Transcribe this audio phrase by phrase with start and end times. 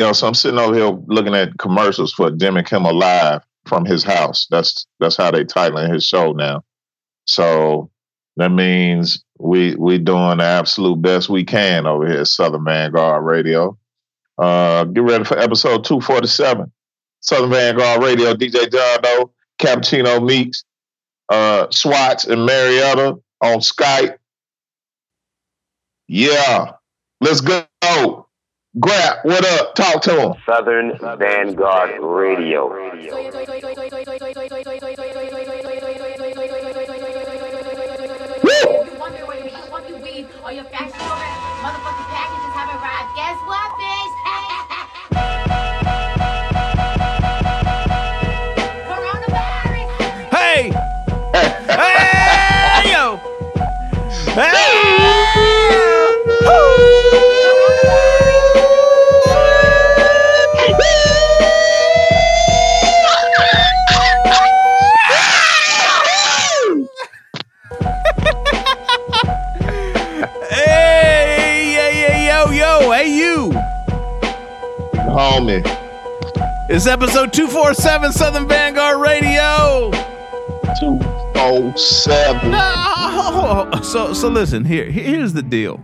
[0.00, 3.84] you know, so I'm sitting over here looking at commercials for Jimmy Kimmel Live from
[3.84, 4.46] his house.
[4.50, 6.64] That's that's how they titling his show now.
[7.26, 7.90] So
[8.38, 13.26] that means we we doing the absolute best we can over here at Southern Vanguard
[13.26, 13.76] Radio.
[14.38, 16.72] Uh, get ready for episode 247.
[17.20, 20.64] Southern Vanguard Radio, DJ Doe, Cappuccino Meeks,
[21.28, 24.16] uh, Swats, and Marietta on Skype.
[26.08, 26.72] Yeah,
[27.20, 28.29] let's go.
[28.78, 29.74] Grab, what up?
[29.74, 30.34] Talk to him.
[30.46, 32.68] Southern Vanguard Radio.
[32.70, 32.78] Or
[40.52, 41.02] your fashion
[41.60, 43.10] motherfucking packages have arrived.
[43.16, 44.14] Guess what, bitch?
[50.30, 50.70] Hey!
[52.84, 53.18] hey, yo!
[54.32, 54.69] Hey!
[75.20, 75.60] Homie.
[76.70, 79.90] It's episode 247 Southern Vanguard Radio.
[80.80, 82.50] 207.
[82.50, 83.70] No.
[83.82, 85.78] So so listen, here here's the deal.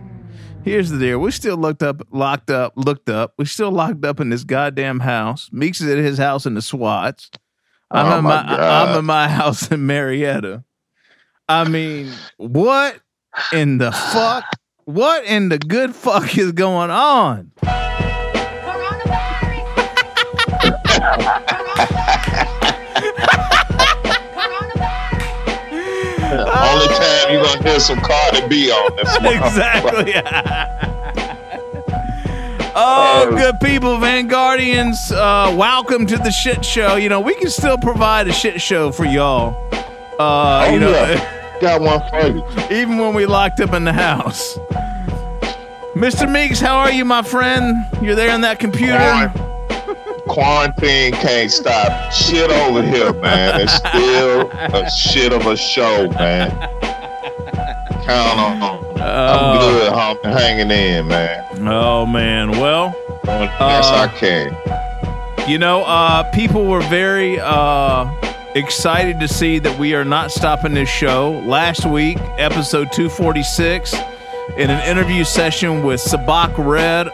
[0.63, 1.19] Here's the deal.
[1.19, 3.35] We're still looked up, locked up, looked up.
[3.37, 5.49] We're still locked up in this goddamn house.
[5.51, 7.29] Meeks is at his house in the SWATs.
[7.91, 8.59] I'm Oh in my, God.
[8.59, 10.63] I'm in my house in Marietta.
[11.47, 12.99] I mean, what
[13.53, 14.45] in the fuck?
[14.85, 17.51] What in the good fuck is going on?
[26.77, 29.15] Only time you gonna hear some Cardi B on this.
[29.17, 30.13] exactly.
[32.75, 35.11] oh, good people, Vanguardians.
[35.11, 36.95] Uh, welcome to the shit show.
[36.95, 39.55] You know, we can still provide a shit show for y'all.
[40.19, 41.57] Uh, Oh, you know, yeah.
[41.61, 42.43] Got one for you.
[42.75, 44.57] even when we locked up in the house.
[45.95, 46.31] Mr.
[46.31, 47.87] Meeks, how are you, my friend?
[48.03, 49.33] You're there in that computer.
[50.27, 53.61] Quarantine can't stop shit over here, man.
[53.61, 56.49] It's still a shit of a show, man.
[58.05, 58.87] Count on.
[59.01, 59.59] I'm Oh.
[59.59, 60.39] good, homie.
[60.39, 61.67] Hanging in, man.
[61.67, 62.93] Oh man, well,
[63.25, 65.49] yes, Uh, I can.
[65.49, 68.05] You know, uh, people were very uh,
[68.55, 71.41] excited to see that we are not stopping this show.
[71.45, 73.93] Last week, episode 246,
[74.57, 77.07] in an interview session with Sabac Red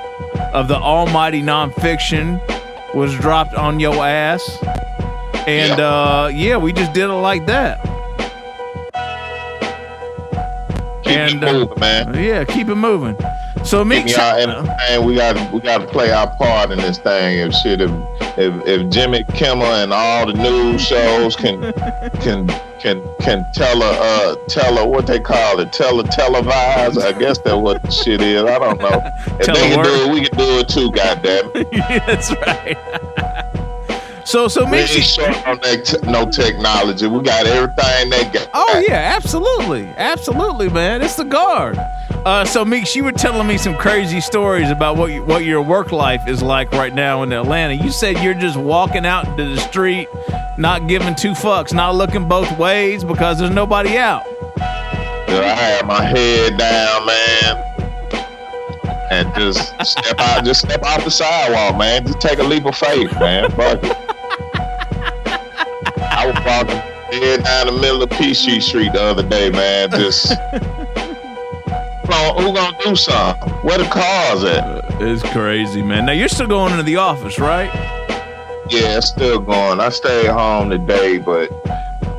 [0.54, 2.40] of the Almighty Non Phixion,
[2.94, 4.58] was dropped on your ass.
[5.48, 5.86] And Yeah.
[5.86, 7.82] uh, yeah, we just did it like that.
[11.04, 12.14] Keep and, it uh, moving, man.
[12.14, 13.18] Yeah, keep it moving.
[13.66, 15.06] So, me entertained.
[15.06, 17.40] We got we got to play our part in this thing.
[17.40, 17.92] If shit, if
[18.38, 21.74] if, if Jimmy Kimmel and all the news shows can
[22.22, 22.48] can
[22.84, 27.02] can can tell a uh, tell a what they call it, tell a televise.
[27.02, 28.44] I guess that's what the shit is.
[28.44, 29.02] I don't know.
[29.40, 30.92] If they can do it, we can do it too.
[30.92, 31.52] Goddamn
[32.06, 32.78] that's right.
[34.26, 37.08] so, so Meek, ain't short on that te- no technology.
[37.08, 38.50] We got everything they got.
[38.54, 41.02] Oh yeah, absolutely, absolutely, man.
[41.02, 41.78] It's the guard.
[42.26, 45.62] Uh, so Meeks, you were telling me some crazy stories about what you, what your
[45.62, 47.74] work life is like right now in Atlanta.
[47.74, 50.08] You said you're just walking out into the street,
[50.58, 54.24] not giving two fucks, not looking both ways because there's nobody out.
[55.42, 57.74] I have my head down, man.
[59.12, 62.06] And just step out, just step off the sidewalk, man.
[62.06, 63.52] Just take a leap of faith, man.
[63.52, 64.13] Fuck it.
[66.24, 66.78] I was walking
[67.12, 69.92] head down the middle of Peachtree Street the other day, man.
[69.92, 70.28] Just
[72.08, 73.52] who gonna, do something?
[73.56, 74.64] Where the cars at?
[74.64, 76.06] Uh, it's crazy, man.
[76.06, 77.70] Now you're still going into the office, right?
[78.70, 79.82] Yeah, it's still going.
[79.82, 81.52] I stayed home today, but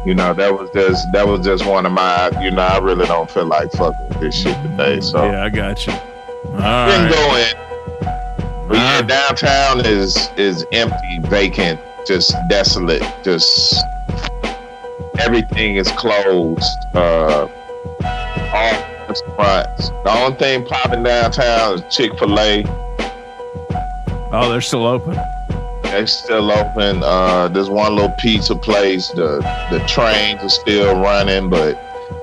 [0.04, 2.28] you know that was just that was just one of my.
[2.42, 5.00] You know, I really don't feel like fucking with this shit today.
[5.00, 5.94] So Yeah, I got you.
[5.94, 7.10] All right.
[7.10, 8.68] go.
[8.68, 13.02] But yeah, downtown is is empty, vacant, just desolate.
[13.22, 13.82] Just
[15.18, 16.64] everything is closed.
[16.94, 17.48] Uh,
[18.52, 19.88] all restaurants.
[20.04, 22.64] The only thing popping downtown is Chick Fil A.
[24.32, 25.18] Oh, they're still open.
[25.82, 27.02] They're still open.
[27.04, 29.08] Uh, there's one little pizza place.
[29.10, 29.38] The
[29.70, 31.78] the trains are still running, but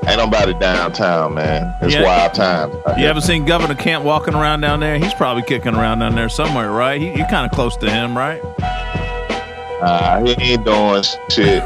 [0.08, 1.74] ain't nobody downtown, man.
[1.82, 2.04] It's Yeah.
[2.04, 2.76] wild times.
[2.86, 4.98] out You haven't seen Governor Kemp walking around down there?
[4.98, 7.00] He's probably kicking around down there somewhere, right?
[7.00, 8.42] He, you're kind of close to him, right?
[9.82, 11.64] Uh, he ain't doing shit.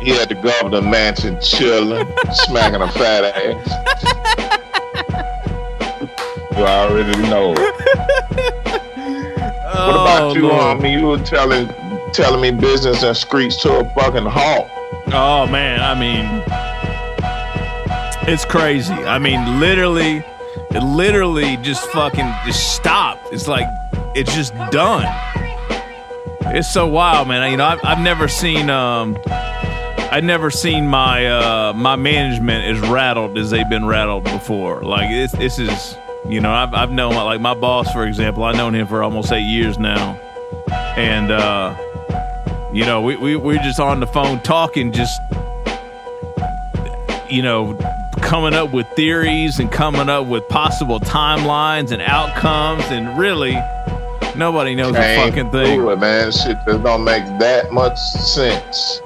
[0.00, 3.68] He at the governor mansion chilling, smacking a fat ass.
[6.56, 7.54] you already know.
[9.74, 10.84] What about oh, you Lord.
[10.84, 10.90] on.
[10.90, 11.68] You were telling
[12.12, 14.68] telling me business and screech to a fucking halt.
[15.08, 16.44] Oh man, I mean,
[18.28, 18.92] it's crazy.
[18.92, 20.24] I mean, literally,
[20.70, 23.32] it literally just fucking just stopped.
[23.32, 23.66] It's like
[24.14, 25.04] it's just done.
[26.54, 27.50] It's so wild, man.
[27.50, 32.88] You know, I've, I've never seen um, I've never seen my uh my management as
[32.88, 34.82] rattled as they've been rattled before.
[34.82, 35.96] Like this, this is,
[36.28, 38.44] you know, I've I've known like my boss, for example.
[38.44, 40.12] I've known him for almost eight years now,
[40.96, 41.74] and uh,
[42.72, 45.20] you know, we we we're just on the phone talking, just
[47.28, 47.76] you know,
[48.22, 53.60] coming up with theories and coming up with possible timelines and outcomes, and really,
[54.38, 55.80] nobody knows a Can't fucking thing.
[55.80, 56.30] do it, man.
[56.32, 59.00] Shit don't make that much sense.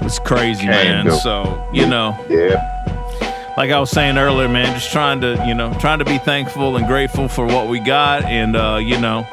[0.00, 1.04] It's crazy, man.
[1.04, 1.18] Can't it.
[1.20, 3.54] So you know, Yeah.
[3.56, 6.76] like I was saying earlier, man, just trying to you know, trying to be thankful
[6.76, 9.26] and grateful for what we got, and uh, you know,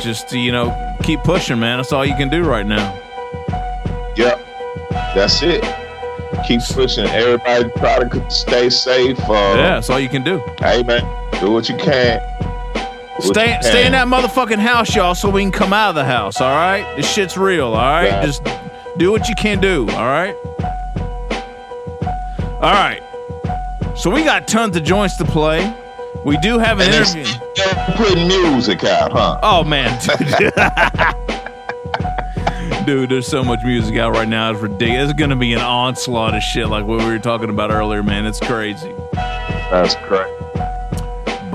[0.00, 1.78] just you know, keep pushing, man.
[1.78, 2.94] That's all you can do right now.
[4.16, 4.40] Yep.
[5.14, 5.62] That's it.
[6.46, 7.06] Keep pushing.
[7.06, 9.18] Everybody try to stay safe.
[9.20, 10.42] Uh, yeah, that's all you can do.
[10.58, 11.02] Hey, man.
[11.40, 12.20] Do what you can.
[13.20, 16.40] Stay, stay in that motherfucking house, y'all, so we can come out of the house.
[16.40, 17.68] All right, this shit's real.
[17.68, 18.24] All right, Yeah.
[18.26, 18.42] just
[18.98, 19.88] do what you can do.
[19.90, 20.34] All right,
[22.60, 23.02] all right.
[23.96, 25.74] So we got tons of joints to play.
[26.24, 27.24] We do have an And interview.
[27.96, 29.38] putting music out, huh?
[29.42, 29.98] Oh man,
[30.38, 30.52] dude.
[32.86, 34.50] dude, there's so much music out right now.
[34.50, 35.10] It's ridiculous.
[35.10, 38.26] It's gonna be an onslaught of shit like what we were talking about earlier, man.
[38.26, 38.92] It's crazy.
[39.14, 40.30] That's correct.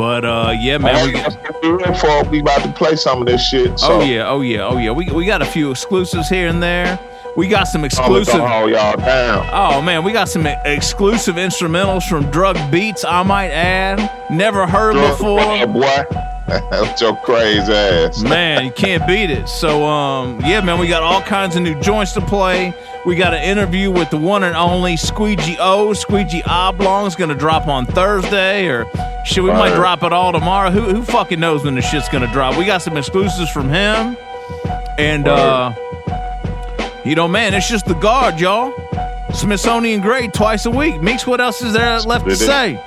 [0.01, 1.13] But uh, yeah, man.
[1.62, 3.77] We, ready for we about to play some of this shit.
[3.77, 4.89] So oh yeah, oh yeah, oh yeah.
[4.89, 6.98] We we got a few exclusives here and there.
[7.38, 8.33] We got some exclusive.
[8.33, 9.48] gonna y'all down.
[9.53, 13.06] Oh man, we got some exclusive instrumentals from Drug Beats.
[13.06, 15.39] I might add, never heard before.
[15.39, 16.30] Yeah, boy.
[16.69, 18.21] That's your crazy ass.
[18.21, 19.48] Man, you can't beat it.
[19.48, 22.74] So, um, yeah, man, we got all kinds of new joints to play.
[23.06, 25.94] We got an interview with the one and only Squeegee O.
[25.94, 28.86] Squeegee Oblong is going to drop on Thursday, or
[29.25, 29.75] shit, we might Right.
[29.75, 30.69] drop it all tomorrow.
[30.71, 32.57] Who, who fucking knows when the shit's going to drop?
[32.57, 34.18] We got some exclusives from him,
[35.00, 35.74] and uh,
[37.03, 38.71] you know, man, it's just the guard, y'all.
[39.33, 41.01] Smithsonian grade twice a week.
[41.01, 42.80] Meeks, what else is there left to say?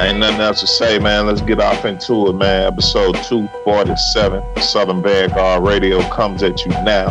[0.00, 1.26] Ain't nothing else to say, man.
[1.26, 2.68] Let's get off into it, man.
[2.68, 7.08] Episode 247, Southern Vanguard Radio comes at you now.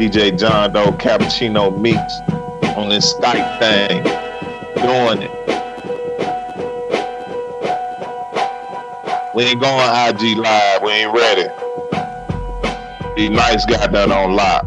[0.00, 2.12] DJ John Doe, Cappuccino Meeks
[2.76, 4.02] on this Skype thing.
[4.82, 5.44] Doing it.
[9.32, 10.82] We ain't going IG Live.
[10.82, 11.48] We ain't ready.
[13.16, 14.66] These nice got that on lock.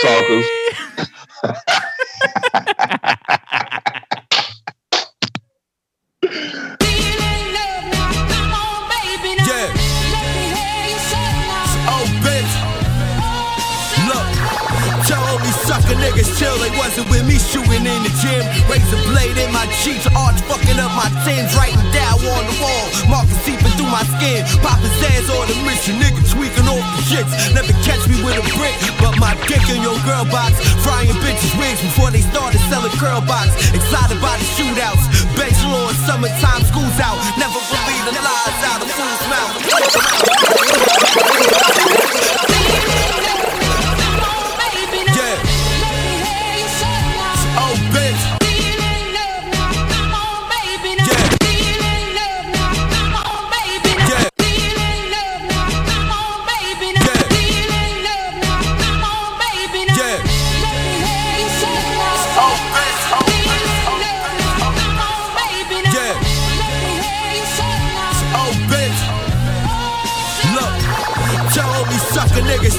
[0.00, 0.46] Suckers.
[15.68, 16.56] sucker niggas chill.
[16.64, 18.40] They wasn't with me shooting in the gym.
[18.72, 20.08] Razor blade in my cheeks.
[20.16, 21.52] Arch fucking up my tins.
[21.52, 22.84] Writing down on the wall.
[23.12, 24.48] Markers seeping through my skin.
[24.64, 26.00] Popping Zans on the mission.
[26.00, 27.28] Nigga tweaking off the shits.
[27.52, 28.72] Never catch me with a brick.
[28.96, 30.56] But my dick in your girl box.
[30.80, 33.52] Frying bitches wigs before they started selling curl box.
[33.76, 35.04] Excited by the shootouts.
[35.36, 36.64] Bench law summertime.
[36.64, 37.20] School's out.
[37.36, 39.58] Never believe the lies out of fool's mouth.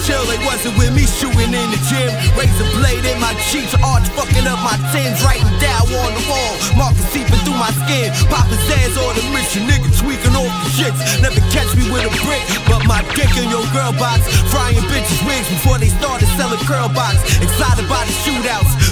[0.09, 0.25] Chill.
[0.25, 2.09] They wasn't with me shooting in the gym.
[2.33, 5.21] Razor blade in my cheeks, arch fucking up my tins.
[5.21, 8.09] Writing down on the wall, markers seeping through my skin.
[8.33, 10.97] Popping Zans on the mission, nigga tweaking off the shits.
[11.21, 14.25] Never catch me with a brick, but my dick in your girl box.
[14.49, 17.21] Frying bitches wigs before they started selling curl box.
[17.37, 18.89] Excited by the shootouts.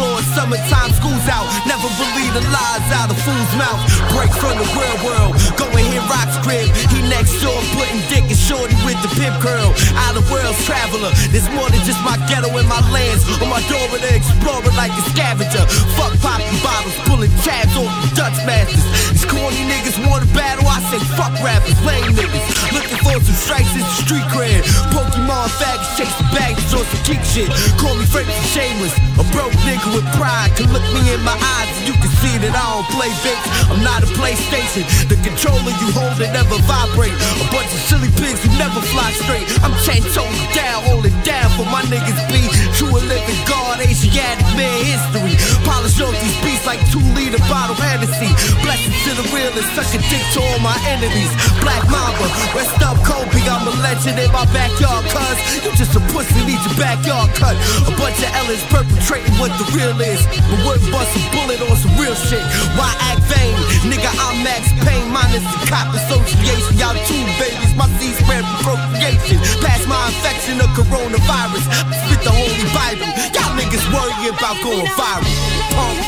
[0.00, 1.50] Law in summertime, school's out.
[1.66, 3.82] Never believe the lies out of fool's mouth.
[4.14, 5.34] Break from the real world.
[5.58, 6.66] Go and hit Rock's crib.
[6.90, 9.70] He next door putting dick and shorty with the pimp curl.
[9.94, 11.14] Out of world's traveler.
[11.30, 13.22] There's more than just my ghetto and my lands.
[13.38, 15.62] On my door with an explorer like a scavenger.
[15.94, 18.82] Fuck popping bottles, pulling tabs off the Dutch masters.
[19.14, 20.66] These corny niggas want a battle.
[20.66, 22.44] I say fuck rappers, lame niggas.
[22.74, 24.66] Looking for some strikes in the street cred.
[24.90, 27.48] Pokemon faggots chasing bags on some geek shit.
[27.78, 28.94] Call me Frank Shameless.
[29.22, 32.34] A broke nigga with pride can look me in my eyes and you can see
[32.42, 33.44] that I don't play bitch.
[33.70, 34.82] I'm not a PlayStation.
[35.06, 37.12] The controller you hold it never vibrate.
[37.12, 39.44] A bunch of silly pigs who never fly straight.
[39.60, 42.40] I'm ten toes down, hold it down for my niggas be
[42.80, 45.36] true and living God, Asiatic man history.
[45.68, 48.32] Polish off these beats like two liter bottle Hennessy.
[48.64, 51.30] Blessings to the real and suck a dick to all my enemies.
[51.60, 52.26] Black Mamba,
[52.56, 53.44] rest up Kobe.
[53.44, 57.56] I'm a legend in my backyard, cuz you just a pussy, need your backyard cut.
[57.84, 60.22] A bunch of Ellens perpetrating what the real is.
[60.48, 62.42] But wouldn't bust a bullet on some real shit.
[62.78, 63.52] Why act vain?
[63.90, 66.78] Nigga, I'm Max Payne, minus the cop association.
[66.78, 69.38] Y'all two babies, my seed spread procreation.
[69.60, 71.64] Pass my infection of coronavirus.
[72.06, 73.08] Spit the holy Bible.
[73.34, 75.26] Y'all niggas worry about going viral.
[75.74, 75.98] Punk.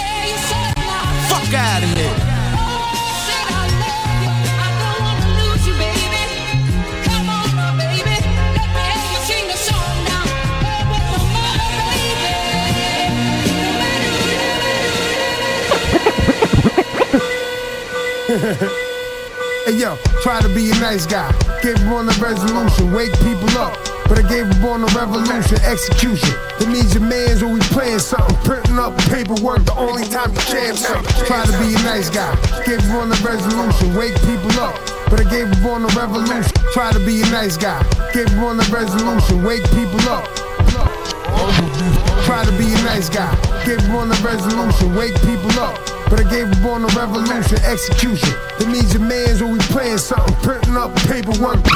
[1.29, 2.32] Fuck out of here.
[19.83, 21.27] Yo, try to be a nice guy.
[21.61, 23.75] Gave up on the resolution, wake people up.
[24.07, 26.39] But I gave up on the revolution, execution.
[26.63, 30.77] That means your man's always playing something, printing up paperwork the only time you jam
[30.79, 31.11] something.
[31.27, 32.31] Try to be a nice guy.
[32.63, 34.79] Gave up on the resolution, wake people up.
[35.11, 36.55] But I gave up on the revolution.
[36.71, 37.83] Try to be a nice guy.
[38.15, 40.31] Gave up on the resolution, wake people up.
[42.23, 43.35] Try to be a nice guy.
[43.67, 46.02] Gave up on the resolution, wake people up.
[46.13, 48.37] But I gave up on the revolution, execution.
[48.59, 51.65] That means your man's when we playing something, printing up paperwork.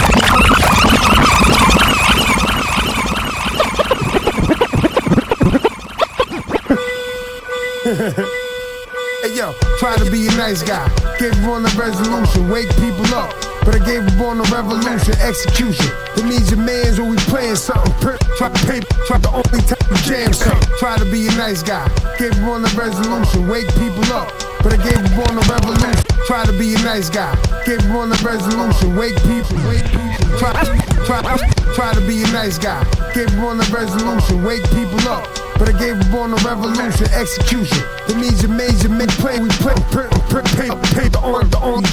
[9.23, 10.87] Hey yo, try to be a nice guy.
[11.19, 13.56] Gave up on the resolution, wake people up.
[13.67, 15.91] But I gave up on the revolution, execution.
[16.15, 17.93] That means your man's always playing something.
[17.99, 20.71] Print, try to paper, try the only time you jam something.
[20.79, 21.83] Try to be a nice guy.
[22.15, 24.31] Gave up on the resolution, wake people up.
[24.63, 25.99] But I gave up on the revolution.
[26.31, 27.35] Try to be a nice guy.
[27.67, 30.39] Gave up on the resolution, wake people, wake people.
[30.39, 30.55] Try,
[31.03, 31.27] try,
[31.75, 32.87] try to be a nice guy.
[33.19, 35.27] Gave up on the resolution, wake people up.
[35.59, 37.83] But I gave up on the revolution, execution.
[38.07, 41.91] That means your major men play, we play, print, print, paper, paper on the only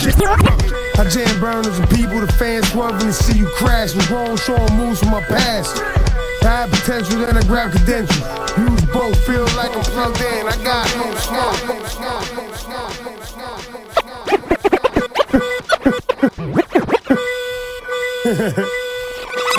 [1.44, 3.94] burners and people, the fans swerving to see you crash.
[3.94, 5.76] Was wrong, showing moves from my past.
[6.42, 8.18] I had potential, then I grabbed credentials.
[8.58, 10.48] Use both, feel like I'm plugged in.
[10.48, 11.60] I got no smoke.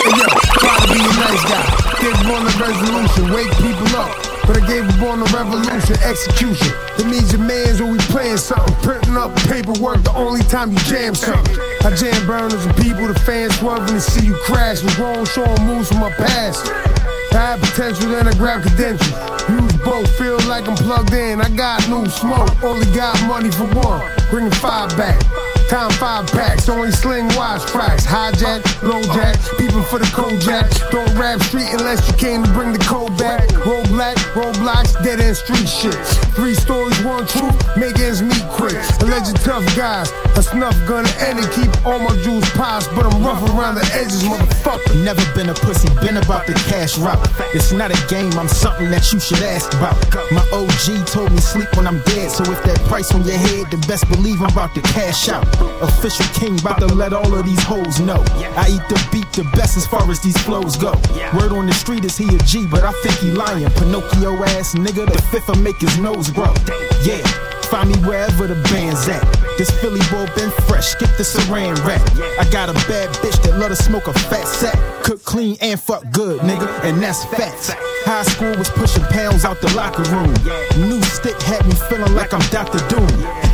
[0.05, 0.25] Hey yo,
[0.57, 1.65] try to be a nice guy.
[2.01, 4.34] Gave up on the resolution, wake people up.
[4.47, 6.69] But I gave up on the revolution, execution.
[6.97, 11.15] That means your man's we playing something, printing up paperwork the only time you jam
[11.15, 11.57] something.
[11.83, 14.83] I jam burners and people, the fans swerving to see you crash.
[14.83, 16.67] Was wrong, showing moves from my past.
[17.33, 19.11] I had potential, then I grabbed credentials.
[19.49, 21.41] Use both, feel like I'm plugged in.
[21.41, 24.01] I got new smoke, only got money for one.
[24.29, 25.19] Bringing five back.
[25.69, 28.05] Time five packs, only sling wise tracks.
[28.05, 30.91] Hijack, low jack, peeping for the Kojak.
[30.91, 33.49] Don't rap street unless you came to bring the code back.
[33.65, 35.95] Roll black, roll roadblocks, dead end street shit.
[36.35, 38.77] Three stories, one truth, make ends meet quick.
[39.01, 43.23] Alleged tough guys, a snuff gun and it keep all my jewels pops, but I'm
[43.23, 45.03] rough around the edges, motherfucker.
[45.03, 47.19] Never been a pussy, been about the cash route.
[47.53, 49.95] It's not a game, I'm something that you should ask about.
[50.31, 53.71] My OG told me sleep when I'm dead, so if that price on your head,
[53.71, 55.45] then best believe I'm about to cash out.
[55.81, 58.23] Official king, about to let all of these hoes know.
[58.57, 60.91] I eat the beat the best as far as these flows go.
[61.37, 63.69] Word on the street is he a G, but I think he lying.
[63.71, 66.53] Pinocchio ass nigga, the fifth will make his nose grow.
[67.03, 67.23] Yeah.
[67.65, 69.23] Find me wherever the band's at.
[69.57, 72.01] This Philly boy been fresh, get the saran wrap.
[72.39, 74.77] I got a bad bitch that love to smoke a fat sack.
[75.03, 77.71] Cook clean and fuck good, nigga, and that's facts.
[78.05, 80.29] High school was pushing pounds out the locker room.
[80.89, 82.77] New stick had me feeling like I'm Dr.
[82.85, 83.07] Doom.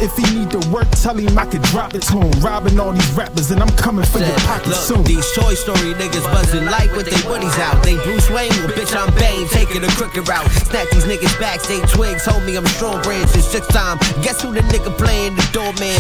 [0.04, 2.32] If he need to work, tell him I could drop it to him.
[2.42, 5.04] Robbing all these rappers, and I'm coming for your pocket Look, soon.
[5.04, 7.84] these Toy Story niggas buzzing like with they woodies out.
[7.84, 10.50] They Bruce Wayne, well, bitch, I'm Bane, taking a crooked route.
[10.68, 13.30] Snap these niggas backstage twigs, told me I'm strong branch.
[13.36, 14.00] It's six time.
[14.26, 15.91] Guess who the nigga playing the doorman?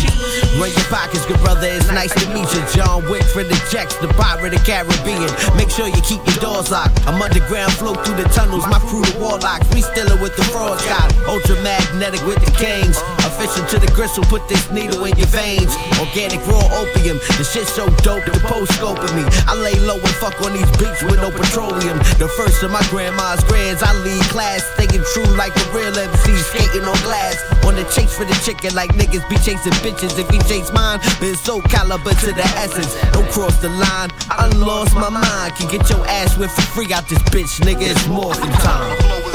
[0.60, 1.68] Run your pockets, good brother.
[1.68, 2.62] It's nice to meet you.
[2.76, 5.32] John Wick for the checks, the pirate of the Caribbean.
[5.58, 6.96] Make sure you keep your doors locked.
[7.08, 8.68] I'm underground, flow through the tunnels.
[8.68, 9.66] My crew, the warlocks.
[9.74, 13.00] We still with the fraud got ultra magnetic with the kings.
[13.26, 15.74] Official to the gristle, put this needle in your veins.
[15.98, 19.24] Organic raw opium, the shit so dope, the post scoping me.
[19.48, 21.98] I lay low and fuck on these beats with no petroleum.
[22.22, 26.38] The first of my grandma's grands, I lead class, staying true like a real MC,
[26.38, 27.40] skating on glass.
[27.66, 30.18] On the chase for the chicken, like niggas be chasing bitches.
[30.18, 32.94] If he chase mine, been so caliber to the essence.
[33.12, 35.56] Don't cross the line, I lost my mind.
[35.56, 37.92] Can get your ass whipped for free out this bitch, nigga.
[37.92, 39.31] It's more than time.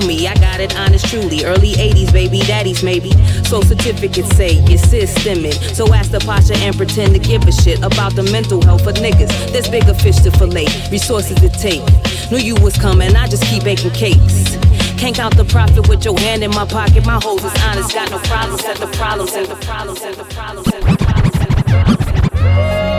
[0.00, 0.26] Me.
[0.28, 1.44] I got it honest, truly.
[1.44, 3.10] Early 80s, baby, daddies, maybe.
[3.44, 5.54] So certificates say you're systemic.
[5.74, 8.96] So ask the Pasha and pretend to give a shit about the mental health of
[8.96, 9.52] niggas.
[9.52, 11.82] There's bigger fish to fillet, resources to take.
[12.30, 14.56] Knew you was coming, I just keep baking cakes.
[14.98, 17.04] Can't count the profit with your hand in my pocket.
[17.04, 18.62] My hoes is honest, got no problems.
[18.62, 21.34] Set the problems, set the problems, set the problems, set the problems.
[21.34, 22.93] Set the problems.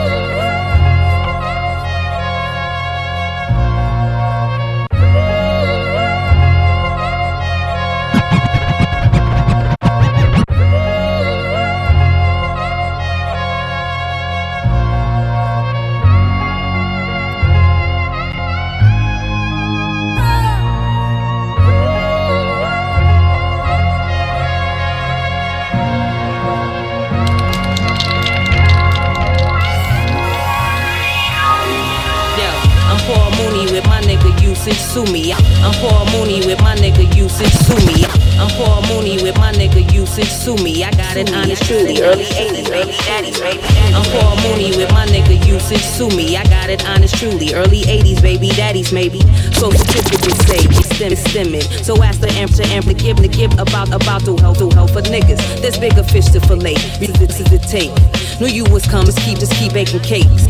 [34.96, 35.34] Sue me.
[35.34, 38.06] I'm Paul Mooney with my nigga usage sue me.
[38.40, 40.86] I'm Paul Mooney with my nigga usage sue me.
[40.86, 42.02] I got it honest truly.
[42.02, 43.62] Early 80s, baby, daddies, baby.
[43.92, 46.38] I'm Paul Mooney with my nigga usage sue me.
[46.38, 47.54] I got it honest truly.
[47.54, 49.20] Early 80s, baby, daddies, maybe.
[49.60, 51.68] So certificates say it's stem it's stemming.
[51.84, 54.70] So ask the amp to amp to give to give about about to help to
[54.70, 55.60] help for niggas.
[55.60, 56.76] There's bigger fish to fillet.
[57.04, 57.92] This is the take.
[58.40, 59.12] Knew you was coming.
[59.12, 60.48] Keep just keep baking cakes.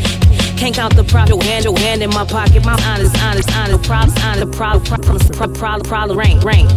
[0.57, 1.41] Can't count the profit.
[1.43, 2.63] Hand, your hand in my pocket.
[2.63, 3.83] My honest, honest, honest.
[3.83, 4.51] Problems, honest.
[4.57, 6.67] Problem, problem, problem, problem, rain, rain.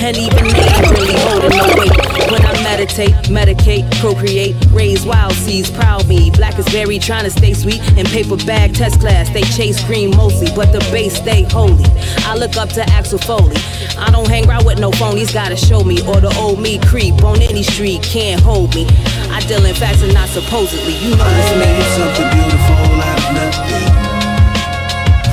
[0.00, 1.94] And even me ain't really holding no weight.
[2.30, 6.30] When I meditate, medicate, procreate, raise wild seeds, proud me.
[6.32, 7.80] Black is berry, trying to stay sweet.
[7.96, 11.84] In paper bag test class, they chase green mostly, but the base stay holy.
[12.26, 13.56] I look up to Axel Foley.
[13.96, 16.00] I don't hang around with no phonies, gotta show me.
[16.08, 18.86] Or the old me creep on any street, can't hold me.
[19.30, 20.94] I deal in facts and not supposedly.
[20.94, 21.82] You know this man.
[21.96, 23.03] something beautiful.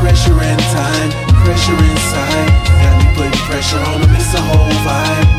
[0.02, 1.12] Pressure and time,
[1.46, 2.50] pressure inside.
[2.82, 5.30] Got me putting pressure on them, it's a whole vibe.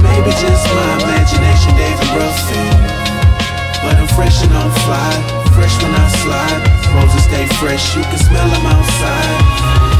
[0.00, 2.72] Maybe just my imagination, David Ruffin.
[3.84, 5.12] But I'm fresh and on fly,
[5.52, 6.62] fresh when I slide.
[6.96, 9.99] Roses stay fresh, you can smell them outside.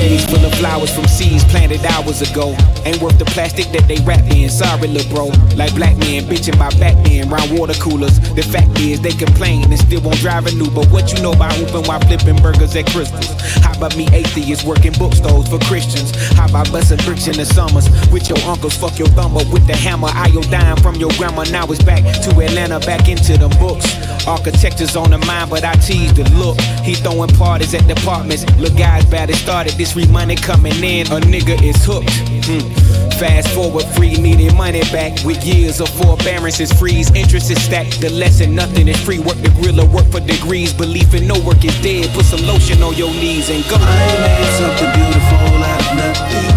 [0.00, 2.56] Cage full of flowers from seeds planted hours ago.
[2.86, 4.48] Ain't worth the plastic that they wrap in.
[4.48, 5.26] Sorry, lil' bro.
[5.56, 8.18] Like black men bitching by back men round water coolers.
[8.34, 10.70] The fact is they complain and still won't drive a new.
[10.70, 13.28] But what you know about hooping while flipping burgers at Crystals?
[13.60, 16.16] How about me atheists working bookstores for Christians?
[16.38, 18.76] How about busting bricks in the summers with your uncles?
[18.76, 20.08] Fuck your thumb up with the hammer.
[20.08, 21.44] Iodine from your grandma.
[21.50, 23.84] Now it's back to Atlanta, back into the books.
[24.26, 26.60] Architecture's on the mind, but I tease the look.
[26.80, 28.44] He throwing parties at departments.
[28.56, 29.74] Look, guys, bad it started.
[29.74, 31.06] This free money coming in.
[31.08, 32.10] A nigga is hooked.
[32.46, 32.90] Hmm.
[33.20, 35.12] Fast forward, free needed money back.
[35.24, 38.00] With years of forbearances, freeze, interest is stacked.
[38.00, 39.18] The lesson, nothing is free.
[39.18, 40.72] Work the gorilla, work for degrees.
[40.72, 42.08] Belief in no work is dead.
[42.14, 43.76] Put some lotion on your knees and go.
[43.76, 46.50] I made something beautiful out of nothing.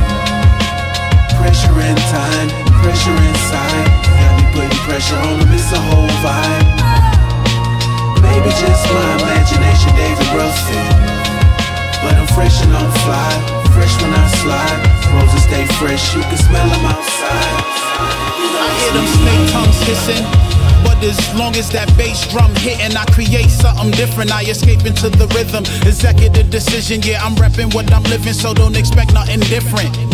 [1.35, 2.47] Pressure and time,
[2.79, 3.87] pressure inside.
[4.07, 6.67] Got me putting pressure on them, it's a whole vibe.
[8.23, 11.22] Maybe just my imagination, David Ruffin.
[12.03, 13.31] But I'm fresh and on fly,
[13.71, 14.79] fresh when I slide.
[15.15, 17.63] Roses stay fresh, you can smell them outside.
[18.35, 20.25] You know I hear them snake tongues hissing.
[20.83, 24.31] But as long as that bass drum hitting, I create something different.
[24.31, 25.63] I escape into the rhythm.
[25.87, 30.12] Executive decision, yeah, I'm repping what I'm living, so don't expect nothing different.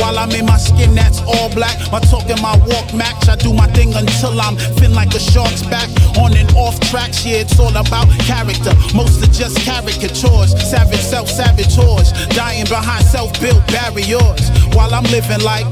[0.00, 3.28] While I'm in my skin that's all black, my talk and my walk match.
[3.28, 5.88] I do my thing until I'm fin like a shark's back.
[6.16, 8.72] On and off tracks, yeah, it's all about character.
[8.96, 14.48] Most are just caricatures, savage self saboteurs, dying behind self built barriers.
[14.72, 15.66] While I'm living like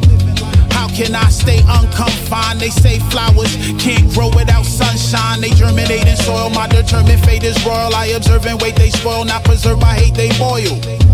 [0.79, 2.61] how can I stay unconfined?
[2.61, 5.41] They say flowers can't grow without sunshine.
[5.41, 6.51] They germinate in soil.
[6.51, 7.95] My determined fate is royal.
[7.95, 8.77] I observe and wait.
[8.77, 9.83] They spoil, not preserve.
[9.83, 10.15] I hate.
[10.15, 11.08] They boil.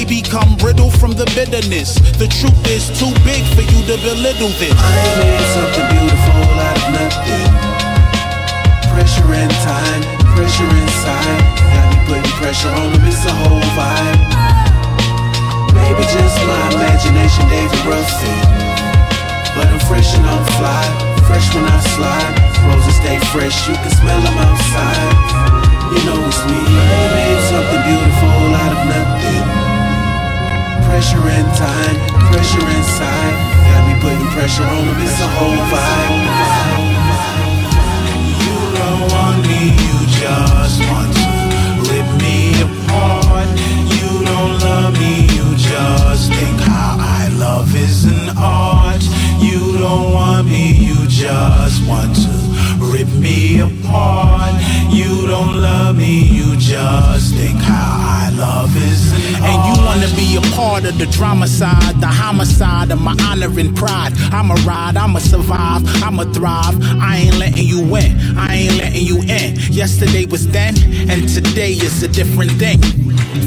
[0.00, 2.00] They become brittle from the bitterness.
[2.16, 4.72] The truth is too big for you to belittle this.
[4.72, 7.48] I made something beautiful out of nothing.
[8.96, 10.00] Pressure and time,
[10.32, 11.40] pressure inside.
[11.52, 14.24] Got me putting pressure on them, it's a whole vibe.
[15.76, 18.40] Maybe just my imagination, David Ruffin.
[19.52, 20.80] But I'm fresh and I'm fly,
[21.28, 22.34] fresh when I slide.
[22.72, 25.12] Roses stay fresh, you can smell them outside.
[25.92, 26.56] You know it's me.
[26.56, 29.19] I made something beautiful out of nothing.
[30.90, 31.96] Pressure in time,
[32.30, 33.34] pressure inside.
[33.70, 36.14] Got me putting pressure on them, it's a whole vibe.
[38.42, 41.28] You don't want me, you just want to
[41.88, 43.48] rip me apart.
[43.96, 49.02] You don't love me, you just think how I love is an art.
[49.40, 52.32] You don't want me, you just want to
[52.92, 54.54] rip me apart.
[54.90, 57.09] You don't love me, you just
[60.36, 64.12] a part of the drama side, the homicide of my honor and pride.
[64.32, 66.76] I'ma ride, I'ma survive, I'ma thrive.
[67.00, 69.56] I ain't letting you in, I ain't letting you in.
[69.72, 70.74] Yesterday was then,
[71.10, 72.80] and today is a different thing.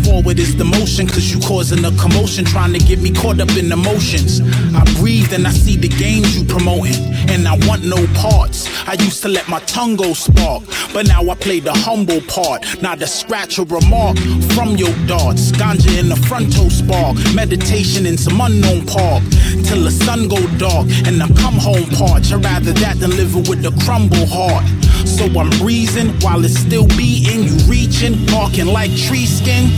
[0.03, 3.49] Forward is the motion, cause you causing a commotion, trying to get me caught up
[3.57, 4.41] in emotions.
[4.75, 6.95] I breathe and I see the games you promoting,
[7.29, 8.67] and I want no parts.
[8.87, 12.65] I used to let my tongue go spark, but now I play the humble part.
[12.81, 14.17] Not a scratch or remark
[14.55, 15.51] from your darts.
[15.51, 19.23] Ganja in the frontal spark, meditation in some unknown park.
[19.63, 22.33] Till the sun go dark and I come home parched.
[22.33, 24.65] I'd rather that than living with a crumble heart.
[25.07, 27.43] So I'm breezing while it's still beating.
[27.43, 29.69] You reaching, barking like tree skin.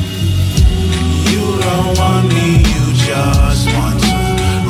[1.32, 4.16] You don't want me, you just want to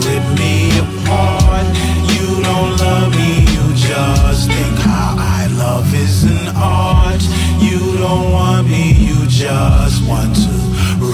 [0.07, 1.67] rip me apart.
[2.15, 7.21] You don't love me, you just think how I love is an art.
[7.61, 10.64] You don't want me, you just want to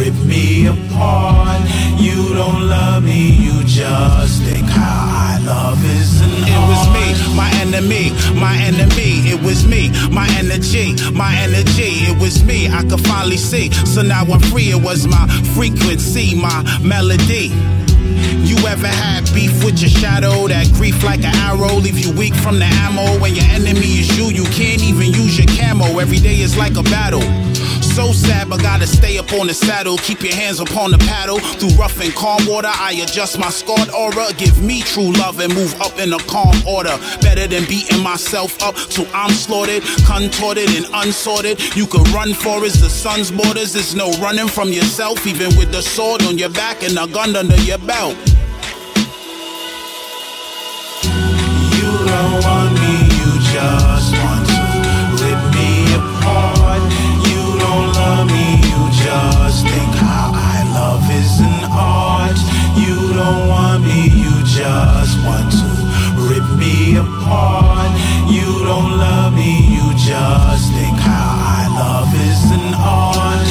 [0.01, 1.61] rip me apart.
[1.99, 6.31] You don't love me, you just think how I love is an.
[6.49, 8.09] It was me, my enemy,
[8.39, 9.29] my enemy.
[9.29, 11.91] It was me, my energy, my energy.
[12.09, 13.69] It was me, I could finally see.
[13.93, 17.53] So now I'm free, it was my frequency, my melody.
[18.49, 20.47] You ever had beef with your shadow?
[20.47, 23.19] That grief like an arrow, leave you weak from the ammo.
[23.21, 25.99] When your enemy is you, you can't even use your camo.
[25.99, 27.50] Every day is like a battle.
[27.79, 29.97] So sad, but gotta stay up on the saddle.
[29.97, 31.39] Keep your hands upon the paddle.
[31.39, 34.33] Through rough and calm water, I adjust my scarred aura.
[34.37, 36.97] Give me true love and move up in a calm order.
[37.21, 41.75] Better than beating myself up till I'm slaughtered, contorted and unsorted.
[41.75, 43.73] You could run for as the sun's borders.
[43.73, 47.35] There's no running from yourself, even with the sword on your back and a gun
[47.35, 48.15] under your belt.
[51.75, 52.60] You don't
[63.21, 65.67] don't want me, you just want to
[66.27, 67.91] rip me apart.
[68.27, 73.49] You don't love me, you just think how I love is an art.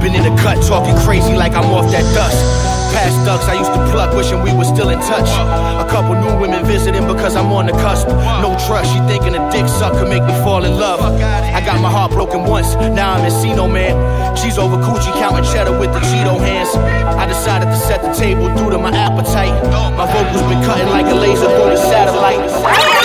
[0.00, 2.67] Been in the cut talking crazy like I'm off that dust.
[2.92, 5.28] Past ducks I used to pluck, wishing we were still in touch.
[5.28, 8.08] A couple new women visiting because I'm on the cusp.
[8.42, 11.00] No trust, she thinking a dick suck could make me fall in love.
[11.00, 13.94] I got my heart broken once, now I'm in Sino man.
[14.36, 16.70] She's over coochie counting cheddar with the Cheeto hands.
[16.76, 19.54] I decided to set the table due to my appetite.
[19.96, 22.97] My vocals been cutting like a laser through the satellite.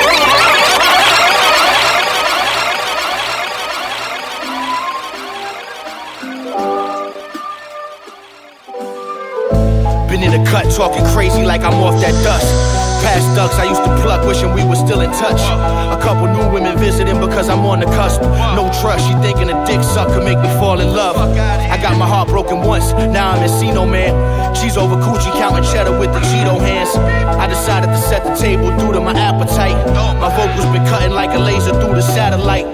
[10.53, 12.45] Cut talking crazy like I'm off that dust.
[13.01, 15.41] Past ducks I used to pluck, wishing we were still in touch.
[15.41, 18.21] A couple new women visiting because I'm on the cusp.
[18.53, 21.17] No trust, she thinking a dick suck could make me fall in love.
[21.17, 24.13] I got my heart broken once, now I'm in Sino man.
[24.53, 26.93] She's over coochie counting cheddar with the Cheeto hands.
[27.41, 29.75] I decided to set the table due to my appetite.
[30.21, 32.67] My vocals been cutting like a laser through the satellite.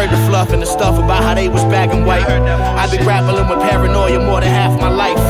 [0.00, 2.24] Heard the fluff and the stuff about how they was bagging white.
[2.24, 5.20] I've been grappling with paranoia more than half my life.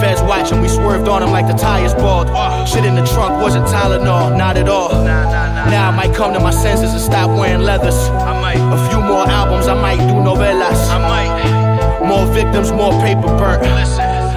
[0.00, 2.28] Feds watching, we swerved on them like the tires bald.
[2.68, 4.90] Shit in the trunk wasn't Tylenol, not at all.
[5.02, 7.96] Now I might come to my senses and stop wearing leathers.
[7.96, 10.88] I might a few more albums, I might do novellas.
[10.88, 13.64] I might more victims, more paper burnt.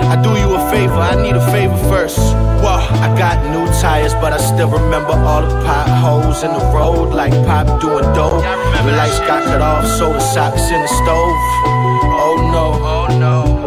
[0.02, 2.18] I do you a favor, I need a favor first.
[2.64, 7.14] Whoa, I got new tires, but I still remember all the potholes in the road,
[7.14, 8.44] like pop doing dope.
[8.86, 11.38] The lights got cut off, so the socks in the stove.
[12.26, 13.64] Oh no, oh no.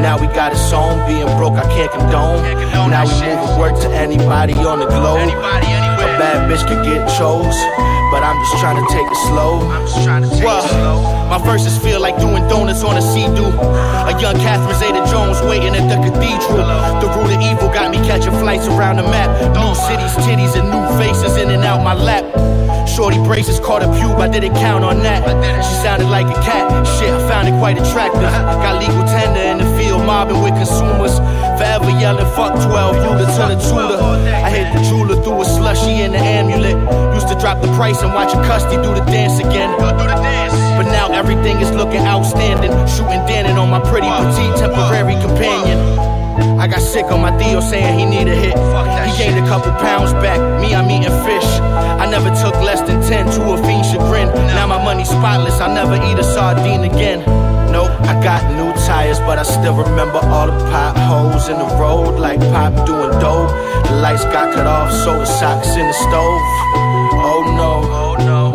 [0.00, 2.42] Now we got a song, being broke I can't condone.
[2.90, 5.28] now we moving work to anybody on the globe.
[5.28, 7.58] A bad bitch could get chose,
[8.16, 9.60] but I'm just trying to take it slow.
[9.68, 11.28] I'm just trying to take well, it slow.
[11.28, 13.52] my verses feel like doing donuts on a sea-doo.
[14.08, 16.64] A young Catherine Zeta-Jones waiting at the cathedral.
[17.04, 19.28] The root of evil got me catching flights around the map.
[19.52, 22.24] New cities, titties, and new faces in and out my lap.
[22.88, 25.20] Shorty braces caught a pube, I didn't count on that.
[25.60, 26.64] She sounded like a cat,
[26.96, 28.22] shit, I found it quite attractive.
[28.64, 31.20] Got legal tender in the field, mobbing with consumers.
[31.56, 33.98] Forever yelling, fuck 12, Buda to the tutor.
[34.28, 36.76] I hit the jeweler through a slushy and the amulet.
[37.14, 39.72] Used to drop the price and watch a custody do the dance again.
[39.78, 42.72] But now everything is looking outstanding.
[42.86, 45.78] Shooting Dannon on my pretty petite temporary companion.
[46.60, 48.56] I got sick on my Theo saying he need a hit.
[49.08, 50.38] He gained a couple pounds back.
[50.60, 51.48] Me, I'm eating fish.
[51.96, 54.28] I never took less than 10 to a fiend chagrin.
[54.52, 55.58] Now my money's spotless.
[55.60, 57.45] I'll never eat a sardine again.
[58.06, 61.66] Nope, I I got new tires, but I still remember all the potholes in the
[61.76, 63.50] road, like pop doing dope.
[63.86, 66.40] The lights got cut off, so the socks in the stove.
[67.18, 68.54] Oh no, oh no.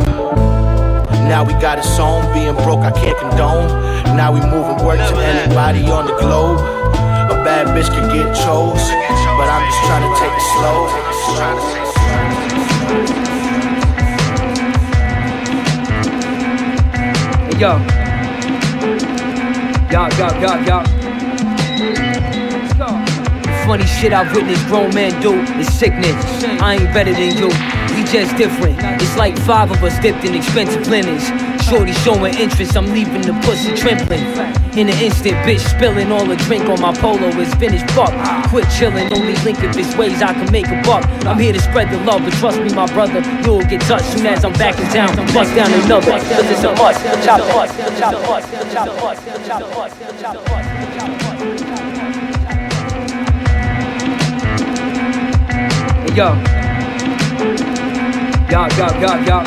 [1.28, 3.68] Now we got it on, being broke I can't condone.
[4.16, 6.60] Now we moving work to anybody on the globe.
[6.60, 8.90] A bad bitch can get chose,
[9.38, 10.88] but I'm just trying to take it slow.
[11.12, 11.82] Just trying to take
[17.60, 18.01] Yo.
[19.92, 20.84] Yo, yo, yo, yo.
[23.66, 26.16] Funny shit I've witnessed grown men do is sickness.
[26.62, 27.48] I ain't better than you.
[27.94, 28.80] We just different.
[29.02, 31.26] It's like five of us dipped in expensive linens.
[31.66, 34.61] Shorty showing interest, I'm leaving the pussy trembling.
[34.78, 38.14] In an instant, bitch spilling all the drink on my polo is finished fuck.
[38.48, 41.06] Quit chilling, only link if it's ways I can make a buck.
[41.26, 44.26] I'm here to spread the love, but trust me, my brother, you'll get touched soon
[44.28, 45.14] as I'm backing down.
[45.34, 47.04] Bust down another, cause it's a must.
[47.26, 47.52] Chop the
[48.00, 48.48] chop the bust.
[56.16, 56.36] Yo.
[58.50, 59.44] Yo, yo, yo, yo.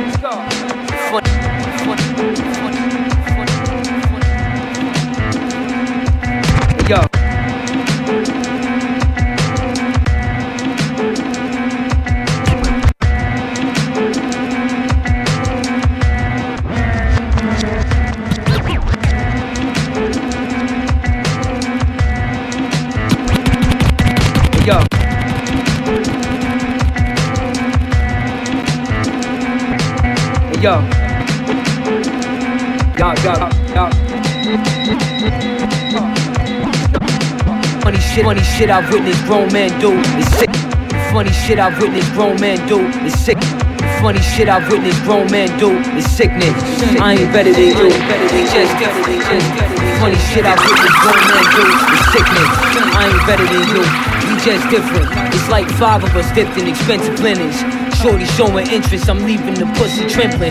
[0.00, 1.41] Let's go.
[30.62, 30.78] Yo.
[32.96, 33.34] Yo, yo,
[33.74, 33.90] yo.
[37.82, 40.54] Funny shit, funny shit I've witnessed grown men do is sick.
[41.10, 43.42] Funny shit I've witnessed grown men do is sick.
[44.00, 46.54] Funny shit I've witnessed grown men do is sickness.
[47.00, 47.90] I ain't better than you.
[49.98, 52.50] Funny shit I've witnessed grown men do is sickness.
[52.94, 53.82] I ain't better than you.
[54.30, 55.10] We just different.
[55.34, 57.81] It's like five of us dipped in expensive linens.
[58.02, 60.50] Shorty showing interest, I'm leaving the pussy trembling.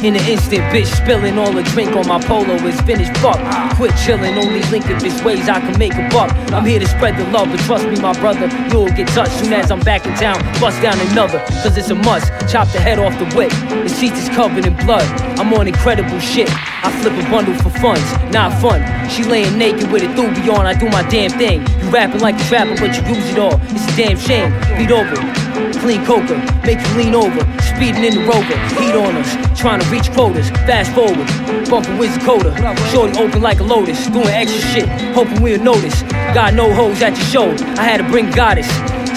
[0.00, 3.36] In an instant, bitch spilling all the drink on my polo is finished fuck.
[3.76, 6.32] Quit chilling, only link if it's ways I can make a buck.
[6.54, 9.52] I'm here to spread the love, but trust me, my brother, you'll get touched soon
[9.52, 10.40] as I'm back in town.
[10.58, 12.32] Bust down another, cause it's a must.
[12.50, 13.50] Chop the head off the whip.
[13.68, 15.04] The seats is covered in blood.
[15.38, 16.48] I'm on incredible shit.
[16.50, 18.80] I flip a bundle for funds, not fun.
[19.10, 21.60] She laying naked with a doobie on, I do my damn thing.
[21.60, 23.60] You rapping like a rapper, but you use it all.
[23.64, 24.50] It's a damn shame.
[24.78, 25.45] Beat over.
[25.74, 27.40] Clean coca, make you lean over.
[27.62, 29.58] Speeding in the rover, heat on us.
[29.58, 31.26] Trying to reach quotas, fast forward.
[31.68, 32.54] Bumping with Dakota.
[32.90, 34.88] Shorty open like a lotus, doing extra shit.
[35.14, 36.02] Hoping we'll notice.
[36.34, 37.64] Got no hoes at your show.
[37.76, 38.68] I had to bring goddess.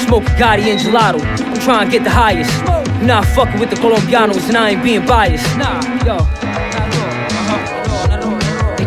[0.03, 1.21] Smoke Gotti and gelato.
[1.21, 2.51] I'm trying to get the highest.
[2.99, 5.45] You not fucking with the Colombianos and I ain't being biased.
[5.57, 6.17] Nah, yo.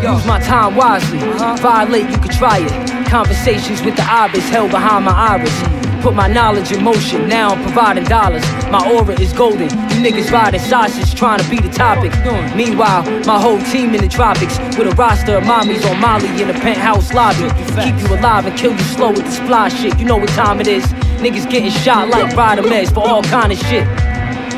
[0.03, 1.19] Use my time wisely.
[1.19, 1.57] Uh-huh.
[1.57, 3.07] Violate, you could try it.
[3.07, 5.55] Conversations with the ibis held behind my iris.
[6.03, 8.43] Put my knowledge in motion, now I'm providing dollars.
[8.73, 9.71] My aura is golden.
[9.71, 12.13] You niggas riding sausage trying to be the topic.
[12.57, 16.49] Meanwhile, my whole team in the tropics with a roster of mommies on Molly in
[16.49, 17.49] the penthouse lobby.
[17.81, 19.97] Keep you alive and kill you slow with this fly shit.
[19.97, 20.85] You know what time it is.
[21.23, 23.87] Niggas getting shot like rider meds for all kind of shit.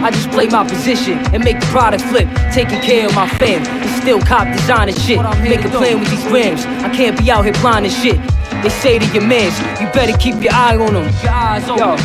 [0.05, 2.29] I just play my position and make the product flip.
[2.53, 5.19] Taking care of my fam and still cop designer shit.
[5.43, 6.67] Make a plan with these grams.
[6.85, 8.19] I can't be out here blind and shit.
[8.63, 11.09] They say to your mans, you better keep your eye on them.
[11.23, 11.67] Your eyes.
[11.67, 11.97] Yo, yo.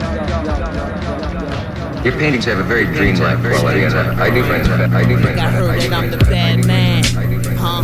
[2.03, 4.93] Your paintings have a very dreamlike quality, and I, I do find that.
[4.93, 5.63] I do find I that.
[5.63, 6.29] I that I'm do the find that.
[6.29, 7.03] bad man.
[7.57, 7.81] Huh?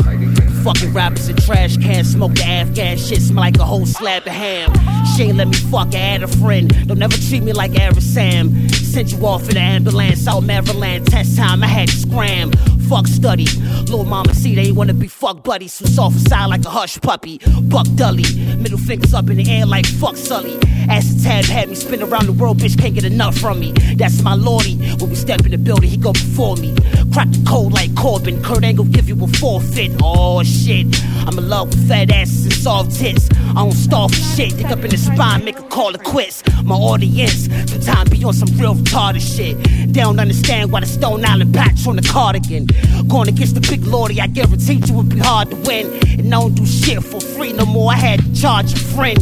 [0.64, 4.32] Fucking rappers and trash cans, smoke the Afghan shit, smell like a whole slab of
[4.32, 4.72] ham.
[5.16, 6.88] She ain't let me fuck, I had a friend.
[6.88, 8.70] Don't never treat me like Average Sam.
[8.94, 12.52] Sent you off in the ambulance, out Maryland, test time, I had to scram.
[12.88, 13.48] Fuck study.
[13.90, 15.74] Little mama see they wanna be fuck buddies.
[15.74, 17.40] So soft side like a hush puppy.
[17.64, 18.24] Buck Dully.
[18.58, 20.60] Middle fingers up in the air like fuck Sully.
[20.90, 23.72] Acid tab had me spin around the world, bitch can't get enough from me.
[23.96, 24.76] That's my lordy.
[25.00, 26.76] When we step in the building, he go before me.
[27.12, 28.44] Crack the code like Corbin.
[28.44, 29.92] Kurt Angle give you a forfeit.
[30.04, 30.86] Oh shit.
[31.26, 33.28] I'm in love with fat asses and soft tits.
[33.56, 34.56] I don't starve for shit.
[34.58, 36.44] Dig up in the spine, make a call it quits.
[36.64, 39.58] My audience sometimes be on some real retarded shit.
[39.94, 42.68] They don't understand why the Stone Island patch on the cardigan.
[43.08, 45.88] Going against the big lordy, I guarantee you would be hard to win.
[46.20, 47.92] And I don't do shit for free no more.
[47.92, 49.20] I had to charge a friend.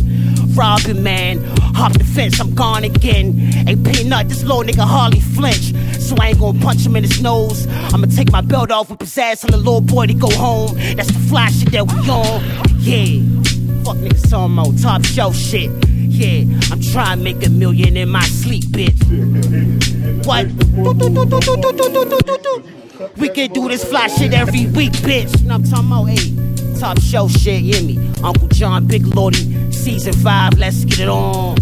[0.56, 1.41] Robbing man,
[1.76, 3.34] hop the fence, I'm gone again.
[3.34, 5.74] Hey, peanut, this little nigga hardly flinch.
[5.97, 7.67] So I ain't gonna punch him in his nose.
[7.93, 10.76] I'ma take my belt off with ass, on the little boy to go home.
[10.95, 12.43] That's the fly shit that we on.
[12.80, 13.24] Yeah.
[13.86, 15.71] Fuck niggas talking about top shelf shit.
[16.21, 18.93] Yeah, I'm trying to make a million in my sleep, bitch.
[20.23, 20.45] What?
[23.17, 25.41] We can do this fly shit every week, bitch.
[25.41, 26.05] You know what I'm talking about?
[26.05, 27.97] Hey, top show shit, hear me?
[28.23, 31.57] Uncle John, Big Lordy, season five, let's get it on.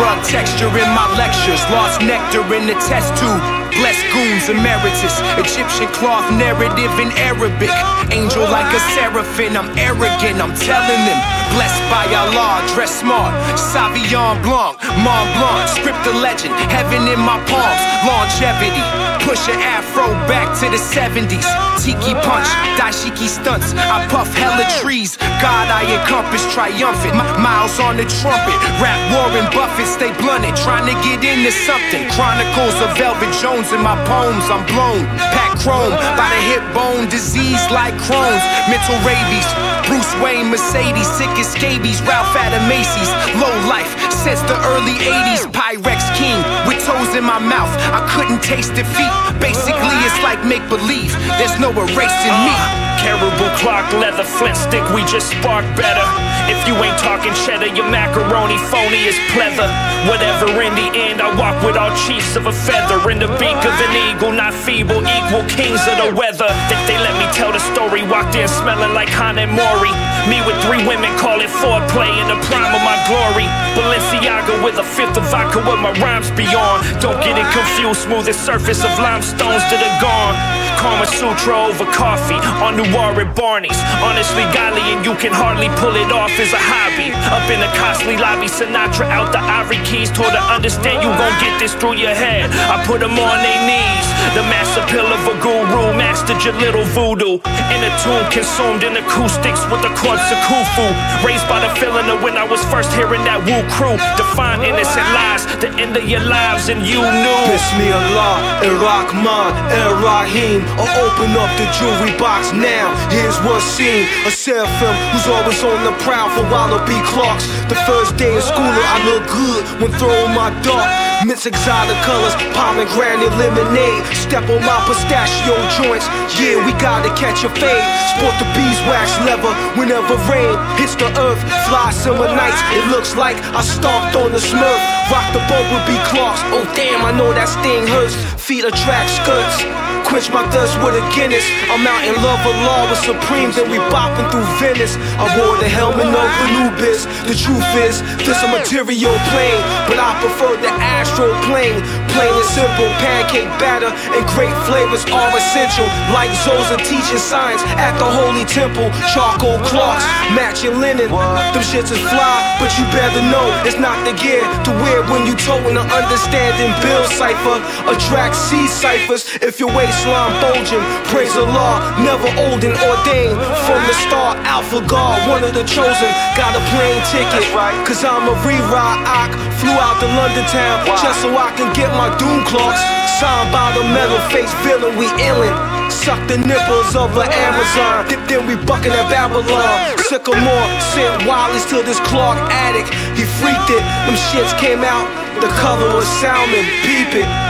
[0.00, 1.60] Rug texture in my lectures.
[1.70, 3.40] Lost nectar in the test tube.
[3.80, 5.16] Blessed goons emeritus.
[5.40, 7.72] Egyptian cloth narrative in Arabic.
[8.12, 9.56] Angel like a seraphim.
[9.56, 10.40] I'm arrogant.
[10.40, 11.20] I'm telling them.
[11.56, 12.60] Blessed by Allah.
[12.74, 13.32] Dress smart.
[13.56, 14.76] Savion Blanc.
[15.00, 15.68] Mont Blanc.
[15.68, 16.54] Script the legend.
[16.68, 17.80] Heaven in my palms.
[18.04, 19.09] Longevity.
[19.26, 21.44] Push an afro back to the 70s.
[21.78, 22.48] Tiki punch.
[22.80, 23.72] Dashiki stunts.
[23.76, 25.16] I puff hella trees.
[25.40, 27.14] God I encompass triumphant.
[27.14, 28.56] Mi- miles on the trumpet.
[28.80, 29.86] Rap Warren Buffett.
[29.86, 30.56] Stay blunted.
[30.56, 32.08] Trying to get into something.
[32.16, 34.44] Chronicles of Velvet Jones in my poems.
[34.48, 35.04] I'm blown.
[35.36, 35.94] Pack chrome.
[36.16, 37.08] By the hip bone.
[37.08, 38.44] Disease like Crohn's.
[38.68, 39.48] Mental rabies.
[39.90, 43.10] Bruce Wayne, Mercedes, sick as scabies, Ralph at Macy's,
[43.42, 45.48] low life since the early 80s.
[45.48, 46.36] Pyrex King
[46.68, 49.12] with toes in my mouth, I couldn't taste defeat.
[49.40, 52.56] Basically, it's like make believe, there's no erasing me.
[53.00, 56.29] Caribou clock, leather flint stick, we just spark better.
[56.50, 59.70] If you ain't talking cheddar, your macaroni phony is pleather.
[60.10, 62.98] Whatever in the end, I walk with all chiefs of a feather.
[63.06, 66.50] In the beak of an eagle, not feeble, equal kings of the weather.
[66.66, 69.94] They, they let me tell the story, walked in smelling like Hanae Mori.
[70.26, 73.46] Me with three women, call it foreplay in the prime of my glory.
[73.78, 76.82] Balenciaga with a fifth of vodka, what my rhymes beyond.
[76.98, 80.34] Don't get it confused, smoothest surface of limestones that are gone.
[80.82, 83.76] Karma Sutra over coffee on Noir at Barney's.
[84.00, 87.12] Honestly, golly, and you can hardly pull it off as a hobby.
[87.28, 90.08] Up in a costly lobby, Sinatra out the ivory keys.
[90.08, 92.48] Told her, understand you gon' get this through your head.
[92.72, 94.06] I put them on their knees.
[94.32, 97.40] The master pill of a guru, mastered your little voodoo.
[97.76, 100.88] In a tune consumed in acoustics with the chords of Khufu.
[101.20, 104.00] Raised by the feeling of when I was first hearing that woo crew.
[104.16, 107.40] Define innocent lies, the end of your lives, and you knew.
[107.52, 109.52] Bismillah, Iraqman,
[110.00, 110.64] Rahim.
[110.80, 112.88] Or open up the jewelry box now.
[113.12, 114.08] Here's what's seen.
[114.24, 117.46] A seraphim who's always on the prowl for Wallabee Clarks.
[117.68, 120.88] The first day of school, I look good when throwing my dart.
[121.26, 124.02] Mix exotic colors, pomegranate lemonade.
[124.16, 126.06] Step on my pistachio joints.
[126.40, 127.84] Yeah, we gotta catch a fade.
[128.16, 131.40] Sport the beeswax leather whenever rain hits the earth.
[131.68, 134.80] Fly summer nights, it looks like I stomped on the smurf.
[135.12, 136.40] Rock the bumblebee Clarks.
[136.56, 138.16] Oh damn, I know that sting hurts.
[138.40, 139.89] Feet attract skirts.
[140.06, 141.44] Quench my thirst with a Guinness.
[141.70, 144.96] I'm out in love with law with Supremes and we bopping through Venice.
[145.18, 147.06] I wore the helmet of Anubis.
[147.26, 151.78] The truth is, this a material plane, but I prefer the astral plane.
[152.14, 155.86] Plain and simple, pancake batter and great flavors are essential.
[156.10, 158.90] Like Zosa teaching science at the holy temple.
[159.14, 161.10] Charcoal Clarks, matching linen.
[161.10, 165.26] Them shits is fly, but you better know it's not the gear to wear when
[165.26, 167.58] you toting the understanding bill cipher.
[167.90, 170.82] Attract C ciphers if your waistline bulging.
[171.10, 173.34] Praise Allah, never old and ordained.
[173.66, 176.10] From the start, Alpha God, one of the chosen.
[176.38, 177.42] Got a plane ticket,
[177.82, 179.34] cause I'm a re-ride ock.
[179.58, 182.80] Flew out to London town just so I can get my doom Clarks.
[183.18, 185.52] Signed by the metal face villain, we illin'.
[185.90, 188.08] Suck the nipples of the Amazon.
[188.08, 189.98] Dip, then we bucking at Babylon.
[190.06, 192.86] Sycamore sent Wally's to this Clark attic.
[193.18, 193.82] He freaked it.
[194.06, 195.04] Them shits came out.
[195.42, 196.64] The color was salmon.
[196.86, 197.49] Peep it.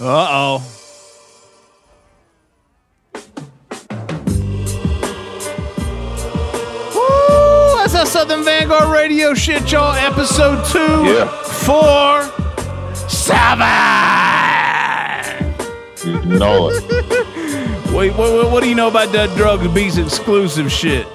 [0.00, 0.66] Uh oh.
[6.94, 7.76] Woo!
[7.78, 9.92] That's a Southern Vanguard Radio shit, y'all.
[9.94, 11.26] Episode two, Yeah.
[11.42, 12.22] four,
[13.08, 13.68] seven.
[16.04, 16.82] You know it.
[17.94, 21.06] Wait, what, what, what do you know about that Drugs Beats exclusive shit?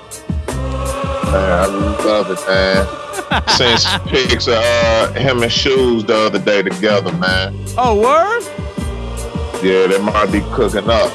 [0.47, 1.65] Man, I
[2.05, 2.85] love it, man.
[3.79, 7.55] Some pics of uh, him and shoes the other day together, man.
[7.77, 8.43] Oh, word?
[9.63, 11.11] Yeah, they might be cooking up,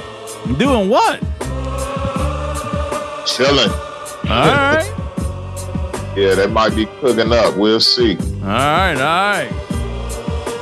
[0.59, 1.21] Doing what?
[3.27, 3.71] chilling.
[3.71, 4.93] All right.
[6.17, 7.57] Yeah, they might be cooking up.
[7.57, 8.17] We'll see.
[8.17, 9.53] All right, all right.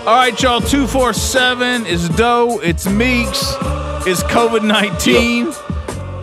[0.07, 0.61] All right, y'all.
[0.61, 2.61] Two four seven is Doe.
[2.63, 3.55] It's Meeks.
[4.07, 5.53] It's COVID nineteen.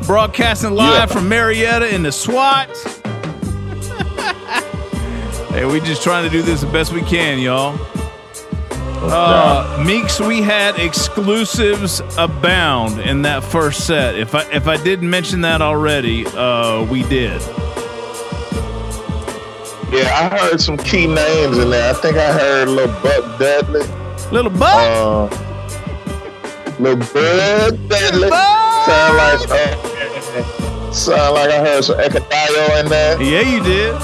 [0.06, 2.70] Broadcasting live from Marietta in the SWAT.
[5.50, 7.76] hey, we just trying to do this the best we can, y'all.
[9.12, 14.16] Uh, Meeks, we had exclusives abound in that first set.
[14.16, 17.42] If I if I didn't mention that already, uh, we did.
[19.92, 21.92] Yeah, I heard some key names in there.
[21.92, 23.86] I think I heard Lil Buck Dudley.
[24.32, 24.76] Little Buck?
[24.76, 25.28] Uh,
[26.80, 28.30] Lil Bud Dudley.
[28.30, 33.22] Sound like uh, sound like I heard some Ecuador in there.
[33.22, 33.96] Yeah, you did.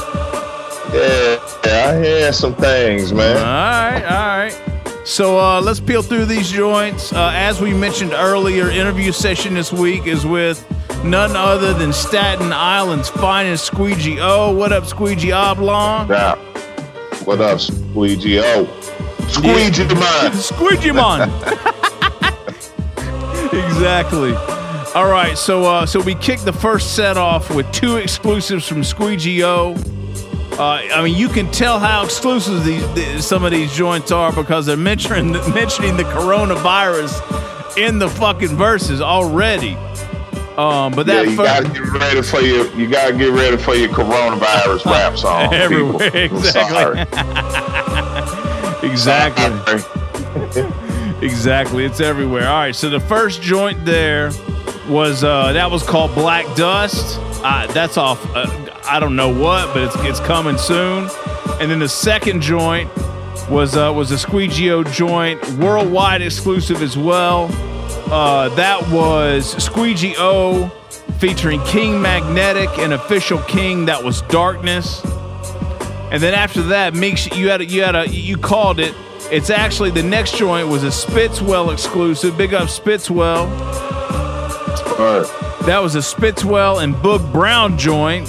[0.94, 3.38] Yeah, yeah, I hear some things, man.
[3.38, 4.61] All right, all right.
[5.04, 7.12] So uh, let's peel through these joints.
[7.12, 10.64] Uh, as we mentioned earlier, interview session this week is with
[11.04, 14.54] none other than Staten Island's finest Squeegee O.
[14.54, 16.08] What up, Squeegee Oblong?
[16.08, 16.36] Yeah.
[17.24, 18.66] What up, Squeegee O?
[19.28, 20.34] Squeegee man.
[20.36, 21.30] Squeegee man.
[23.52, 24.36] exactly.
[24.94, 28.84] All right, so uh, so we kicked the first set off with two exclusives from
[28.84, 29.76] Squeegee O.
[30.62, 34.32] Uh, I mean, you can tell how exclusive these, th- some of these joints are
[34.32, 39.74] because they're mentioning mentioning the coronavirus in the fucking verses already.
[40.58, 43.74] Um, but Yeah, you fir- gotta get ready for your you gotta get ready for
[43.74, 45.52] your coronavirus rap song.
[45.54, 46.38] Everywhere, people.
[46.38, 47.02] Exactly.
[48.90, 49.84] exactly.
[51.26, 51.86] exactly.
[51.86, 52.48] It's everywhere.
[52.48, 52.76] All right.
[52.76, 54.32] So the first joint there
[54.88, 57.18] was uh, that was called Black Dust.
[57.44, 58.24] Uh, that's off.
[58.36, 58.46] Uh,
[58.86, 61.10] I don't know what, but it's it's coming soon.
[61.60, 62.90] And then the second joint
[63.50, 67.50] was uh, was a Squeegee joint, worldwide exclusive as well.
[68.12, 70.70] Uh, that was Squeegee O
[71.20, 73.86] featuring King Magnetic and Official King.
[73.86, 75.04] That was Darkness.
[76.12, 78.94] And then after that, Meeks, you had a, you had a you called it.
[79.32, 82.38] It's actually the next joint was a Spitzwell exclusive.
[82.38, 83.48] Big up Spitzwell.
[85.66, 88.28] That was a Spitzwell and Boog Brown joint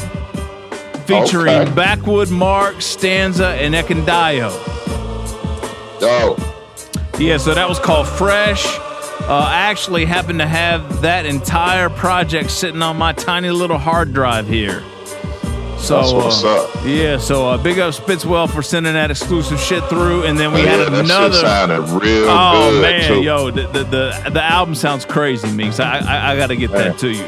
[1.07, 1.74] featuring Okay.
[1.74, 4.50] Backwood Mark, Stanza, and Ekandayo.
[6.05, 6.36] Oh.
[7.18, 8.64] Yeah, so that was called Fresh.
[8.66, 14.12] Uh, I actually happen to have that entire project sitting on my tiny little hard
[14.12, 14.82] drive here.
[15.78, 16.70] So That's what's uh, up.
[16.84, 20.62] yeah, so uh, big up Spitzwell for sending that exclusive shit through, and then we
[20.62, 21.82] Yeah, had that shit another.
[21.98, 23.22] real oh man, too.
[23.22, 25.80] yo, the, the the the album sounds crazy, Meeks.
[25.80, 27.24] I I, I got to get that to you.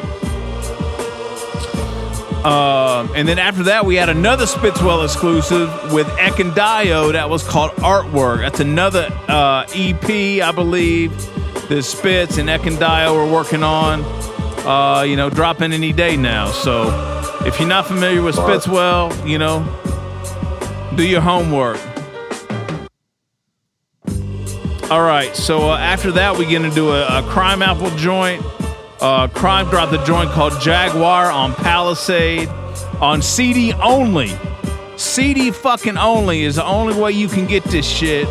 [2.44, 7.70] Um, and then after that, we had another Spitzwell exclusive with Ekandayo that was called
[7.76, 8.40] Artwork.
[8.40, 11.16] That's another uh, EP, I believe,
[11.68, 14.02] that Spitz and Ekandayo are working on.
[14.66, 16.50] Uh, you know, dropping any day now.
[16.50, 16.84] So
[17.44, 19.60] if you're not familiar with Spitzwell, you know,
[20.96, 21.78] do your homework.
[24.90, 28.42] All right, so uh, after that, we're gonna do a, a Crimeapple joint.
[29.04, 32.48] Uh, Crime dropped a joint called Jaguar on Palisade
[33.02, 34.32] on CD only.
[34.96, 38.26] CD fucking only is the only way you can get this shit.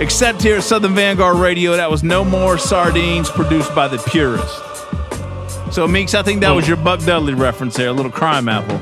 [0.00, 4.60] Except here at Southern Vanguard Radio, that was No More Sardines produced by the Purist.
[5.72, 8.80] So, Meeks, I think that was your Buck Dudley reference there, a little Crimeapple.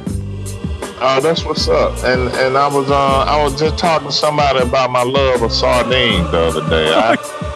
[1.03, 2.03] Oh, that's what's up.
[2.03, 5.53] And and I was uh I was just talking to somebody about my love of
[5.53, 6.93] sardines the other day.
[6.95, 7.48] I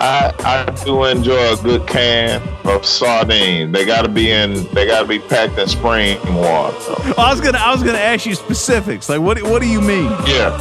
[0.00, 3.70] I I do enjoy a good can of sardine.
[3.70, 6.76] They gotta be in they gotta be packed in spring water.
[7.18, 9.08] I was gonna, I was gonna ask you specifics.
[9.10, 10.10] Like, what, what do you mean?
[10.26, 10.56] Yeah.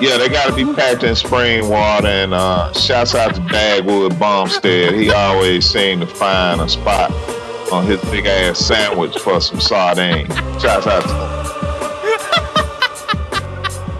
[0.00, 4.94] Yeah, they gotta be packed in spring water and uh shouts out to Dagwood Bumstead.
[4.94, 7.10] He always seemed to find a spot
[7.72, 10.28] on his big ass sandwich for some sardine.
[10.60, 11.44] Shouts out to him.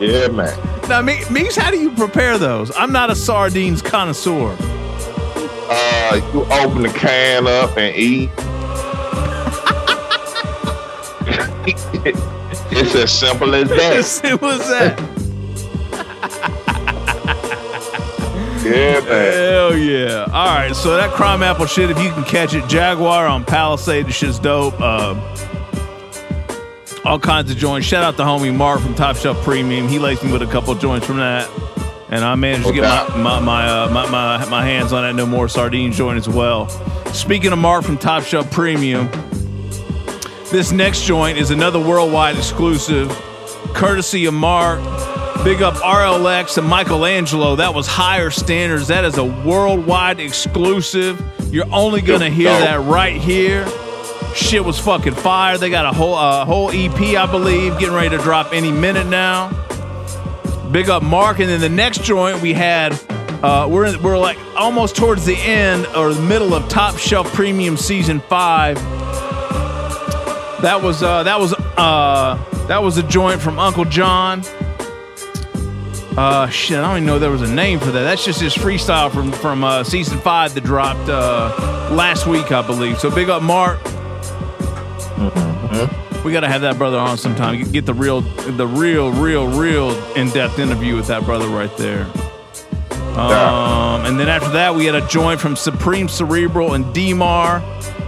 [0.00, 0.77] Yeah, man.
[0.88, 2.74] Now, Me- Meeks, how do you prepare those?
[2.74, 4.56] I'm not a sardines connoisseur.
[5.70, 8.30] Uh, you open the can up and eat.
[12.72, 13.96] it's as simple as that.
[13.98, 14.98] As simple as that.
[18.64, 19.32] Yeah, man.
[19.32, 20.24] Hell yeah.
[20.32, 24.12] All right, so that Crimeapple shit, if you can catch it, Jaguar on Palisade, the
[24.12, 24.80] shit's dope.
[24.80, 25.20] Um,
[27.08, 27.86] all kinds of joints.
[27.86, 29.88] Shout out to homie Mark from Top Shelf Premium.
[29.88, 31.48] He laced me with a couple joints from that.
[32.10, 35.14] And I managed to get my my my, uh, my my my hands on that
[35.14, 36.68] no more sardine joint as well.
[37.14, 39.08] Speaking of Mark from Top Shelf Premium,
[40.50, 43.08] this next joint is another worldwide exclusive,
[43.72, 44.78] courtesy of Mark.
[45.44, 47.56] Big up RLX and Michelangelo.
[47.56, 48.88] That was higher standards.
[48.88, 51.22] That is a worldwide exclusive.
[51.50, 53.66] You're only gonna hear that right here.
[54.34, 55.58] Shit was fucking fire.
[55.58, 59.06] They got a whole uh, whole EP, I believe, getting ready to drop any minute
[59.06, 59.50] now.
[60.70, 62.92] Big up Mark, and then the next joint we had.
[63.42, 67.32] Uh, we're in, we're like almost towards the end or the middle of Top Shelf
[67.32, 68.76] Premium Season Five.
[70.62, 74.42] That was uh, that was uh, that was a joint from Uncle John.
[76.16, 78.02] Uh, shit, I don't even know there was a name for that.
[78.02, 82.66] That's just his freestyle from from uh, season five that dropped uh, last week, I
[82.66, 82.98] believe.
[82.98, 83.78] So big up, Mark.
[86.24, 87.62] We got to have that brother on sometime.
[87.70, 92.06] Get- the real, the real, real, real in depth interview with that brother right there.
[93.18, 97.62] Um, and then after that, we had a joint from Supreme Cerebral and Demar.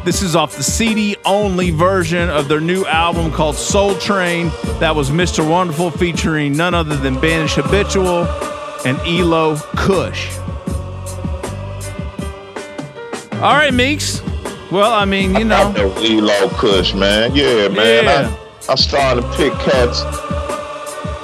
[0.04, 4.50] This is off the CD only version of their new album called Soul Train.
[4.78, 5.48] That was Mr.
[5.48, 8.24] Wonderful featuring none other than Banish Habitual
[8.86, 10.36] and Elo Kush.
[13.34, 14.22] All right, Meeks.
[14.70, 15.72] Well, I mean, you know.
[15.76, 17.34] Elo Kush, man.
[17.34, 18.04] Yeah, man.
[18.04, 18.36] Yeah.
[18.68, 20.02] I, I started to pick cats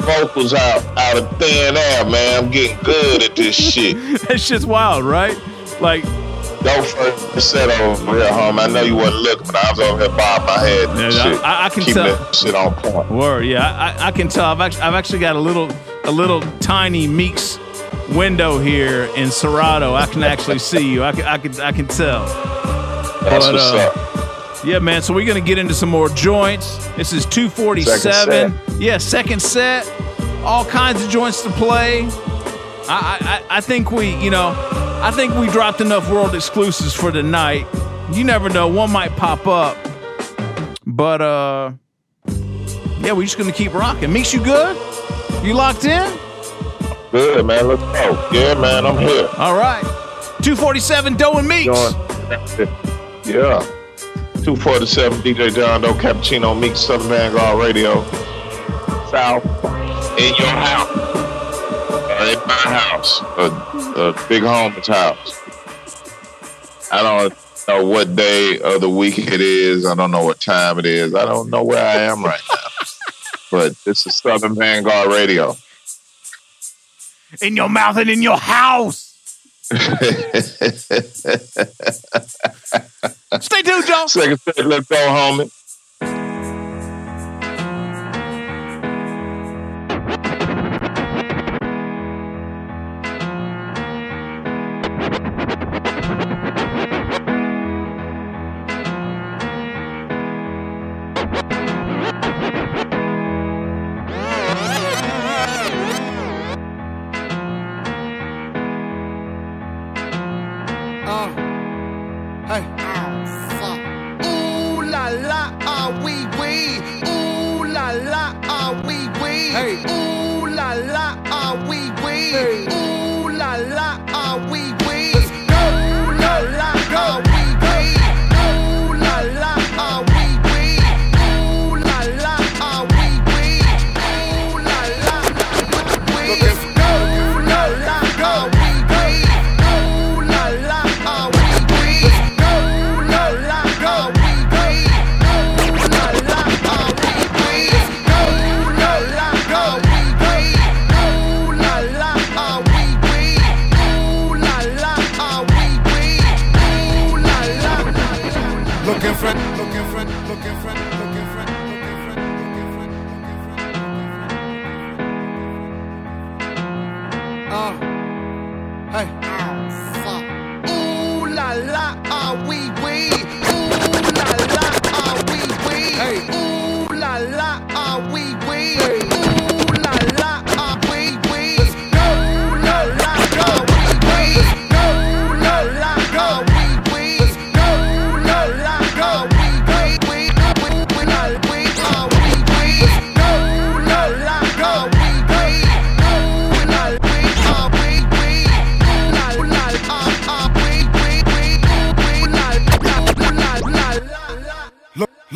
[0.05, 2.45] vocals out out of thin air, man.
[2.45, 3.97] I'm getting good at this shit.
[4.29, 5.37] that shit's wild, right?
[5.81, 6.05] Like,
[6.63, 8.59] Go first set over here, home.
[8.59, 11.11] I know you wasn't looking, but I was over here bobbing my head and Yeah,
[11.11, 11.41] shit.
[11.45, 12.17] I- I can keeping tell.
[12.17, 13.11] that shit on point.
[13.13, 14.47] Word, yeah, I, I can tell.
[14.47, 15.71] I've actually, I've actually got a little,
[16.05, 17.61] a little tiny Meeks
[18.11, 19.95] window here in Serato.
[19.95, 21.05] I can actually see you.
[21.05, 22.25] I can, I can, I can tell.
[23.29, 23.93] That's But, what's uh,
[24.61, 24.65] up.
[24.65, 25.03] Yeah, man.
[25.03, 26.77] So we're gonna get into some more joints.
[26.97, 28.55] This is 247.
[28.81, 29.87] Yeah, second set.
[30.45, 32.03] All kinds of joints to play.
[32.89, 34.55] I, I, I- think we, you know,
[35.03, 37.67] I think we dropped enough world exclusives for tonight.
[38.13, 39.77] You never know, one might pop up.
[40.87, 41.73] But uh,
[43.01, 44.13] yeah, we're just gonna keep rocking.
[44.13, 44.77] Meeks, you good?
[45.45, 46.13] You locked in?
[47.11, 47.67] Good, man.
[47.69, 48.29] Let's go.
[48.33, 48.87] Yeah, man.
[48.87, 49.29] I'm here.
[49.37, 49.83] All right.
[50.43, 51.67] 247 Doe and Meeks.
[53.27, 53.59] Yeah.
[54.45, 58.05] 247 DJ John Doe, Cappuccino, Meek, Southern Vanguard Radio.
[59.11, 59.45] South.
[60.17, 60.97] In your house.
[62.09, 63.21] Or in my house.
[63.37, 65.41] A, a big home's house.
[66.93, 67.35] I don't
[67.67, 69.87] know what day of the week it is.
[69.87, 71.13] I don't know what time it is.
[71.13, 72.87] I don't know where I am right now.
[73.51, 75.57] but this is Southern Vanguard Radio.
[77.43, 79.06] In your mouth and in your house.
[83.41, 84.07] Stay tuned, Joe.
[84.07, 85.51] Second set, let's go, homie.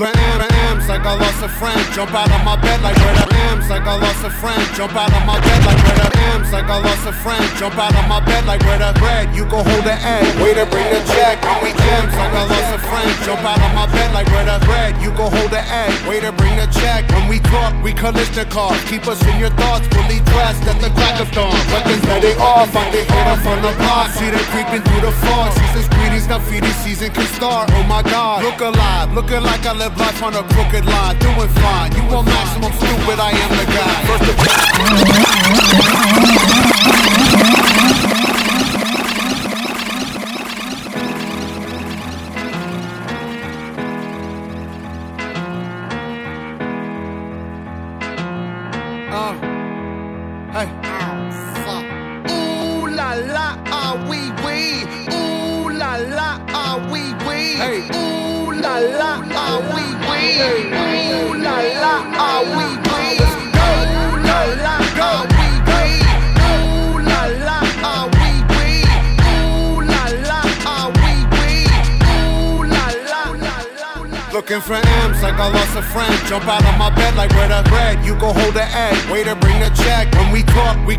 [0.03, 0.60] Am, M's
[0.91, 1.79] like I lost a friend.
[1.95, 4.63] Jump out of my bed like where the M's like I lost a friend.
[4.75, 7.47] Jump out of my bed like where the M's like I lost a friend.
[7.57, 9.31] Jump out of my bed like where the bread.
[9.31, 10.27] You go hold the egg.
[10.43, 11.39] Way to bring the check.
[11.47, 13.11] I'm with M's like I lost a friend.
[13.23, 14.99] Jump out of my bed like where that's red.
[15.01, 15.95] You go hold the egg.
[16.09, 17.07] Waiter, bring the check.
[17.15, 18.83] When we talk, we cars.
[18.91, 21.55] Keep us in your thoughts, fully dressed at the crack of dawn.
[21.73, 24.11] Weapons letting off, I can hit them from the block.
[24.11, 25.53] See them creeping through the fog.
[25.55, 27.71] Season's greetings, the feeding season can start.
[27.73, 31.19] Oh my god, look alive, looking like I live life on a crooked line.
[31.19, 31.93] Doing fine.
[31.97, 34.05] You want maximum stupid, I am the guy.
[34.07, 34.37] First of
[36.83, 37.00] Uh,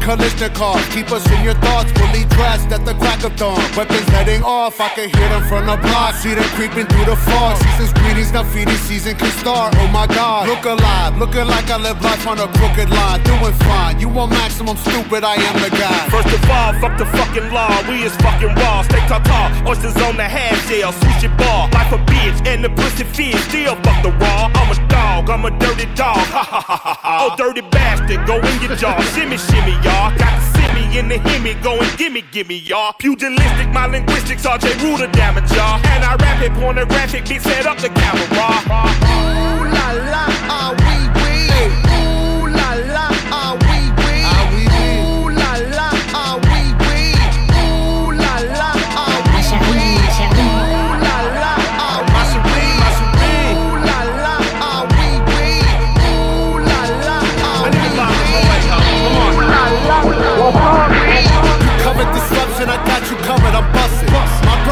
[0.01, 0.85] cars.
[0.89, 3.57] Keep us in your thoughts, fully dressed at the crack of dawn.
[3.77, 6.15] Weapons heading off, I can hear them from the block.
[6.15, 7.57] See them creeping through the fog.
[7.57, 9.75] Season's greetings, the feeding season can start.
[9.77, 13.23] Oh my god, look alive, looking like I live life on a crooked line.
[13.23, 13.99] Doing fine.
[13.99, 16.09] You want maximum stupid, I am the guy.
[16.09, 17.71] First of all, fuck the fucking law.
[17.87, 18.81] We is fucking raw.
[18.83, 19.49] Stay tall, tall.
[19.67, 20.91] Oysters on the half shell.
[20.93, 21.69] Sushi bar.
[21.71, 23.39] Life a bitch and the pussy fish.
[23.49, 24.49] Still fuck the raw.
[24.55, 25.29] I'm a dog.
[25.29, 26.17] I'm a dirty dog.
[26.17, 27.13] Ha ha ha ha ha.
[27.21, 28.25] Oh, dirty bastard.
[28.25, 28.99] Go in your jaw.
[29.13, 29.90] shimmy, shimmy, y'all.
[30.17, 31.61] Got the simmy in the himmy.
[31.61, 32.93] Go and gimme, gimme, y'all.
[32.99, 34.45] Pugilistic, my linguistics.
[34.45, 35.79] RJ Ruler damage, y'all.
[35.93, 37.25] And I rap it pornographic.
[37.25, 38.25] Bitch, set up the camera.
[38.25, 41.00] Ooh la la, ah wee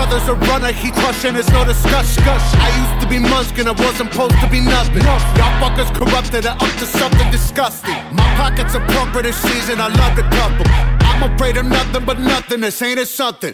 [0.09, 2.23] My brother's a runner, he crushing, it's no discussion.
[2.25, 5.03] I used to be Munchkin, I wasn't supposed to be nothing.
[5.03, 5.19] Y'all
[5.61, 7.93] fuckers corrupted and up to something disgusting.
[8.11, 10.65] My pockets are plumper this season, I love the couple.
[11.05, 13.53] I'm afraid of nothing but nothingness, ain't it something?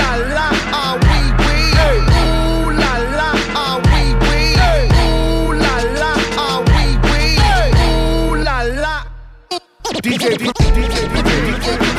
[0.00, 1.18] Ah ah ah.
[10.02, 11.97] DJ, DJ, DJ, DJ, DJ.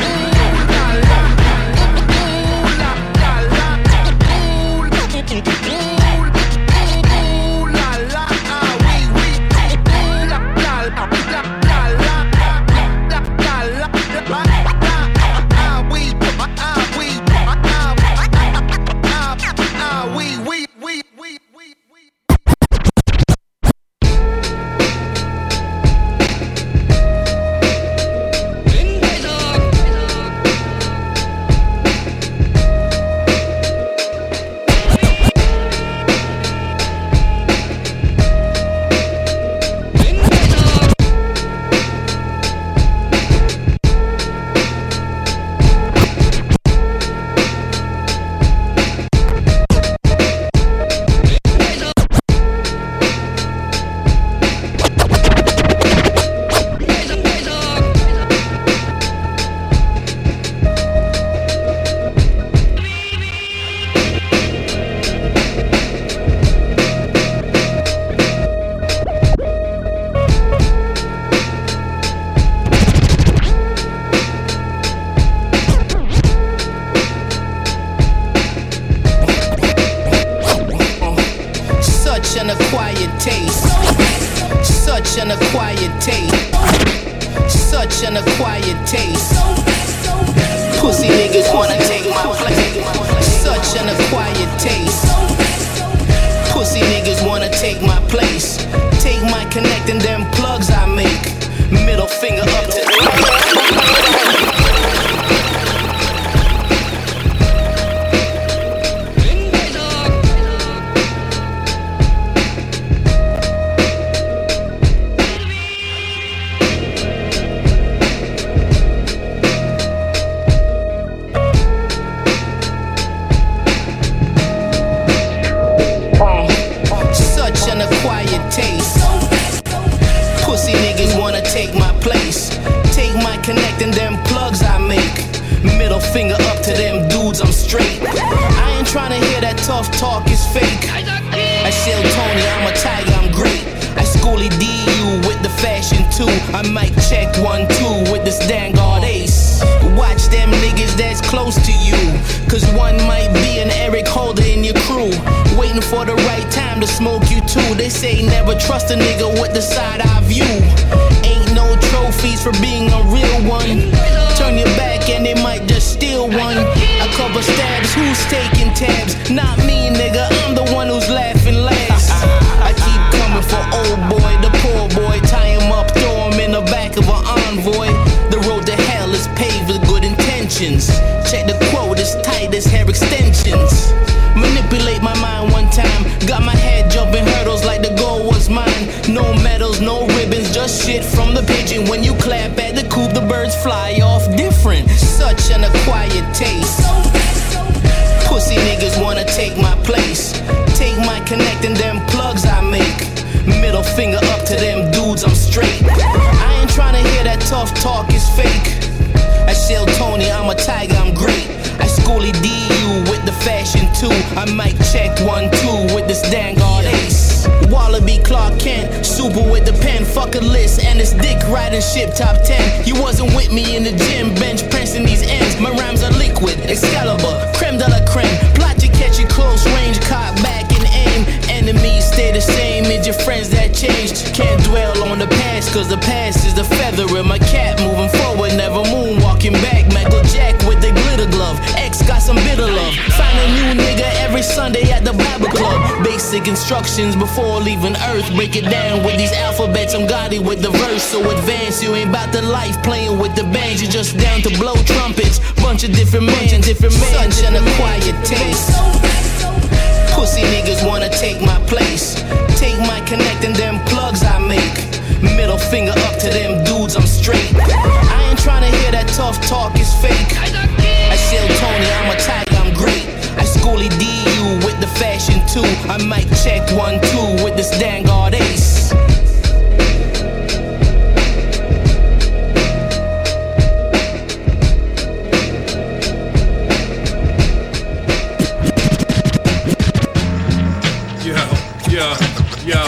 [292.66, 292.84] Yo,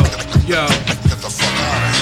[0.45, 0.67] yo,
[1.07, 1.95] get the fuck out of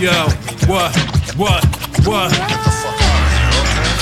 [0.00, 0.10] yo.
[0.10, 0.28] Yo,
[0.66, 0.94] what,
[1.36, 1.64] what,
[2.06, 2.32] what?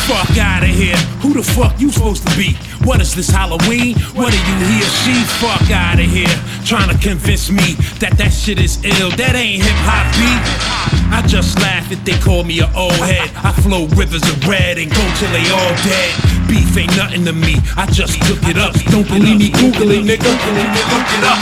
[0.07, 0.97] Fuck out of here.
[1.22, 2.57] Who the fuck you supposed to be?
[2.85, 3.97] What is this Halloween?
[4.14, 4.89] What are you here?
[5.05, 5.14] she?
[5.41, 6.35] Fuck out of here.
[6.64, 9.11] Trying to convince me that that shit is ill.
[9.11, 10.91] That ain't hip hop beat.
[11.12, 13.30] I just laugh if they call me an old head.
[13.36, 16.48] I flow rivers of red and go till they all dead.
[16.48, 17.56] Beef ain't nothing to me.
[17.76, 18.72] I just look it up.
[18.90, 19.50] Don't believe me?
[19.50, 20.24] Google it, nigga.
[20.24, 21.38] Look it up.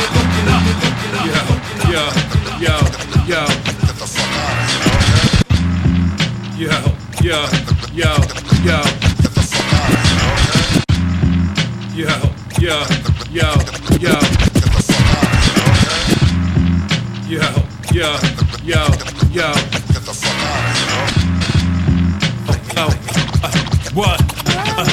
[1.25, 1.41] Yo,
[1.91, 2.05] yo,
[2.61, 2.77] yo,
[3.31, 3.47] yo.
[6.59, 6.77] Yo,
[7.23, 7.47] yo,
[7.95, 8.11] yo,
[8.65, 8.83] yo.
[11.95, 12.17] Yo,
[12.59, 12.77] yo,
[13.31, 13.49] yo,
[14.01, 14.15] yo.
[17.31, 17.47] Yo,
[17.93, 18.40] yo,
[18.71, 18.87] yo,
[19.33, 19.53] yo.
[19.91, 21.11] Get the fuck out of here.
[22.77, 22.91] Oh,
[23.43, 23.51] uh,
[23.95, 24.21] what?
[24.47, 24.85] Uh,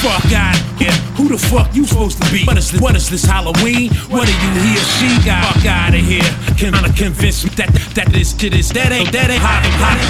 [0.00, 1.07] fuck out here.
[1.28, 2.46] Who the fuck you supposed to be?
[2.46, 2.80] What is this?
[2.80, 3.92] What is this Halloween?
[4.08, 5.44] What are you he or she got?
[5.52, 6.24] Fuck out of here.
[6.56, 10.00] Can I convince me that that this shit is that ain't that ain't hot hot?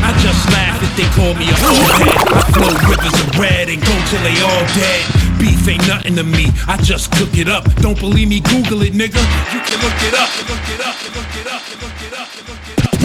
[0.00, 2.16] I just laugh if they call me a old head.
[2.32, 5.04] I flow rivers of red and go till they all dead.
[5.36, 6.48] Beef ain't nothing to me.
[6.64, 7.68] I just cook it up.
[7.84, 8.40] Don't believe me?
[8.40, 9.20] Google it, nigga.
[9.52, 10.32] You can look it up.
[10.48, 10.96] Look it up.
[11.12, 11.60] Look it up.
[11.84, 12.32] Look it up.
[12.48, 12.96] Look it up.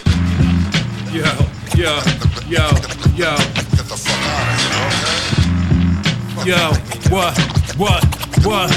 [1.12, 1.28] Yo,
[1.76, 2.00] yo,
[2.48, 2.64] yo,
[3.20, 3.36] yo.
[6.46, 6.56] Yo,
[7.10, 7.38] what,
[7.78, 8.04] what,
[8.46, 8.72] what?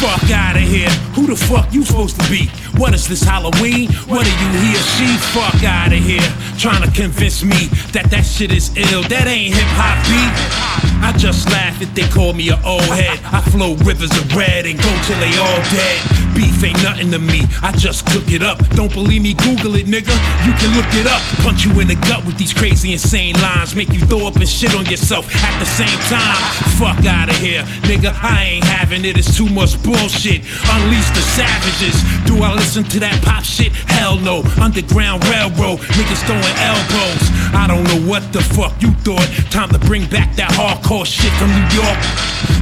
[0.00, 0.88] Fuck out of here.
[1.14, 2.48] Who the fuck you supposed to be?
[2.78, 3.92] What is this Halloween?
[4.08, 4.80] What are you here?
[4.96, 5.16] she?
[5.38, 6.26] Fuck out of here.
[6.58, 9.02] Trying to convince me that that shit is ill.
[9.04, 10.91] That ain't hip hop beat.
[11.02, 13.18] I just laugh if they call me an old head.
[13.34, 15.98] I flow rivers of red and go till they all dead.
[16.32, 17.42] Beef ain't nothing to me.
[17.60, 18.58] I just cook it up.
[18.70, 19.34] Don't believe me?
[19.34, 20.14] Google it, nigga.
[20.46, 21.20] You can look it up.
[21.42, 23.74] Punch you in the gut with these crazy, insane lines.
[23.74, 26.38] Make you throw up and shit on yourself at the same time.
[26.78, 28.14] Fuck out of here, nigga.
[28.22, 29.18] I ain't having it.
[29.18, 30.46] It's too much bullshit.
[30.70, 31.98] Unleash the savages.
[32.30, 33.72] Do I listen to that pop shit?
[33.90, 34.42] Hell no.
[34.62, 35.80] Underground railroad.
[35.98, 37.24] Niggas throwing elbows.
[37.52, 39.26] I don't know what the fuck you thought.
[39.50, 41.98] Time to bring back that hardcore hardcore shit from New York.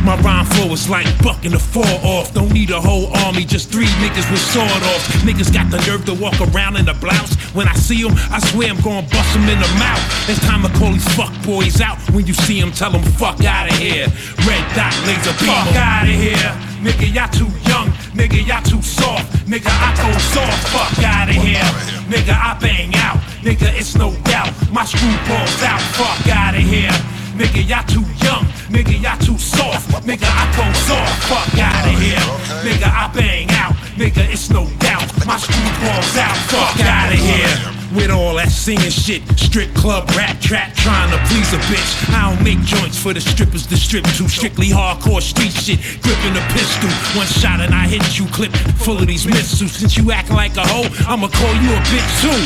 [0.05, 2.33] My rhyme flow is like bucking the four off.
[2.33, 5.09] Don't need a whole army, just three niggas with sword offs.
[5.25, 7.35] Niggas got the nerve to walk around in a blouse.
[7.55, 10.03] When I see them, I swear I'm gonna bust them in the mouth.
[10.29, 11.99] It's time to call these fuck boys out.
[12.13, 14.07] When you see them, tell them fuck out of here.
[14.47, 15.53] Red dot laser beam.
[15.53, 16.53] Fuck out of here.
[16.81, 17.89] Nigga, y'all too young.
[18.17, 19.27] Nigga, y'all too soft.
[19.47, 20.69] Nigga, I go soft.
[20.73, 21.69] Fuck out of here.
[22.09, 23.19] Nigga, I bang out.
[23.45, 24.53] Nigga, it's no doubt.
[24.73, 25.81] My screw balls out.
[25.97, 26.93] Fuck out of here.
[27.41, 28.45] Nigga, y'all too young.
[28.69, 29.89] Nigga, y'all too soft.
[30.05, 31.23] Nigga, I go soft.
[31.25, 32.21] Fuck out of here.
[32.61, 33.73] Nigga, I bang out.
[33.97, 35.09] Nigga, it's no doubt.
[35.27, 36.37] My screw balls out.
[36.51, 37.80] Fuck out of here.
[37.91, 41.91] With all that singing shit, strip club, rap trap, trying to please a bitch.
[42.15, 44.29] I don't make joints for the strippers to strip to.
[44.29, 46.89] Strictly hardcore street shit, gripping a pistol.
[47.19, 49.73] One shot and I hit you, clip full of these missiles.
[49.73, 52.41] Since you acting like a hoe, I'ma call you a bitch too.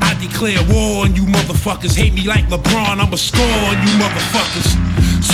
[0.00, 1.94] I declare war on you motherfuckers.
[1.94, 4.80] Hate me like LeBron, I'ma score on you motherfuckers.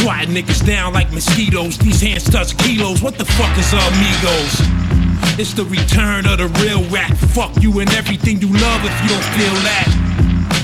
[0.03, 1.79] Swatting niggas down like mosquitoes.
[1.79, 3.01] These hands touch kilos.
[3.01, 5.00] What the fuck is amigos?
[5.41, 7.17] It's the return of the real rap.
[7.33, 9.89] Fuck you and everything you love if you don't feel that.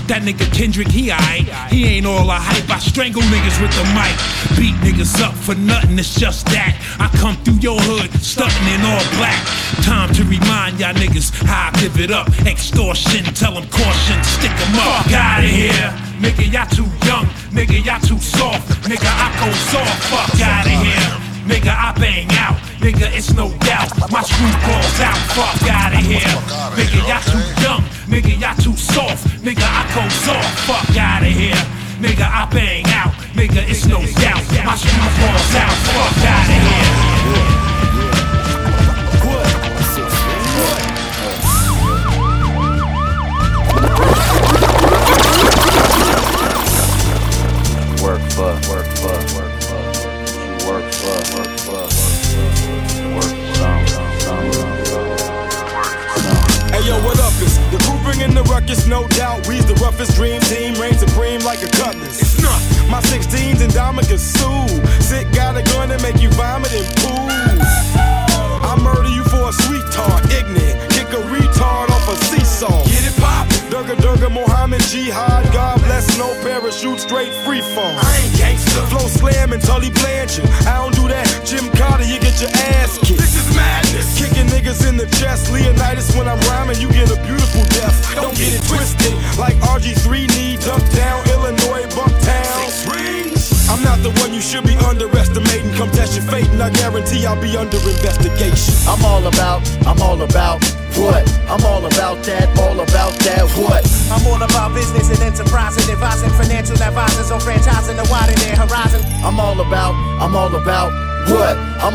[0.05, 1.49] That nigga Kendrick, he aight.
[1.73, 2.69] He ain't all a hype.
[2.69, 4.13] I strangle niggas with the mic.
[4.61, 6.77] Beat niggas up for nothing, it's just that.
[7.01, 9.41] I come through your hood, stunting in all black.
[9.81, 12.29] Time to remind y'all niggas how I give it up.
[12.45, 15.09] Extortion, tell them caution, stick 'em up.
[15.09, 15.89] Fuck out of here.
[16.21, 17.25] Nigga, y'all too young.
[17.49, 18.69] Nigga, y'all too soft.
[18.85, 20.03] Nigga, I go soft.
[20.13, 21.26] Fuck out of here.
[21.47, 22.59] Nigga, I bang out.
[22.83, 23.95] Nigga, it's no doubt.
[24.11, 25.19] My screw balls out.
[25.35, 26.35] Fuck out of here.
[26.75, 27.83] Nigga, y'all too young.
[28.11, 29.27] Nigga, y'all too soft.
[29.43, 30.59] Nigga, I go soft.
[30.67, 31.63] Fuck out of here.
[32.03, 33.13] Nigga, I bang out.
[33.35, 34.43] Nigga, it's no doubt.
[34.67, 35.73] My screw balls out.
[35.87, 37.06] Fuck out of here.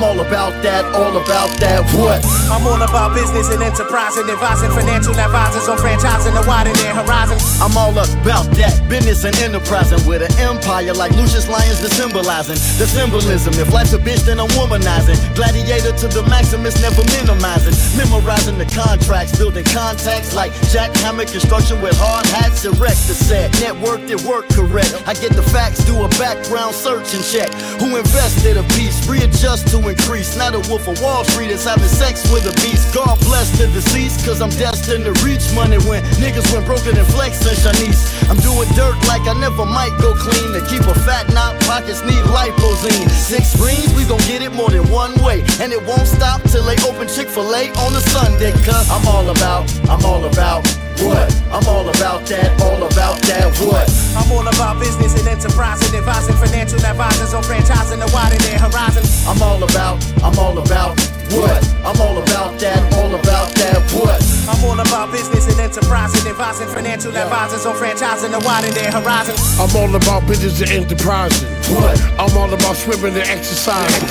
[0.02, 2.26] I'm all about that, all about that what?
[2.50, 6.98] I'm all about business and enterprise and advising financial advisors on franchising to widen their
[6.98, 7.38] horizon.
[7.62, 12.58] I'm all about that business and enterprising with an empire like Lucious Lyons, the symbolizing
[12.82, 13.54] the symbolism.
[13.62, 15.22] If life's a bitch, then I'm womanizing.
[15.38, 17.78] Gladiator to the maximus, never minimizing.
[17.94, 22.66] Memorizing the contracts, building contacts like Jack Hammer construction with hard hats.
[22.66, 24.98] Erect the set, networked it, work correct.
[25.06, 27.54] I get the facts, do a background search and check.
[27.78, 30.36] Who invested a piece, readjust to increase.
[30.38, 32.96] Not a wolf of Wall Street is having sex with a beast.
[32.96, 37.08] God bless the deceased, cause I'm destined to reach money when niggas went broken and
[37.12, 38.02] flexing Shanice.
[38.32, 40.56] I'm doing dirt like I never might go clean.
[40.56, 43.10] To keep a fat knot, pockets need liposine.
[43.12, 45.44] Six screens, we gon' get it more than one way.
[45.60, 48.52] And it won't stop till they open Chick fil A on a Sunday.
[48.64, 50.64] Cause I'm all about, I'm all about
[51.04, 51.28] what?
[51.52, 53.88] I'm all about that, all about that what?
[54.16, 58.60] I'm all about business and enterprise and advising financial advisors on franchising to widen their
[58.60, 59.04] horizon.
[59.28, 61.00] I'm all about, I'm all about
[61.32, 61.62] what?
[61.84, 64.22] I'm all about that, all about that what?
[64.50, 68.92] I'm all about business and enterprise and advising financial advisors on franchising to widen their
[68.92, 69.36] horizon.
[69.60, 71.50] I'm all about business and enterprising.
[71.72, 71.96] What?
[72.20, 74.08] I'm all about swimming and exercising.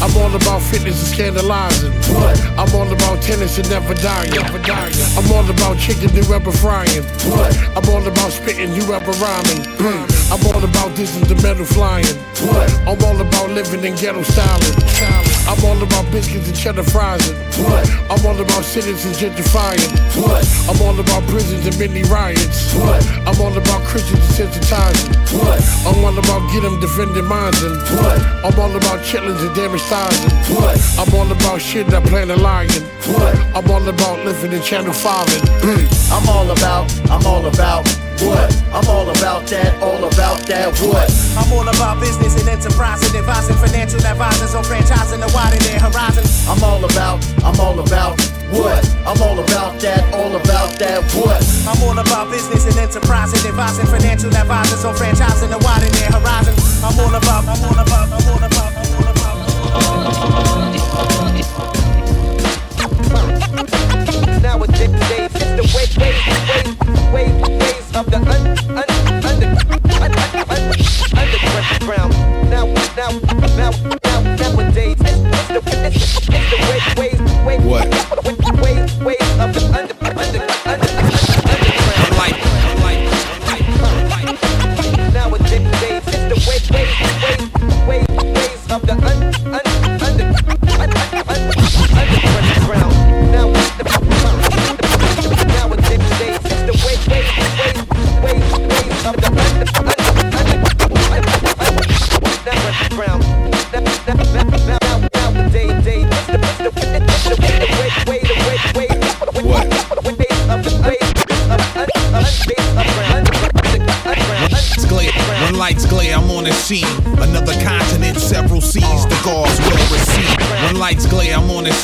[0.00, 1.92] I'm all about fitness and scandalizing.
[2.14, 2.38] What?
[2.54, 4.30] I'm all about tennis and never dying.
[4.30, 4.94] Never dying.
[5.18, 7.02] I'm all about chicken you ever frying.
[7.26, 7.50] What?
[7.76, 9.60] I'm all about spitting you ever rhyming.
[9.82, 10.04] Mm.
[10.30, 12.16] I'm all about this is the metal flying.
[12.46, 12.70] What?
[12.86, 15.24] I'm all about living in ghetto styling.
[15.46, 17.20] I'm all about biscuits and cheddar fries.
[17.60, 17.84] What?
[18.08, 19.84] I'm all about citizens gentrifying.
[20.16, 20.40] What?
[20.68, 22.72] I'm all about prisons and many riots.
[22.74, 23.04] What?
[23.28, 25.12] I'm all about Christians desensitizing.
[25.36, 25.60] What?
[25.84, 28.20] I'm all about get them defending minds and What?
[28.44, 30.76] I'm all about chitlins and damage thighs and What?
[31.00, 32.68] I'm all about shit that plan a lying.
[33.16, 33.34] What?
[33.56, 36.12] I'm all about living in Channel 5 and mm.
[36.12, 38.50] I'm all about, I'm all about What?
[38.70, 40.70] I'm all about that, all about that.
[40.78, 41.10] What?
[41.38, 45.80] I'm all about business and enterprise and advising financial advisors on franchising and widening their
[45.80, 46.22] horizon.
[46.46, 48.20] I'm all about, I'm all about
[48.54, 48.86] what?
[49.02, 51.02] I'm all about that, all about that.
[51.14, 51.42] What?
[51.66, 56.12] I'm all about business and enterprise and advising financial advisors on franchising and widening their
[56.14, 56.54] horizon.
[56.84, 59.34] I'm all about, I'm all about, I'm all about, I'm all about.
[64.42, 65.23] Nowadays,
[78.62, 79.23] ways, ways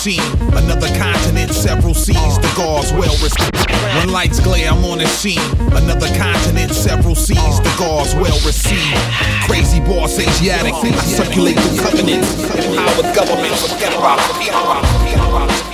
[0.00, 0.32] scene.
[0.56, 3.52] Another continent, several seas, the guards well receive.
[3.98, 5.38] When lights glare, I'm on the scene.
[5.76, 8.96] Another continent, several seas, the guards will receive.
[9.44, 12.32] Crazy boss Asiatic, I circulate through covenants.
[12.32, 15.69] Empowered government, forget about forget.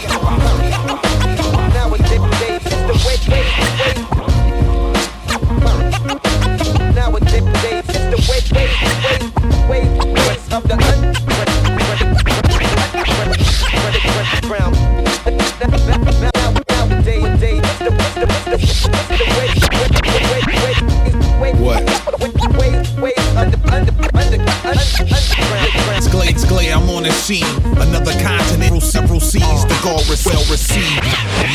[29.86, 31.06] Guard well received.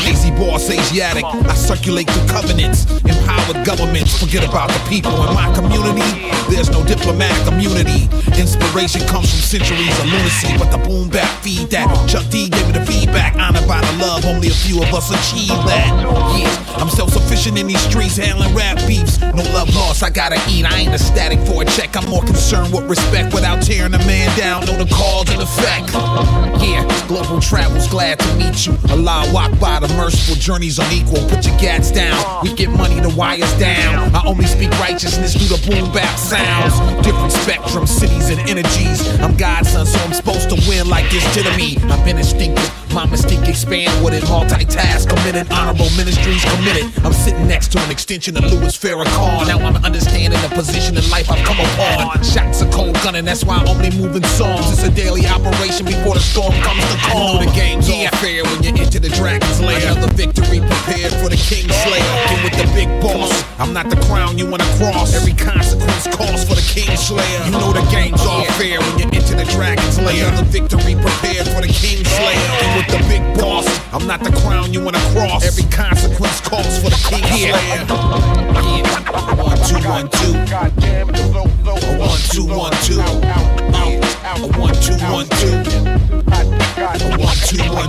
[0.08, 2.88] Lazy boss Asiatic, I circulate through covenants.
[3.04, 6.32] Empowered governments, forget about the people in my community.
[6.48, 8.08] There's no diplomatic immunity.
[8.40, 11.86] Inspiration comes from centuries of lunacy, but the boom back feed that.
[12.08, 15.12] Chuck D gave me the feedback, honored by the love, only a few of us
[15.12, 15.92] achieve that.
[16.40, 19.20] Yeah, I'm self sufficient in these streets, handling rap beefs.
[19.20, 20.64] No love lost, I gotta eat.
[20.64, 24.36] I ain't ecstatic for a check, I'm more concerned with respect without tearing a man
[24.38, 24.64] down.
[24.66, 25.92] Know the cause and effect.
[26.62, 28.76] Yeah, global travels, glad to meet you.
[28.90, 31.28] Allah walk by the merciful journeys unequal.
[31.28, 34.14] Put your gats down, we get money, the wires down.
[34.14, 36.74] I only speak righteousness through the boom bap sounds.
[37.04, 39.00] Different spectrum, cities, and energies.
[39.20, 41.76] I'm God's son, so I'm supposed to win like this to me.
[41.90, 42.81] I've been instinctive.
[42.92, 46.92] My mystique expand with it, multitask, committed, honorable ministries committed.
[47.02, 49.48] I'm sitting next to an extension of Louis Farrakhan.
[49.48, 52.22] Now I'm understanding the position in life I've come upon.
[52.22, 54.68] Shots are cold gunning, that's why I'm only move in songs.
[54.72, 57.40] It's a daily operation before the storm comes to calm.
[57.40, 59.80] You know the game's all fair when you enter the dragon's lair.
[59.88, 62.12] Another victory prepared for the king slayer.
[62.28, 63.32] Get with the big boss.
[63.56, 65.16] I'm not the crown you wanna cross.
[65.16, 67.40] Every consequence calls for the king slayer.
[67.48, 70.28] You know the game's all fair when you enter the dragon's lair.
[70.28, 72.36] Another victory prepared for the king slayer.
[72.60, 73.66] Get with the big boss.
[73.92, 75.44] I'm not the crown you wanna cross.
[75.44, 77.52] Every consequence calls for the king slayer.
[77.52, 77.86] Yeah.
[79.36, 80.32] One, two, one, two.
[81.64, 83.00] A one, two, one, two.
[83.00, 83.04] A
[84.58, 85.52] one, two, one, two.
[86.22, 87.88] A one, two, one,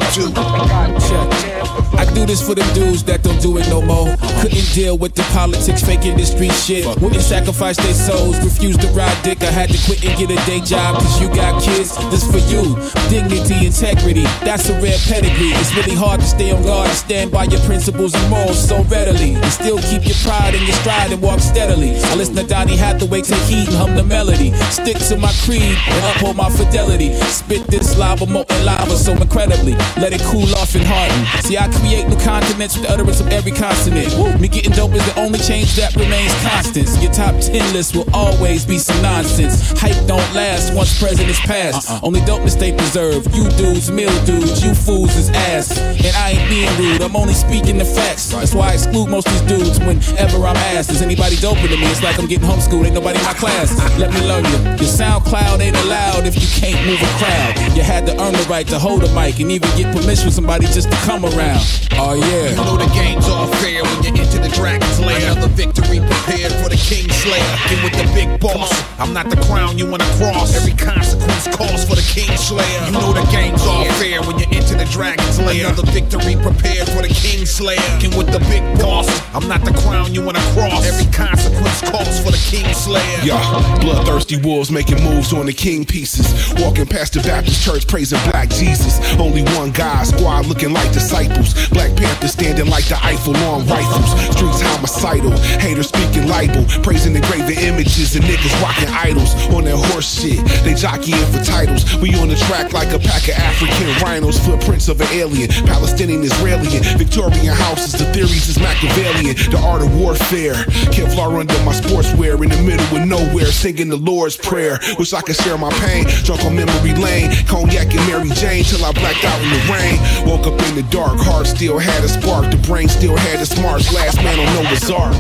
[1.78, 1.83] two.
[1.96, 4.10] I do this for the dudes that don't do it no more.
[4.42, 6.86] Couldn't deal with the politics, the street shit.
[7.02, 9.42] Wouldn't sacrifice their souls, refused to ride dick.
[9.44, 11.96] I had to quit and get a day job, cause you got kids.
[12.12, 12.76] This for you.
[13.10, 15.54] Dignity, integrity, that's a rare pedigree.
[15.60, 18.84] It's really hard to stay on guard and stand by your principles and morals so
[18.84, 19.36] readily.
[19.36, 21.96] And still keep your pride in your stride and walk steadily.
[22.12, 24.52] I listen to Donny Hathaway take heat and hum the melody.
[24.72, 27.14] Stick to my creed and uphold my fidelity.
[27.30, 29.74] Spit this lava, molten lava so incredibly.
[29.98, 31.22] Let it cool off and harden.
[31.44, 34.08] See, I create new continents with the utterance of every consonant.
[34.40, 36.88] Me getting dope is the only change that remains constant.
[37.04, 39.72] Your top 10 list will always be some nonsense.
[39.80, 41.92] Hype don't last once presidents pass.
[41.92, 42.00] Uh-uh.
[42.04, 43.28] Only dopeness they preserve.
[43.36, 45.78] You dudes, mill dudes, you fools is ass.
[45.78, 48.32] And I ain't being rude, I'm only speaking the facts.
[48.32, 50.92] That's why I exclude most of these dudes whenever I'm asked.
[50.92, 51.88] Is anybody doper than me?
[51.92, 53.76] It's like I'm getting homeschooled, ain't nobody in my class.
[54.00, 54.58] Let me learn you.
[54.80, 57.76] Your SoundCloud ain't allowed if you can't move a crowd.
[57.76, 60.32] You had to earn the right to hold a mic and even get permission from
[60.32, 61.62] somebody just to come around.
[61.96, 62.50] Oh yeah.
[62.50, 65.32] You know the game's all fair when you enter the dragon's lair.
[65.32, 67.56] Another victory prepared for the king slayer.
[67.70, 68.72] Get with the big boss.
[69.00, 70.56] I'm not the crown you wanna cross.
[70.56, 72.86] Every consequence calls for the king Slayer.
[72.86, 75.68] You know the game's all fair when you enter the Dragon's Lair.
[75.68, 77.80] Another victory prepared for the King Slayer.
[78.04, 80.86] And with the big boss, I'm not the crown you wanna cross.
[80.86, 83.20] Every consequence calls for the King Slayer.
[83.24, 83.40] Yeah,
[83.82, 86.54] bloodthirsty wolves making moves on the king pieces.
[86.62, 89.00] Walking past the Baptist church praising black Jesus.
[89.20, 91.54] Only one guy, squad looking like disciples.
[91.70, 94.12] Black Panthers standing like the Eiffel on rifles.
[94.34, 95.32] Streets homicidal,
[95.62, 96.66] haters speaking libel.
[96.82, 100.42] Praising the graven images and niggas rocking idols on their horse shit.
[100.64, 101.86] They jockeying for titles.
[102.02, 104.40] We on the track like a pack of African rhinos.
[104.40, 106.80] Footprints of an alien, Palestinian, Israeli.
[106.98, 109.36] Victorian houses, the theories is Machiavellian.
[109.52, 110.56] The art of warfare.
[110.90, 114.80] Kevlar under my sportswear in the middle of nowhere, singing the Lord's Prayer.
[114.98, 116.06] Wish I could share my pain.
[116.24, 119.98] Drunk on memory lane, cognac and Mary Jane till I blacked out in the rain.
[120.26, 122.50] Woke up in the dark, heart still had a spark.
[122.50, 123.94] The brain still had the smarts.
[123.94, 125.14] Last man on Noah's Ark.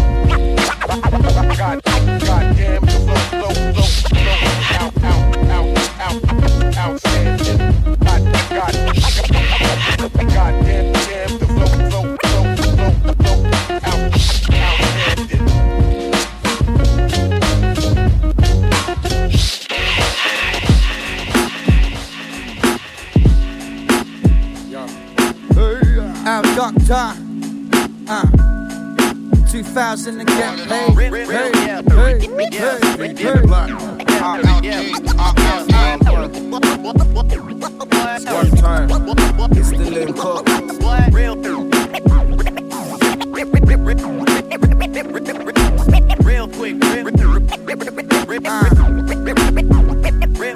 [1.58, 4.40] God, goddamn, the flow, flow, flow, flow,
[4.80, 5.68] out, out, out,
[6.00, 6.22] out,
[6.78, 7.60] outstanding.
[8.00, 8.76] God, God,
[10.34, 12.44] goddamn, damn, the flow, flow, flow,
[12.76, 13.40] flow, flow,
[13.84, 14.02] out,
[14.64, 15.44] outstanding.
[26.26, 27.23] Out doctor, uh,
[29.54, 30.98] 2000 and get paid.
[30.98, 32.18] Hey, hey, hey,
[33.14, 33.38] hey,
[38.34, 38.90] One time,
[39.52, 40.48] it's the link up.
[46.24, 46.84] Real quick,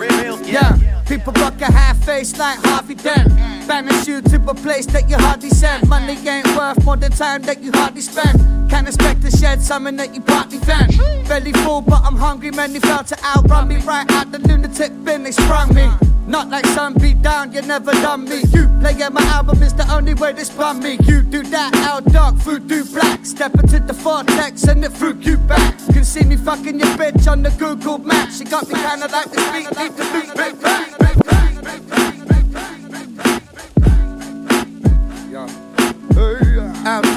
[0.10, 3.30] real Yeah, people rock a half face like Harvey Dent.
[3.68, 5.88] Banish you to a place that you hardly send.
[5.88, 8.70] Money ain't worth more than time that you hardly spend.
[8.70, 10.98] Can't expect to shed something that you partly vent.
[11.28, 12.52] Belly full, but I'm hungry.
[12.52, 13.78] Many felt to outrun me.
[13.78, 15.90] Right out the lunatic bin, they sprung me.
[16.28, 18.42] Not like some beat down, you never done me.
[18.52, 20.98] You playing my album is the only way this spun me.
[21.04, 23.26] You do that, out dark, food do black.
[23.26, 25.78] Step into the vortex and it fruit you back.
[25.94, 28.40] Can see me fucking your bitch on the Google Maps.
[28.40, 30.97] She got me kinda like this beat, need to beat, beat, beat,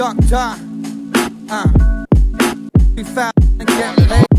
[0.00, 0.56] doctor,
[1.50, 2.06] uh,
[2.96, 4.29] you found and get laid.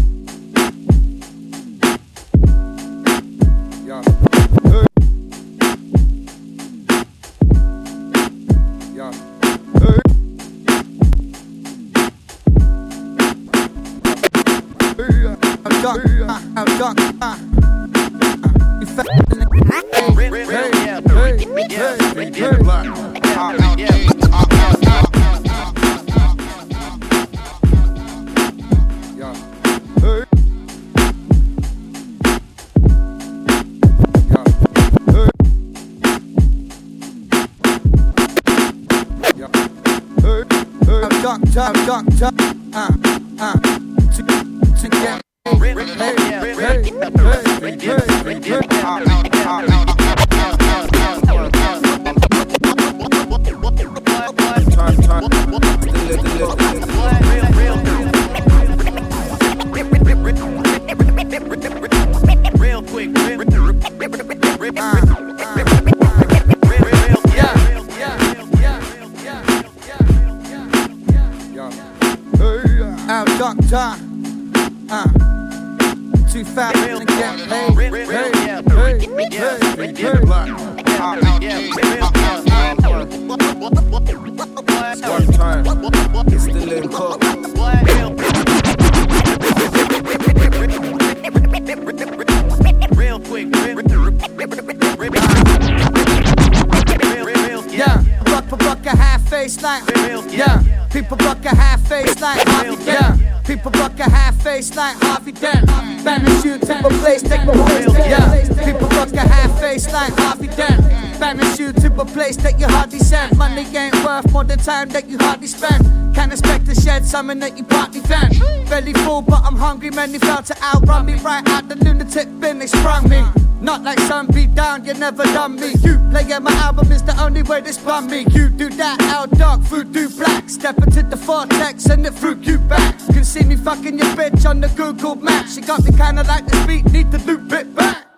[114.81, 116.15] Time that you hardly spend.
[116.15, 118.39] Can't expect to shed something that you partly vent.
[118.69, 119.91] Belly full, but I'm hungry.
[119.91, 121.15] Many felt to outrun me.
[121.15, 123.21] Right out the lunatic bin, they sprung me.
[123.61, 125.73] Not like some beat down, you never done me.
[125.83, 128.25] You playing my album is the only way this spun me.
[128.31, 130.49] You do that, out dark, food do black.
[130.49, 132.97] Step into the vortex and it fruit you back.
[133.13, 135.55] Can see me fucking your bitch on the Google Maps.
[135.55, 138.10] She got me kinda like this beat, need to loop it back.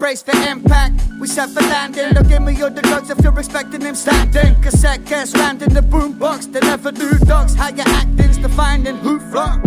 [0.00, 2.14] Brace for impact, we set for landing.
[2.14, 4.54] Don't give me your the drugs if you're expecting him standing.
[4.62, 6.50] Cassette cast land in the boombox.
[6.50, 7.54] They never do dogs.
[7.54, 9.60] How you acting's defining who flock.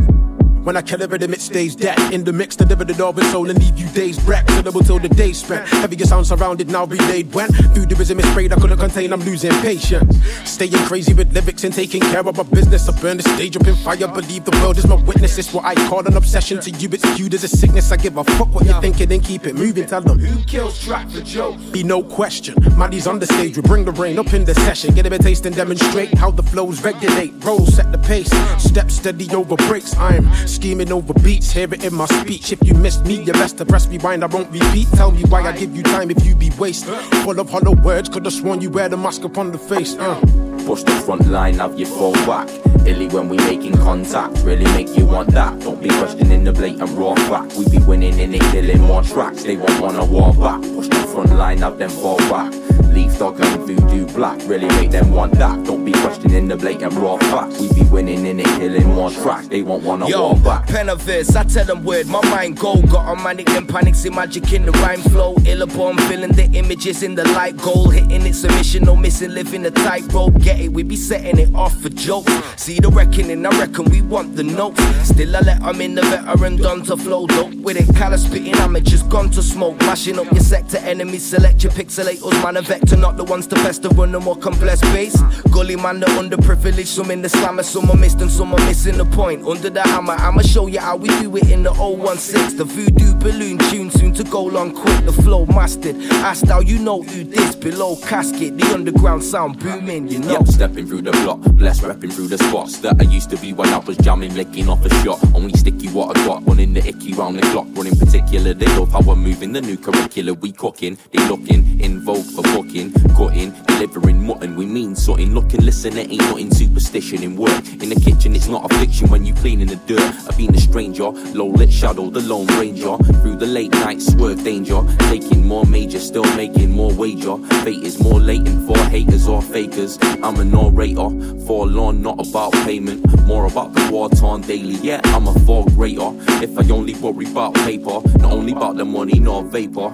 [0.63, 1.99] When I a rhythm, it stays dead.
[2.13, 4.49] In the mix, deliver the with soul and leave you days wrecked.
[4.51, 5.67] Syllable till the day spent.
[5.67, 7.33] Heavier sound surrounded, now relayed.
[7.33, 10.15] When voodooism is sprayed, I couldn't contain, I'm losing patience.
[10.49, 12.87] Staying crazy with lyrics and taking care of my business.
[12.87, 15.37] I burn the stage up in fire, believe the world is my witness.
[15.37, 16.61] It's what I call an obsession.
[16.61, 17.91] To you, it's viewed as a sickness.
[17.91, 19.85] I give a fuck what you're thinking and keep it moving.
[19.85, 21.61] Tell them who kills track for jokes.
[21.71, 22.55] Be no question.
[22.77, 24.95] Mandy's on the stage, we bring the rain up in the session.
[24.95, 27.33] Get him a taste and demonstrate how the flows regulate.
[27.43, 28.31] Roll, set the pace.
[28.63, 29.93] Step steady over breaks.
[29.97, 30.23] I'm
[30.53, 31.51] scheming over beats.
[31.51, 32.51] Hear it in my speech.
[32.51, 34.23] If you missed me, you best to press rewind.
[34.23, 34.87] I won't repeat.
[34.93, 36.85] Tell me why I give you time if you be waste.
[37.25, 39.95] Full of hollow words, could have sworn you wear the mask upon the face.
[39.97, 40.19] Uh.
[40.65, 42.47] Push the front line of your fall back.
[42.85, 45.59] Illy when we making contact, really make you want that.
[45.59, 47.55] Don't be questioning the blatant raw fact.
[47.57, 49.43] We be winning in it, killing more tracks.
[49.43, 50.61] They won't wanna war back.
[50.61, 52.53] Push the front line of them fall back.
[52.93, 55.63] Leaf dog and voodoo black, really make them want that.
[55.65, 57.59] Don't be questioning the blatant raw fact.
[57.59, 59.47] We be winning in it, killing more tracks.
[59.47, 60.67] They won't wanna Yo, war back.
[60.67, 62.81] pen of verse, I tell them word, my mind go.
[62.83, 65.35] Got a manic and panic, see magic in the rhyme flow.
[65.37, 67.89] Illabomb, feeling the images in the light goal.
[67.89, 70.37] Hitting it, submission, no missing, living a tightrope.
[70.39, 72.31] Get it, we be setting it off for jokes.
[72.57, 74.81] See the reckoning, I reckon we want the notes.
[75.07, 77.95] Still, I let them in the veteran done to flow dope with it.
[77.95, 79.79] Callous spitting amateurs gone to smoke.
[79.81, 83.55] Mashing up your sector, enemies select your pixelators, man, a vector, not the ones to
[83.55, 85.19] best to run the more complex base.
[85.51, 88.97] Gully man, the underprivileged, some in the slammer, some are missed and some are missing
[88.97, 89.45] the point.
[89.47, 92.57] Under the hammer, I'ma show you how we do it in the 016.
[92.57, 95.95] The voodoo balloon tune soon to go long quick, the flow mastered.
[96.23, 100.31] Asked how you know who this below casket, the underground sound booming, you know.
[100.31, 103.53] Yep, stepping through the block, blessed repping through the spots that I used to be
[103.53, 105.23] when I was jamming, licking off a shot.
[105.33, 107.67] Only sticky what I got, running the icky round the clock.
[107.73, 110.39] Running particular, they love how we're moving the new curricular.
[110.39, 112.43] We cooking, they looking, in vogue for
[112.73, 114.55] booking, cutting, delivering mutton.
[114.55, 117.65] We mean something, looking, listen, it ain't nothing superstition in work.
[117.67, 120.01] In the kitchen, it's not a fiction when you clean in the dirt.
[120.27, 122.97] I've been a stranger, low lit shadow, the lone ranger.
[123.21, 127.37] Through the late night, swerve danger, taking more major, still making more wager.
[127.63, 129.97] Fate is more latent for haters or fakers.
[130.23, 131.09] I'm an orator,
[131.45, 134.75] forlorn, not about payment, more about the war torn daily.
[134.75, 136.11] Yeah, I'm a far greater.
[136.41, 139.93] If I only worry about paper, not only about the money nor vapor.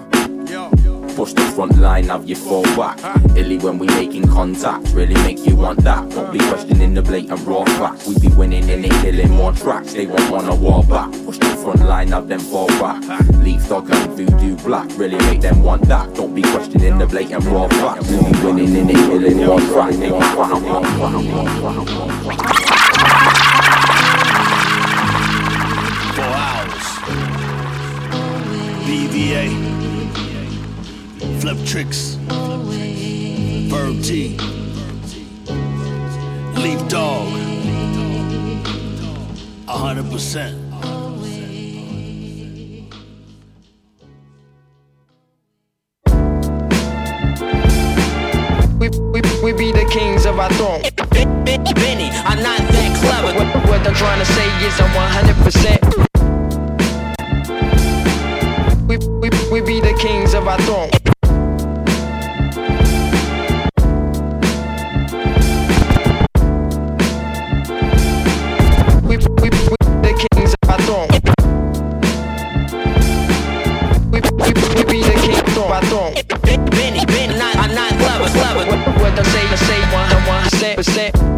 [1.20, 2.98] Push the front line of your fall back.
[3.36, 6.08] Illy when we making contact, really make you want that.
[6.08, 8.06] Don't be questioning the blatant raw fact.
[8.06, 9.92] We be winning in it, killing more tracks.
[9.92, 11.12] They won't wanna war back.
[11.26, 13.02] Push the front line of them fall back.
[13.44, 16.14] Leaf dog and voodoo black, really make them want that.
[16.14, 18.00] Don't be questioning the blatant raw fact.
[18.08, 19.98] We be winning in it, killing more tracks.
[19.98, 21.50] They won't war, wanna war,
[26.32, 26.86] hours.
[28.86, 29.69] BVA.
[31.20, 32.16] Fliptrix.
[33.68, 34.38] Verb T.
[36.58, 37.28] Leaf dog.
[39.68, 40.56] A hundred percent.
[48.78, 50.80] We, we, we be the kings of our throne.
[51.44, 53.34] Benny, I'm not that clever.
[53.38, 54.90] What, what I'm trying to say is I'm
[55.26, 56.00] 100%.
[58.88, 60.90] We, we, we be the kings of our throne.
[74.76, 76.14] We, be the our throne.
[76.70, 78.64] Benny, Benny, not, I'm not clever, clever.
[79.00, 79.80] What, I'm saying, I say
[81.12, 81.30] 100%.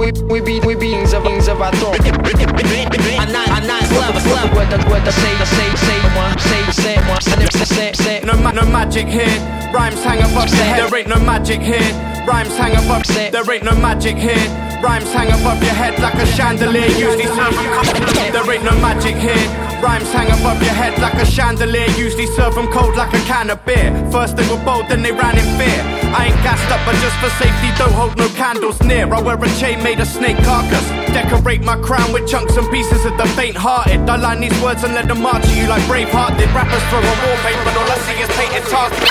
[0.00, 1.96] We, we, we be we be kings of kings of our throne.
[2.00, 4.54] I'm not, I'm not clever, clever.
[4.54, 8.20] What I what I say, I say, say one, say, say one, say, say, say.
[8.24, 9.26] No, ma- no magic here.
[9.72, 10.90] Rhymes hang above your head.
[10.90, 11.92] There ain't no magic here.
[12.30, 13.02] Rhymes hang above.
[13.34, 14.46] There ain't no magic here.
[14.80, 16.86] Rhymes hang above your head like a chandelier.
[16.86, 19.46] Usually serve 'em- There ain't no magic here.
[19.82, 21.90] Rhymes hang above your head like a chandelier.
[21.98, 23.90] Usually serve 'em cold like a can of beer.
[24.12, 25.80] First they were bold, then they ran in fear.
[26.14, 29.12] I ain't gassed up, but just for safety, don't hold no candles near.
[29.12, 30.86] I wear a chain made of snake carcass.
[31.12, 34.08] Decorate my crown with chunks and pieces of the faint-hearted.
[34.08, 36.48] I line these words and let them march at you like Braveheart did.
[36.54, 39.10] Rappers throw a wallpaper, but all I see is painted targets.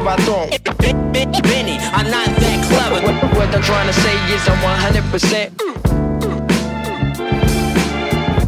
[0.00, 0.48] The kings of our throne.
[1.42, 3.00] Benny, I'm not that clever.
[3.04, 5.50] What, what I'm trying to say is I'm 100%.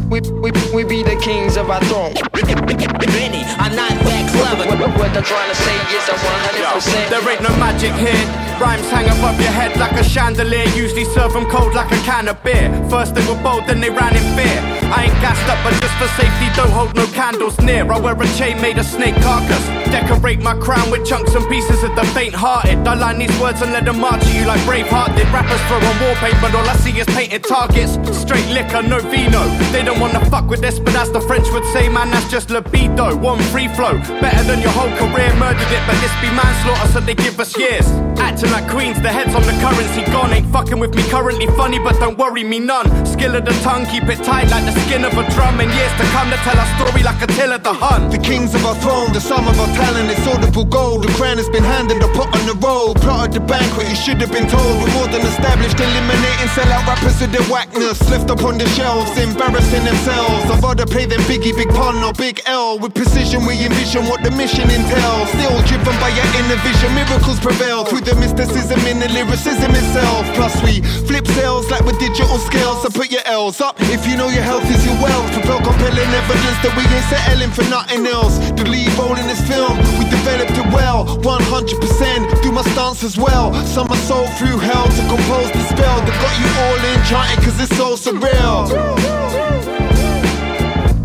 [0.09, 2.13] We, we, we be the kings of our throne.
[2.33, 4.65] Benny, I'm not that clever.
[4.69, 7.09] What, what I'm trying to say is I'm 100%.
[7.09, 8.25] There ain't no magic here.
[8.59, 10.67] Rhymes hang above your head like a chandelier.
[10.75, 12.69] Usually serve 'em cold like a can of beer.
[12.89, 14.82] First they were bold, then they ran in fear.
[14.93, 17.91] I ain't gassed up, but just for safety, don't hold no candles near.
[17.91, 19.65] I wear a chain made of snake carcass.
[19.89, 22.77] Decorate my crown with chunks and pieces of the faint hearted.
[22.87, 25.27] I line these words and let them march you like Braveheart did.
[25.33, 27.97] Rappers throw on wallpaper, all I see is painted targets.
[28.15, 29.41] Straight liquor, no vino.
[29.73, 32.51] They don't wanna fuck with this, but as the French would say, man, that's just
[32.51, 33.15] libido.
[33.17, 35.33] One free flow, better than your whole career.
[35.41, 37.87] Murdered it, but this be manslaughter, so they give us years.
[38.21, 40.31] Acting like queens, the heads on the currency gone.
[40.33, 42.87] Ain't fucking with me currently funny, but don't worry me none.
[43.05, 45.59] Skill of the tongue, keep it tight like the skin of a drum.
[45.59, 48.09] And years to come to tell our story like a tale of the Hun.
[48.09, 51.03] The kings of our throne, the sum of our talent, it's audible gold.
[51.03, 52.93] The crown has been handed, the pot on the roll.
[52.95, 54.73] Plotted the banquet, you should have been told.
[54.83, 57.97] We're more than established, eliminating sellout rappers with their whackness.
[58.09, 60.51] Left up on the shelves, embarrassing themselves.
[60.51, 62.79] I'd rather play them Biggie, Big Pun, or Big L.
[62.79, 65.29] With precision, we envision what the mission entails.
[65.33, 70.25] Still driven by your inner vision, miracles prevail through the mysticism in the lyricism itself.
[70.35, 72.81] Plus, we flip sales like with digital scales.
[72.83, 75.31] So put your L's up if you know your health is your wealth.
[75.33, 78.37] Propel compelling evidence that we ain't settling for nothing else.
[78.57, 82.41] The lead role in this film, we developed it well, 100%.
[82.41, 83.53] Do my stance as well.
[83.65, 87.75] Summer soul through hell to compose the spell that got you all enchanted cause it's
[87.77, 88.67] so surreal.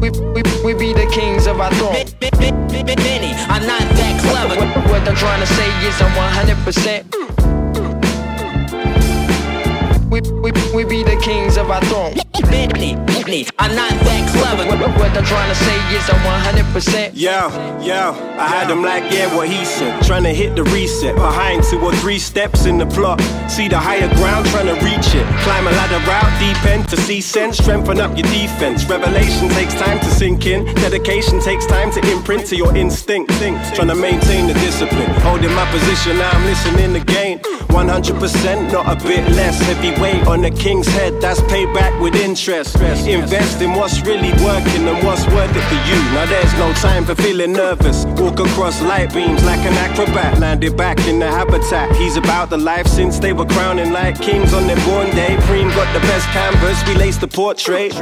[0.00, 2.06] We, we, we be the kings of our throne.
[2.88, 4.56] Benny, I'm not that clever.
[4.56, 6.12] What, what I'm trying to say is I'm
[6.56, 7.57] 100%.
[10.10, 12.14] We, we, we be the kings of our throne.
[12.48, 14.64] Benny, Benny, I'm not that clever.
[14.64, 17.10] What, what I'm trying to say is I'm 100%.
[17.12, 20.02] Yeah, yeah, I had them like, yeah, what he said.
[20.04, 21.14] Trying to hit the reset.
[21.14, 23.20] Behind two or three steps in the plot.
[23.50, 25.26] See the higher ground, trying to reach it.
[25.44, 27.58] Climb a ladder route, deep end to see sense.
[27.58, 28.88] Strengthen up your defense.
[28.88, 30.64] Revelation takes time to sink in.
[30.76, 33.30] Dedication takes time to imprint to your instinct.
[33.74, 35.10] Trying to maintain the discipline.
[35.20, 37.40] Holding my position, now I'm listening again.
[37.68, 39.58] 100%, not a bit less.
[39.98, 42.76] Heavyweight on the king's head, that's payback with interest.
[42.76, 45.98] Invest in what's really working and what's worth it for you.
[46.14, 48.04] Now there's no time for feeling nervous.
[48.22, 51.96] Walk across light beams like an acrobat, landed back in the habitat.
[51.96, 55.36] He's about the life since they were crowning like kings on their born day.
[55.48, 57.92] Preem got the best canvas, we laced the portrait.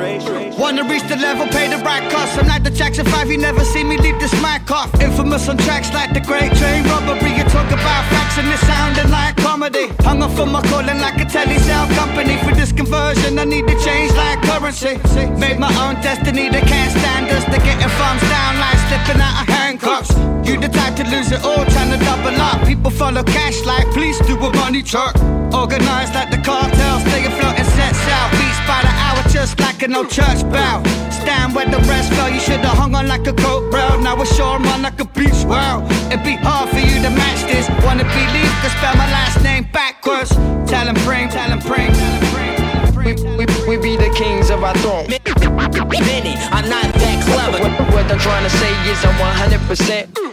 [0.59, 2.39] Wanna reach the level, pay the right cost.
[2.39, 4.93] I'm like the Jackson 5, you never see me leave this mic off.
[5.01, 7.33] Infamous on tracks like the Great Train Robbery.
[7.33, 9.87] You talk about facts and it sounding like comedy.
[10.05, 12.37] Hung up for my calling like a telly sound company.
[12.45, 14.99] For this conversion, I need to change like currency.
[15.39, 17.45] Made my own destiny, they can't stand us.
[17.45, 20.13] They're getting thumbs down like slipping out of handcuffs.
[20.47, 22.67] You the type to lose it all, trying to double up.
[22.67, 25.15] People follow cash like police do a money truck.
[25.53, 28.31] Organized like the cartel, stay afloat and sets out.
[28.33, 30.85] Beats by the hour, just like an old church bell.
[31.11, 33.99] Stand where the rest fell, you should've hung on like a coat bell.
[34.01, 35.45] Now it's sure man like a beach.
[35.45, 37.69] Wow, it'd be hard for you to match this.
[37.85, 40.33] Wanna believe, could spell my last name backwards.
[40.67, 43.07] Tell him bring, tell him bring, tell him bring.
[43.07, 45.07] We, we, we be the kings of our throne.
[45.07, 47.59] Benny, I'm not that clever.
[47.63, 50.27] What, what I'm trying to say is I'm 100%.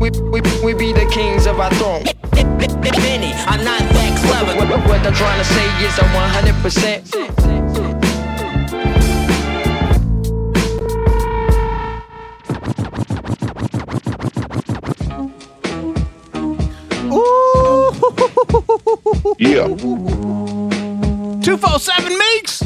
[0.00, 2.04] We, we, we be the kings of our throne.
[2.32, 4.54] Benny, I'm not that clever.
[4.58, 6.08] What, what I'm trying to say is I'm
[6.54, 8.11] 100%.
[19.38, 19.66] Yeah.
[21.42, 22.58] 247 Meeks.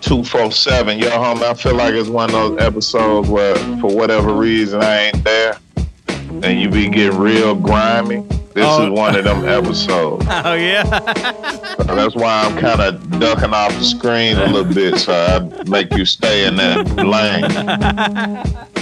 [0.00, 0.98] 247.
[0.98, 5.04] Yo, homie, I feel like it's one of those episodes where, for whatever reason, I
[5.06, 5.58] ain't there
[6.42, 8.22] and you be getting real grimy.
[8.54, 8.84] This Oh.
[8.84, 10.26] is one of them episodes.
[10.30, 10.82] Oh, yeah.
[11.76, 15.38] So that's why I'm kind of ducking off the screen a little bit so I
[15.68, 17.44] make you stay in that lane.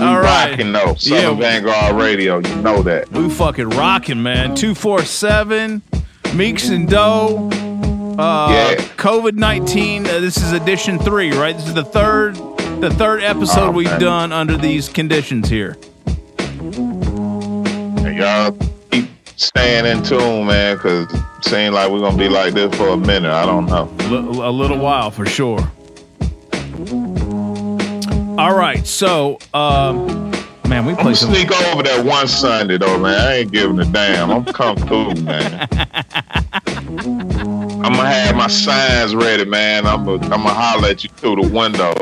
[0.00, 0.50] All right.
[0.50, 0.94] rocking though.
[0.96, 1.40] Southern Yeah.
[1.60, 3.10] Vanguard Radio, you know that.
[3.12, 4.54] We fucking rocking, man.
[4.54, 5.82] 247,
[6.34, 7.48] Meeks and Doe.
[8.18, 8.74] Uh, Yeah.
[8.96, 10.06] COVID 19.
[10.06, 11.56] Uh, this is edition three, right?
[11.56, 12.36] This is the third
[12.80, 14.00] the third episode Oh, we've man.
[14.00, 15.76] done under these conditions here.
[16.60, 18.56] And y'all
[18.90, 19.06] keep
[19.36, 22.88] staying in tune, man, because it seems like we're going to be like this for
[22.88, 23.30] a minute.
[23.30, 23.84] I don't know.
[24.08, 25.60] Li- a little while for sure.
[28.40, 30.30] All right, so um,
[30.66, 31.34] man, we I'm some.
[31.34, 33.20] sneak over that one Sunday though, man.
[33.20, 34.30] I ain't giving a damn.
[34.30, 35.68] I'm come through, man.
[36.66, 39.86] I'm gonna have my signs ready, man.
[39.86, 41.92] I'm gonna, I'm gonna holler at you through the window.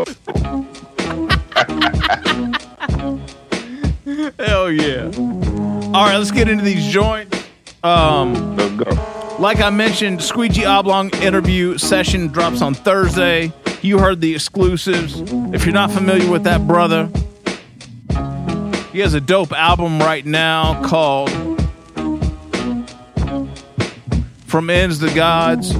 [4.38, 5.10] Hell yeah!
[5.88, 7.48] All right, let's get into these joints.
[7.82, 9.36] Um, let's go.
[9.40, 13.52] Like I mentioned, Squeegee Oblong interview session drops on Thursday.
[13.80, 15.20] You heard the exclusives.
[15.54, 17.08] If you're not familiar with that brother,
[18.92, 21.30] he has a dope album right now called
[24.46, 25.72] From Ends to Gods.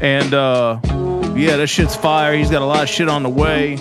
[0.00, 0.78] And uh,
[1.34, 2.36] yeah, that shit's fire.
[2.36, 3.76] He's got a lot of shit on the way.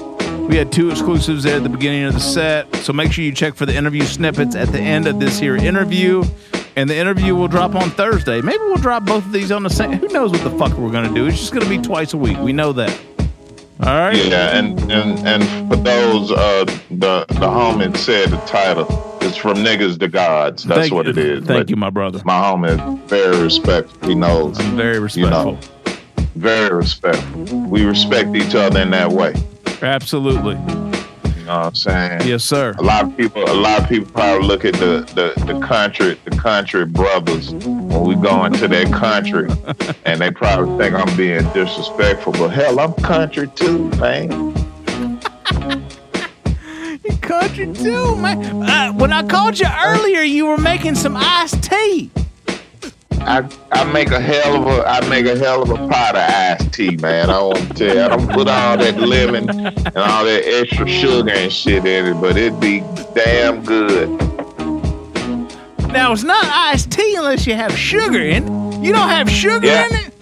[0.50, 3.34] We had two exclusives there at the beginning of the set, so make sure you
[3.34, 6.24] check for the interview snippets at the end of this here interview.
[6.78, 8.40] And the interview will drop on Thursday.
[8.40, 9.94] Maybe we'll drop both of these on the same.
[9.94, 11.26] Who knows what the fuck we're gonna do?
[11.26, 12.38] It's just gonna be twice a week.
[12.38, 12.96] We know that.
[13.80, 14.16] All right.
[14.16, 18.86] Yeah, and and and for those, uh, the the homie said the title.
[19.22, 20.66] It's from niggas to gods.
[20.66, 21.46] That's Thank what it is.
[21.46, 22.22] Thank But you, my brother.
[22.24, 24.08] My homie very respectful.
[24.08, 24.60] He knows.
[24.60, 25.54] I'm very respectful.
[25.54, 25.60] You know,
[26.36, 27.42] very respectful.
[27.62, 29.34] We respect each other in that way.
[29.82, 30.87] Absolutely.
[31.48, 32.22] Know what I'm saying?
[32.28, 32.76] Yes, sir.
[32.78, 36.20] A lot of people, a lot of people probably look at the the, the country,
[36.26, 39.50] the country brothers when we go into their country,
[40.06, 42.34] and they probably think I'm being disrespectful.
[42.34, 44.30] But hell, I'm country too, man.
[47.06, 48.64] You country too, man.
[48.64, 52.12] Uh, when I called you earlier, you were making some iced tea.
[53.22, 56.22] I, I make a hell of a I make a hell of a pot of
[56.22, 57.30] iced tea, man.
[57.30, 60.88] I want to tell you, I don't put all that lemon and all that extra
[60.88, 62.82] sugar and shit in it, but it'd be
[63.16, 64.10] damn good.
[65.92, 68.84] Now it's not iced tea unless you have sugar in it.
[68.86, 69.88] You don't have sugar Yeah.
[69.88, 70.14] in it.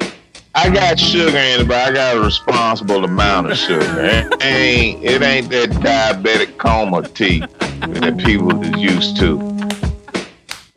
[0.58, 3.84] I got sugar in it, but I got a responsible amount of sugar.
[4.00, 7.40] It ain't it ain't that diabetic coma tea
[7.82, 9.40] that people is used to.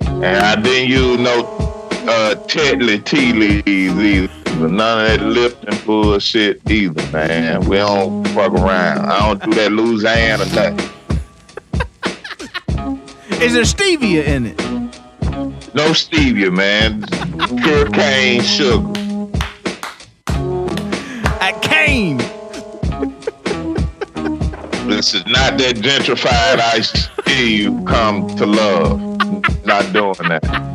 [0.00, 1.44] And I didn't use no
[2.08, 4.68] uh Tetley tea leaves either.
[4.68, 7.68] None of that Lipton bullshit either, man.
[7.68, 9.06] We don't fuck around.
[9.06, 10.78] I don't do that Louisiana nothing.
[13.42, 14.58] Is there stevia in it?
[15.74, 17.02] No stevia, man.
[17.62, 18.88] Pure cane sugar.
[21.40, 22.18] At cane.
[24.88, 28.98] This is not that gentrified ice tea you come to love.
[29.66, 30.67] Not doing that.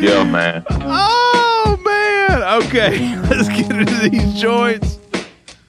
[0.00, 0.64] Yeah, man.
[0.70, 2.62] Oh man.
[2.62, 4.98] Okay, let's get into these joints.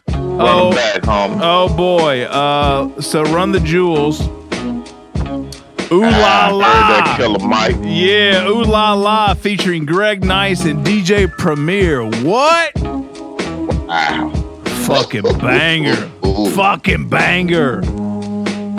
[0.07, 1.39] Welcome back, homie.
[1.41, 2.23] Oh boy.
[2.25, 4.21] Uh, so run the jewels.
[5.91, 6.59] Ooh la la.
[6.59, 7.77] That killer Mike.
[7.81, 12.03] Yeah, Ooh La La featuring Greg Nice and DJ Premier.
[12.03, 12.71] What?
[12.79, 14.31] Wow.
[14.85, 15.95] Fucking banger.
[16.53, 17.81] Fucking banger.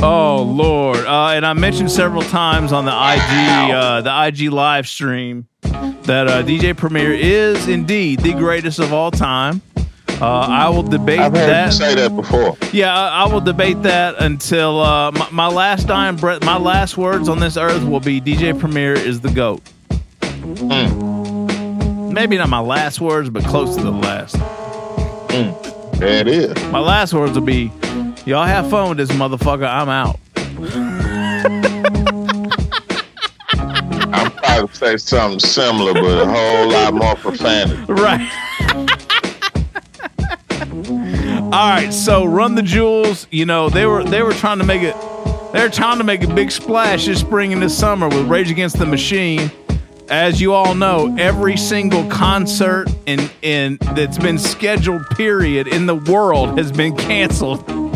[0.03, 0.99] Oh Lord.
[1.05, 6.27] Uh, and I mentioned several times on the IG uh, the IG live stream that
[6.29, 9.61] uh, DJ Premier is indeed the greatest of all time.
[10.21, 11.67] Uh, I will debate I've heard that.
[11.67, 12.57] you say that before.
[12.73, 16.45] Yeah, I, I will debate that until uh, my, my last dying breath.
[16.45, 19.63] My last words on this earth will be DJ Premier is the goat.
[22.13, 24.37] Maybe not my last words, but close to the last.
[25.99, 26.55] There it is.
[26.71, 27.71] My last words will be,
[28.25, 29.69] "Y'all have fun with this motherfucker.
[29.69, 30.19] I'm out."
[34.13, 37.81] I'm probably to say something similar, but a whole lot more profanity.
[37.93, 38.31] Right.
[41.53, 43.27] All right, so run the jewels.
[43.31, 44.95] You know they were they were trying to make it.
[45.53, 48.79] They're trying to make a big splash this spring and this summer with Rage Against
[48.79, 49.51] the Machine.
[50.09, 55.97] As you all know, every single concert in in that's been scheduled period in the
[55.97, 57.90] world has been canceled.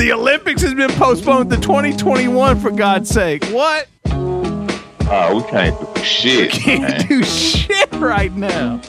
[0.00, 3.44] The Olympics has been postponed to 2021 for God's sake.
[3.46, 3.86] What?
[4.06, 6.54] Oh, we can't do shit.
[6.54, 7.06] We can't man.
[7.06, 8.80] do shit right now.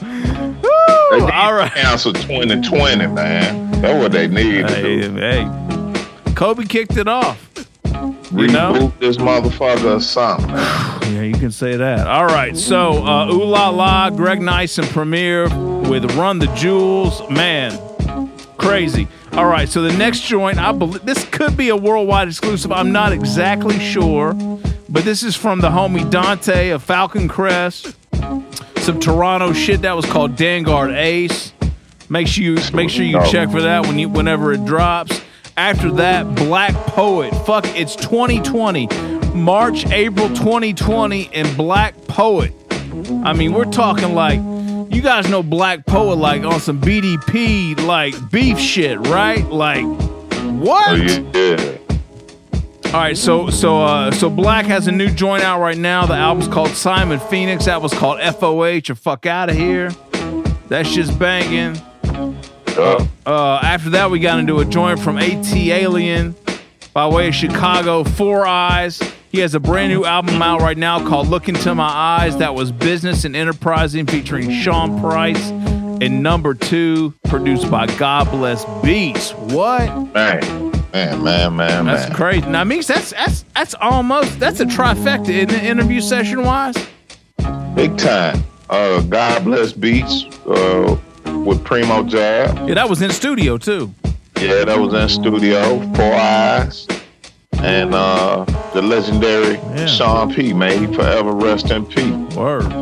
[0.62, 1.26] Woo!
[1.30, 3.70] All cancel 2020, man.
[3.82, 5.14] That's what they need to Hey, do.
[5.16, 7.46] hey, Kobe kicked it off.
[8.32, 8.92] Reboot know?
[8.98, 10.48] this motherfucker or something.
[11.12, 12.06] Yeah, you can say that.
[12.06, 15.42] All right, so uh, Ooh La La, Greg Nice and Premier
[15.80, 17.28] with Run the Jewels.
[17.28, 17.78] Man,
[18.62, 19.08] crazy.
[19.32, 22.72] All right, so the next joint, I believe this could be a worldwide exclusive.
[22.72, 24.34] I'm not exactly sure,
[24.88, 27.96] but this is from the homie Dante of Falcon Crest.
[28.78, 31.52] Some Toronto shit that was called Dangard Ace.
[32.08, 35.20] Make sure you make sure you check for that when you whenever it drops.
[35.56, 37.30] After that, Black Poet.
[37.46, 38.88] Fuck, it's 2020.
[39.34, 42.52] March, April 2020, and Black Poet.
[43.24, 44.40] I mean, we're talking like
[44.92, 49.44] you guys know Black Poet like on some BDP like beef shit, right?
[49.46, 50.90] Like what?
[50.90, 51.78] Oh, yeah.
[52.86, 56.04] All right, so so uh, so Black has a new joint out right now.
[56.04, 57.64] The album's called Simon Phoenix.
[57.64, 59.90] That was called FOH or Fuck Out of Here.
[60.68, 61.80] That shit's banging.
[62.76, 66.34] Uh, after that, we got into a joint from AT Alien
[66.92, 69.00] by way of Chicago, Four Eyes.
[69.30, 72.36] He has a brand new album out right now called Look Into My Eyes.
[72.36, 75.50] That was Business and Enterprising featuring Sean Price.
[75.50, 79.32] And number two, produced by God Bless Beats.
[79.32, 79.86] What?
[80.12, 82.16] Man, man, man, man, That's man.
[82.16, 82.46] crazy.
[82.46, 86.76] Now, Meeks, that's that's that's almost that's a trifecta in the interview session wise.
[87.74, 88.42] big time.
[88.68, 90.96] Uh, God bless beats uh,
[91.44, 92.66] with Primo Jab.
[92.68, 93.94] Yeah, that was in studio too.
[94.42, 95.78] Yeah, that was in studio.
[95.94, 96.86] Four Eyes.
[97.58, 98.44] And uh,
[98.74, 99.56] the legendary
[99.86, 100.52] Sean P.
[100.52, 102.36] Man, he forever rest in peace.
[102.36, 102.72] Word.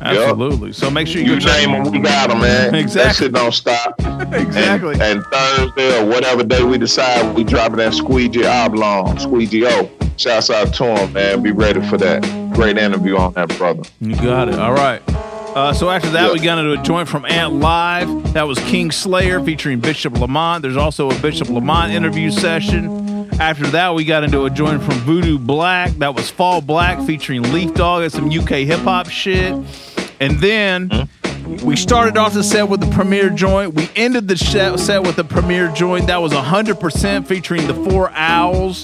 [0.00, 0.72] Absolutely.
[0.72, 2.74] So make sure You you, name them, we got them, man.
[2.74, 3.04] Exactly.
[3.04, 3.94] That shit don't stop.
[4.34, 4.94] Exactly.
[4.94, 9.88] And, and Thursday or whatever day we decide, we dropping that Squeegee Oblong, Squeegee O.
[10.16, 11.40] Shouts out to him, man.
[11.42, 12.22] Be ready for that.
[12.52, 13.82] Great interview on that, brother.
[14.00, 14.58] You got it.
[14.58, 15.00] All right.
[15.54, 18.32] Uh, so after that, we got into a joint from Ant Live.
[18.32, 20.62] That was King Slayer featuring Bishop Lamont.
[20.62, 23.30] There's also a Bishop Lamont interview session.
[23.40, 25.92] After that, we got into a joint from Voodoo Black.
[25.92, 29.54] That was Fall Black featuring Leaf Dog and some UK hip hop shit.
[30.18, 31.08] And then
[31.62, 33.74] we started off the set with the premiere joint.
[33.74, 36.08] We ended the set with the premiere joint.
[36.08, 38.82] That was 100% featuring the Four Owls.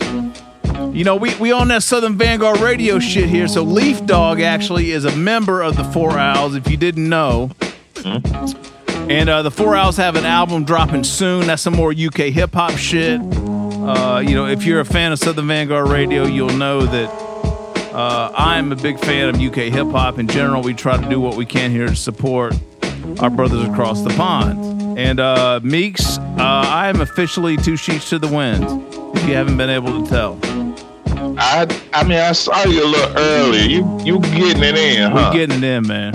[0.93, 3.47] You know, we, we on that Southern Vanguard radio shit here.
[3.47, 7.51] So Leaf Dog actually is a member of the Four Owls, if you didn't know.
[8.05, 11.47] And uh, the Four Owls have an album dropping soon.
[11.47, 13.21] That's some more UK hip hop shit.
[13.21, 17.09] Uh, you know, if you're a fan of Southern Vanguard radio, you'll know that
[17.95, 20.61] uh, I'm a big fan of UK hip hop in general.
[20.63, 22.55] We try to do what we can here to support
[23.21, 24.99] our brothers across the pond.
[24.99, 28.65] And uh, Meeks, uh, I am officially two sheets to the wind.
[29.17, 30.39] If you haven't been able to tell,
[31.43, 33.63] I I mean, I saw you a little early.
[33.73, 35.31] You you getting it in, huh?
[35.33, 36.13] we getting it in, man.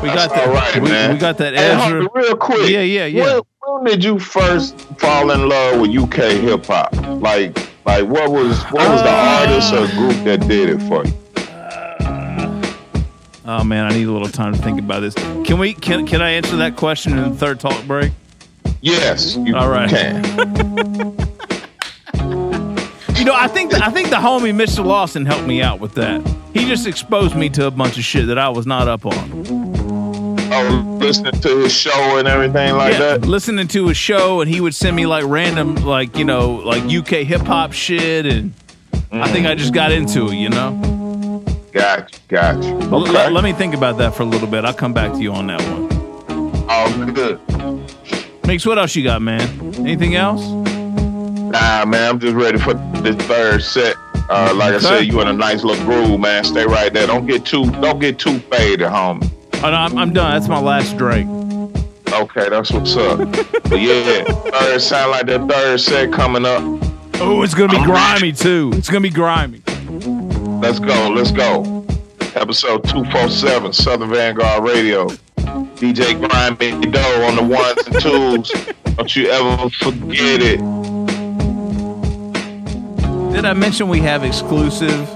[0.00, 0.48] We That's got that.
[0.48, 1.12] all right, we, man.
[1.12, 1.80] we got that Hey, Ezra.
[1.82, 2.70] hold on, real quick.
[2.70, 3.22] Yeah, yeah, yeah.
[3.22, 3.42] When,
[3.82, 6.94] when did you first fall in love with UK hip hop?
[7.20, 11.04] Like, like what was what was the Uh, artist or group that did it for
[11.04, 11.12] you?
[13.44, 15.14] Oh man, I need a little time to think about this.
[15.44, 15.74] Can we?
[15.74, 18.12] Can Can I answer that question in the third talk break?
[18.80, 19.90] Yes, you All right.
[19.90, 20.22] can.
[23.22, 24.84] You know, I think I think the homie Mr.
[24.84, 26.26] Lawson helped me out with that.
[26.52, 29.46] He just exposed me to a bunch of shit that I was not up on.
[30.52, 33.20] Oh, listening to his show and everything like yeah, that.
[33.24, 36.82] listening to his show, and he would send me like random, like you know, like
[36.82, 38.52] UK hip hop shit, and
[39.12, 40.34] I think I just got into it.
[40.34, 41.44] You know.
[41.70, 42.74] Gotcha, gotcha.
[42.90, 44.64] But let, let me think about that for a little bit.
[44.64, 45.88] I'll come back to you on that one.
[46.68, 47.38] Oh, good.
[48.48, 49.76] Meeks, what else you got, man?
[49.76, 50.71] Anything else?
[51.52, 52.72] Nah, man, I'm just ready for
[53.02, 53.96] this third set.
[54.30, 56.44] Uh, like I said, you in a nice little groove, man.
[56.44, 57.06] Stay right there.
[57.06, 59.30] Don't get too don't get too faded, homie.
[59.56, 60.32] Oh, no, I'm, I'm done.
[60.32, 61.28] That's my last drink.
[62.10, 63.18] Okay, that's what's up.
[63.64, 66.62] but yeah, third sound like that third set coming up.
[67.20, 68.70] Oh, it's gonna be grimy too.
[68.72, 69.60] It's gonna be grimy.
[70.62, 71.84] Let's go, let's go.
[72.34, 75.06] Episode 247, Southern Vanguard Radio.
[75.76, 78.50] DJ Grimy Doe on the ones and twos.
[78.96, 80.91] Don't you ever forget it.
[83.32, 85.08] Did I mention we have exclusive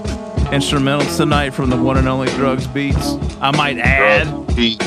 [0.51, 3.13] instrumentals tonight from the one and only Drugs Beats?
[3.39, 4.27] I might add.
[4.55, 4.79] Beat.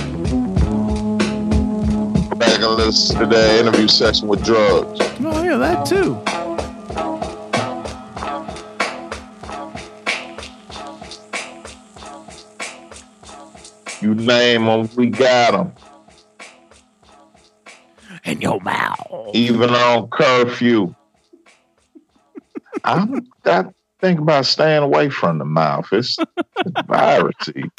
[2.38, 4.98] Back and listen to the interview session with drugs.
[5.20, 6.18] Oh yeah, that too.
[14.04, 15.72] You name them, we got them.
[18.24, 19.30] In your mouth.
[19.34, 20.94] Even on curfew.
[22.84, 23.64] I'm, I
[24.00, 25.88] think about staying away from the mouth.
[25.92, 27.70] It's, it's virusy.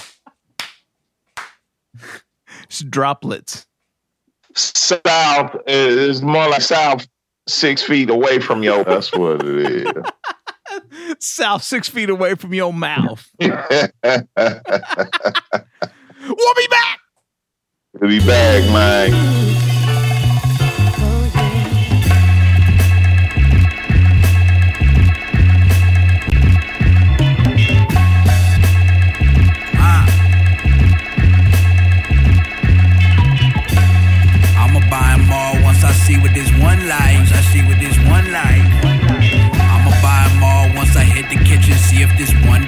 [2.63, 3.65] It's droplets.
[4.55, 7.07] South is more like south
[7.47, 8.77] six feet away from your.
[8.77, 8.87] Mouth.
[8.87, 9.91] That's what it is.
[11.19, 13.29] South six feet away from your mouth.
[13.39, 13.67] we'll be
[16.69, 16.99] back.
[17.93, 19.70] We'll be back, man.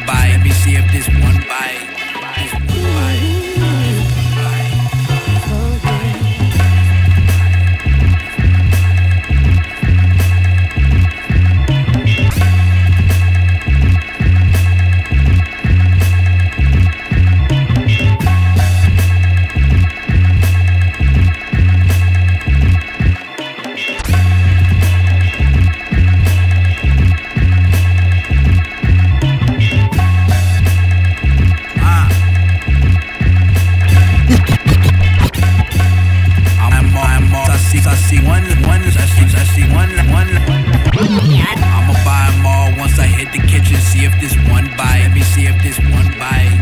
[0.05, 0.52] Bite.
[43.93, 45.05] see if this one bite.
[45.05, 46.57] Let me see if this one bite.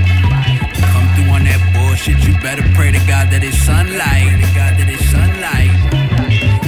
[0.92, 2.20] Come through on that bullshit.
[2.28, 4.28] You better pray to God that it's sunlight.
[4.28, 5.72] Pray to God that it's sunlight.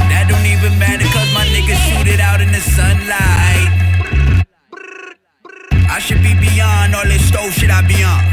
[0.08, 3.68] That don't even matter, cause my niggas shoot it out in the sunlight.
[5.92, 8.24] I should be beyond all this stove shit I be on.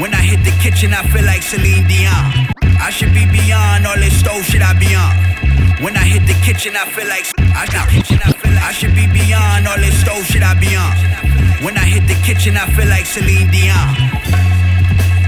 [0.00, 2.52] When I hit the kitchen, I feel like Celine Dion.
[2.84, 5.14] I should be beyond all this stove shit I be on.
[5.82, 7.26] When I hit the kitchen, I feel like
[7.56, 8.20] I got kitchen.
[8.24, 8.41] I
[8.82, 10.90] should be beyond all this stove shit I be on.
[11.62, 13.94] When I hit the kitchen, I feel like Celine Dion.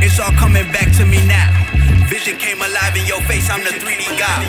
[0.03, 1.55] It's all coming back to me now.
[2.11, 4.43] Vision came alive in your face, I'm the 3D god.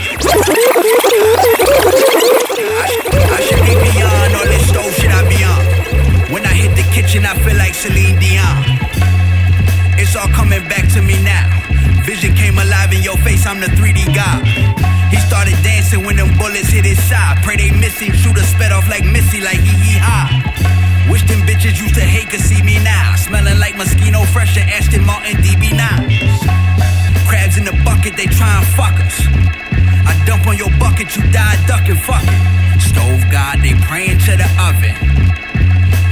[2.81, 6.33] I, sh- I should be beyond all this stove shit I be on.
[6.33, 8.57] When I hit the kitchen, I feel like Celine Dion.
[10.01, 11.45] It's all coming back to me now.
[12.05, 14.45] Vision came alive in your face, I'm the 3D god.
[15.09, 17.41] He started dancing when them bullets hit his side.
[17.41, 20.29] Pray they miss him, shoot a sped off like Missy, like hee hee ha.
[21.09, 23.15] Wish them bitches used to hate could see me now.
[23.15, 25.81] Smelling like Moschino fresh and Aston Martin DB9.
[27.25, 29.25] Crabs in the bucket, they try and fuck us.
[30.05, 32.81] I dump on your bucket, you die ducking, fuck it.
[32.85, 34.93] Stove God, they praying to the oven.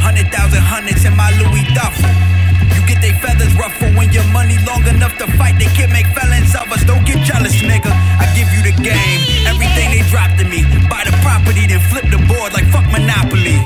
[0.01, 2.42] Hundred thousand hundreds in my Louis duffel.
[2.87, 5.57] Get they feathers ruffled when your money long enough to fight.
[5.59, 6.83] They can't make felons of us.
[6.83, 7.91] Don't get jealous, nigga.
[8.19, 10.63] I give you the game, everything they dropped to me.
[10.91, 13.63] Buy the property, then flip the board like fuck Monopoly.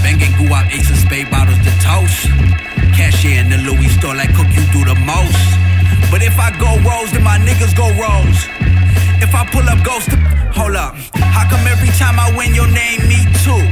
[0.00, 2.28] Banging goo out ace of spade bottles to toast.
[2.96, 5.44] Cashier in the Louis store like cook, you do the most.
[6.10, 8.40] But if I go rose, then my niggas go rose.
[9.20, 10.08] If I pull up ghost,
[10.56, 10.94] hold up.
[11.34, 13.62] How come every time I win your name, me too?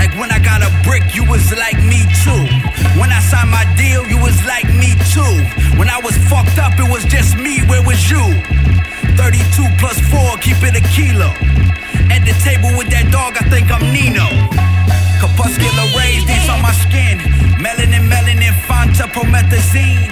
[0.00, 2.69] Like when I got a brick, you was like me too.
[2.98, 5.34] When I signed my deal, you was like me too.
[5.78, 7.60] When I was fucked up, it was just me.
[7.68, 8.24] Where was you?
[9.16, 11.30] 32 plus 4, keep it a kilo.
[12.10, 14.26] At the table with that dog, I think I'm Nino.
[15.20, 17.18] Corpuscular rays, these on my skin.
[17.60, 20.08] Melanin, melanin, Fanta, promethazine.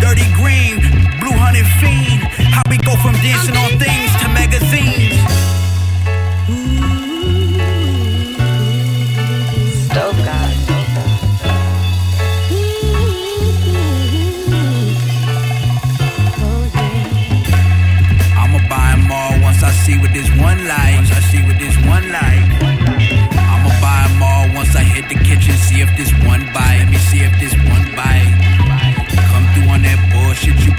[0.00, 0.76] Dirty green,
[1.18, 2.22] blue honey fiend.
[2.52, 5.45] How we go from dancing on things to magazines.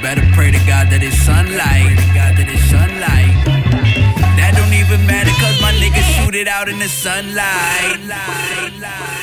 [0.01, 1.97] Better pray to God that it's sunlight.
[2.13, 3.33] God that it's sunlight.
[4.37, 7.99] That don't even matter cause my niggas shoot it out in the sunlight.
[8.05, 9.16] Yeah.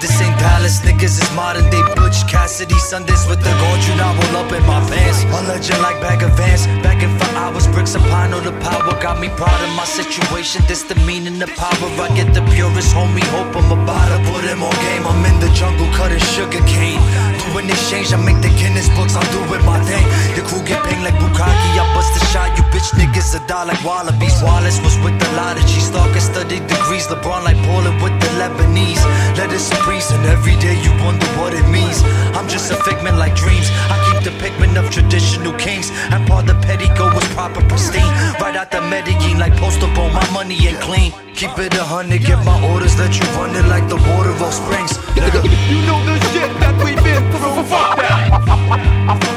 [0.00, 2.78] This ain't Palace, niggas is modern day Butch Cassidy.
[2.78, 5.24] Sundays with the gold, you now roll up in my pants.
[5.24, 6.66] A legend like bag of Vans.
[6.82, 8.94] Back in for hours, bricks of pine, the power.
[9.02, 10.62] Got me proud of my situation.
[10.66, 11.88] This the meaning, the power.
[12.00, 15.04] I get the purest homie, hope I'm about to put him on game.
[15.06, 17.02] I'm in the jungle cutting sugar cane.
[17.38, 20.06] Do an exchange, I make the Guinness books, I'm doing my thing.
[20.34, 22.54] The crew get pinged like Bukaki, I bust a shot.
[22.56, 24.42] You bitch niggas a die like Wallabies.
[24.42, 27.06] Wallace was with the lot of G Starker studied degrees.
[27.06, 29.02] LeBron like Poland with the Lebanese.
[29.36, 32.02] Let it surprise, and every day you wonder what it means.
[32.36, 33.68] I'm just a figment like dreams.
[33.90, 35.90] I keep the pigment of traditional kings.
[36.10, 38.12] And part the petticoat was proper pristine.
[38.40, 41.12] Right out the Medellin like poster bone, my money ain't clean.
[41.34, 44.54] Keep it a hundred, get my orders, let you run it like the water of
[44.54, 44.98] springs.
[45.16, 47.64] You know the shit that we've been through.
[47.66, 48.30] Fuck that.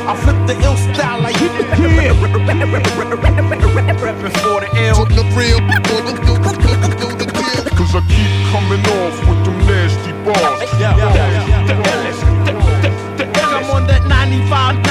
[0.05, 1.49] I flip the ill style like you
[1.95, 2.13] yeah.
[4.05, 5.05] Reppin' for the ill.
[7.85, 10.57] Cause I keep coming off with them nasty bars.
[10.81, 12.17] Yeah, yeah, The illest.
[12.49, 13.61] The, the, the illest.
[13.61, 14.81] I'm on that 95,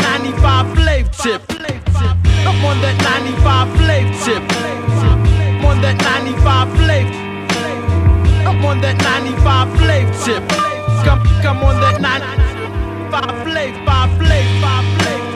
[0.00, 1.42] 95 flav tip.
[2.48, 4.42] I'm on that 95 flav tip.
[5.60, 7.04] I'm on that 95 flav.
[8.48, 10.48] I'm on that 95 flav tip.
[11.04, 15.29] Come, come on that 95 flav, 5 flav, 5 flav,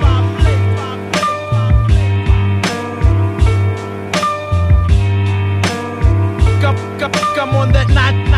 [7.05, 8.32] Come, come, on that 95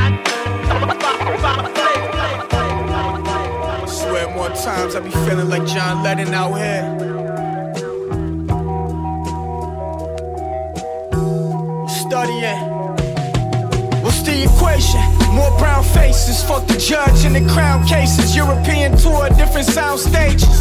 [3.78, 6.82] I swear more times I be feeling like John Lennon out here.
[11.86, 12.58] Studying.
[14.02, 15.00] What's the equation?
[15.32, 18.34] More brown faces, fuck the judge in the crown cases.
[18.34, 20.60] European tour, different sound stages.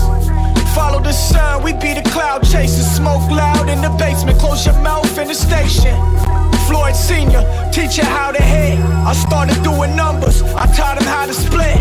[0.76, 2.86] Follow the sun, we be the cloud chasers.
[2.86, 5.98] Smoke loud in the basement, close your mouth in the station.
[6.68, 7.42] Floyd Senior,
[7.76, 8.80] teach you how to hit.
[8.80, 11.78] I started doing numbers, I taught him how to split.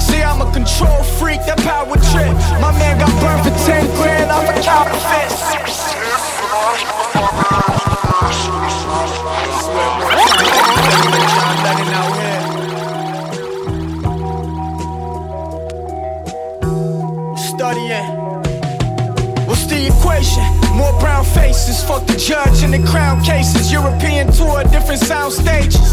[0.00, 2.32] See, I'm a control freak, that power trip.
[2.62, 5.34] My man got burned for 10 grand off a counterfeit.
[20.74, 23.70] More brown faces, fuck the judge and the crown cases.
[23.70, 25.92] European tour, different sound stages.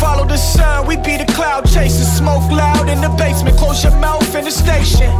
[0.00, 2.08] Follow the sun, we be the cloud chasers.
[2.16, 5.10] Smoke loud in the basement, close your mouth in the station.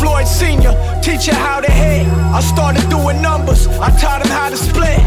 [0.00, 2.06] Floyd Sr., teach you how to hit.
[2.34, 5.00] I started doing numbers, I taught him how to split.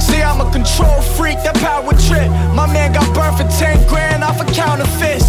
[0.00, 2.28] See, I'm a control freak, that power trip.
[2.54, 5.22] My man got burned for 10 grand off a counterfeit.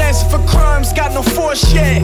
[0.00, 2.00] Dancing for crumbs, got no force yet.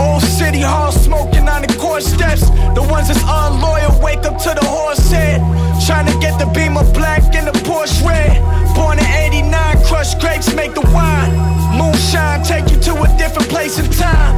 [0.00, 2.48] Old City Hall smoking on the court steps.
[2.78, 5.40] The ones that's unloyal wake up to the horse head.
[5.84, 8.38] Trying to get the beamer black and the Porsche red.
[8.76, 11.30] Born in 89, crush grapes, make the wine.
[11.76, 14.32] Moonshine, take you to a different place in time.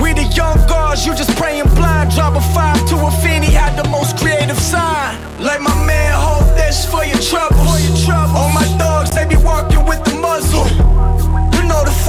[0.00, 2.12] We the young guards, you just praying blind.
[2.12, 5.18] Drop a five to a fiend, had the most creative sign.
[5.42, 8.08] Like my man, hold this for your troubles.
[8.38, 10.85] All my dogs, they be walking with the muzzle.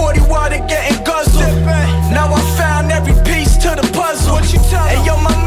[0.08, 1.66] You know the 40 water getting guzzled.
[2.12, 4.36] Now I found every piece to the puzzle.
[4.36, 5.47] what Hey yo, my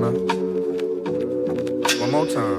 [0.00, 0.14] One
[2.10, 2.58] more time.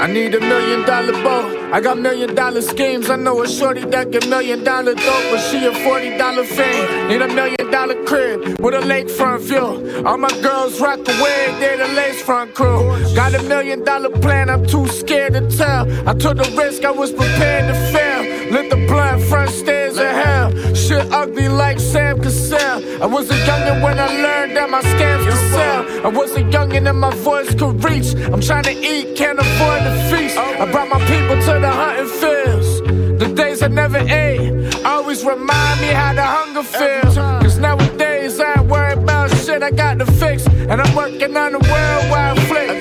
[0.00, 1.72] I need a million dollar boat.
[1.72, 3.08] I got million dollar schemes.
[3.08, 7.08] I know a shorty that get million dollar dope, but she a forty dollar fame.
[7.08, 10.04] Need a million dollar crib with a lakefront view.
[10.06, 12.82] All my girls rock the wig, they the lace front crew.
[13.14, 15.86] Got a million dollar plan, I'm too scared to tell.
[16.08, 18.19] I took the risk, I was prepared to fail.
[18.50, 20.50] Lit the blunt front stairs of hell.
[20.74, 23.02] Shit ugly like Sam Cassell.
[23.02, 26.06] I was a youngin' when I learned that my scams could sell.
[26.06, 28.14] I was a youngin' and my voice could reach.
[28.32, 30.36] I'm trying to eat, can't afford the feast.
[30.36, 33.20] I brought my people to the hunting fields.
[33.20, 37.14] The days I never ate always remind me how the hunger feels.
[37.14, 40.46] Cause nowadays I ain't worried about shit, I got the fix.
[40.46, 42.79] And I'm working on a worldwide flick.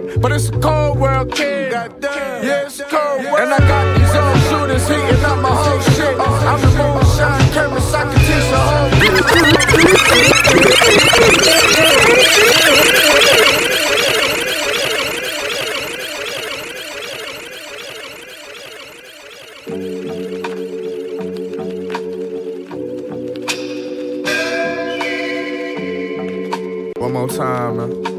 [0.00, 1.70] But it's a cold world, kid.
[1.70, 3.38] Yeah, it's cold world.
[3.38, 6.18] And I got these old shooters heating up my whole shit.
[6.18, 8.90] Uh, I'm the moonshine chemist, I can teach the whole
[27.00, 28.13] One more time, man.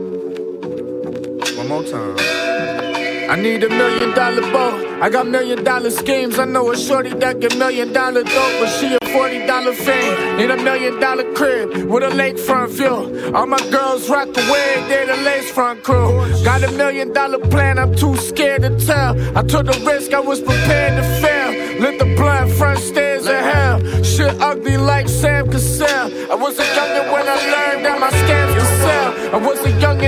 [1.96, 3.30] Time.
[3.30, 5.02] I need a million dollar boat.
[5.02, 6.38] I got million dollar schemes.
[6.38, 10.40] I know a shorty that get million dollar dope, but she a forty dollar fame.
[10.42, 13.34] in a million dollar crib with a lakefront view.
[13.34, 16.12] All my girls rock the wig, they the lace front crew.
[16.44, 19.12] Got a million dollar plan, I'm too scared to tell.
[19.38, 21.52] I took the risk, I was prepared to fail.
[21.82, 23.80] Lit the blunt front stairs of hell.
[24.04, 26.08] Shit ugly like Sam Cassell.
[26.32, 28.06] I was a youngin' when I learned that my.
[28.08, 28.45] I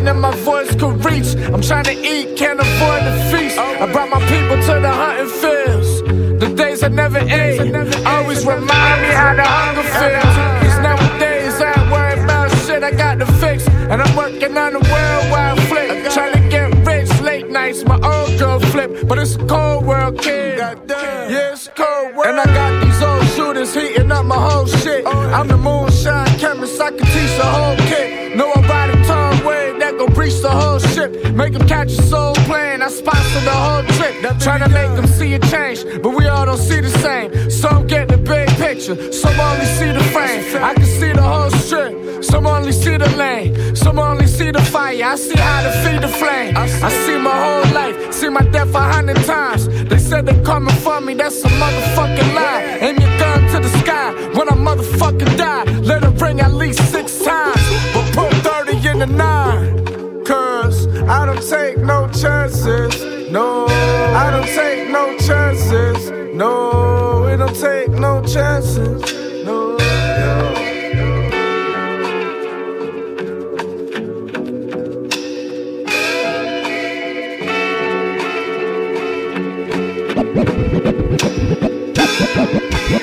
[0.05, 1.33] and my voice could reach.
[1.53, 3.57] I'm trying to eat, can't afford to feast.
[3.57, 6.41] I brought my people to the hunting fields.
[6.41, 7.75] The days I never ate
[8.05, 10.35] always remind me how the hunger feels.
[10.61, 13.67] Cause nowadays I ain't about shit, I got the fix.
[13.67, 16.11] And I'm working on a worldwide flick.
[16.11, 19.07] Trying to get rich late nights, my old girl flip.
[19.07, 20.59] But it's a cold world, kid.
[20.59, 22.27] Yeah, it's cold world.
[22.27, 25.07] And I got these old shooters heating up my whole shit.
[25.07, 28.35] I'm the moonshine chemist, I can teach the whole kit.
[28.35, 28.96] Know I ride
[30.07, 31.33] a tall wave that gon' breach the whole ship.
[31.33, 34.39] Make them catch a soul plane, I sponsor the whole trip.
[34.39, 37.49] Trying to make them see a change, but we all don't see the same.
[37.49, 40.63] Some get the big picture, some only see the frame.
[40.63, 43.75] I can see the whole strip, some only see the lane.
[43.75, 46.57] Some only see the fire, I see how to feed the flame.
[46.57, 46.67] I
[47.05, 49.67] see my whole life, see my death a hundred times.
[49.67, 52.77] They said they're coming for me, that's a motherfucking lie.
[52.81, 55.63] Aim your gun to the sky when I motherfucking die.
[55.81, 57.61] Let it ring at least six times,
[57.93, 59.76] but put 30 in the nine.
[61.09, 63.31] I don't take no chances.
[63.31, 66.11] No, I don't take no chances.
[66.33, 69.03] No, we don't take no chances.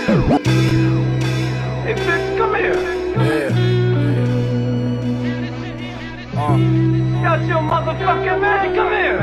[7.34, 9.18] Your motherfucking man, come here.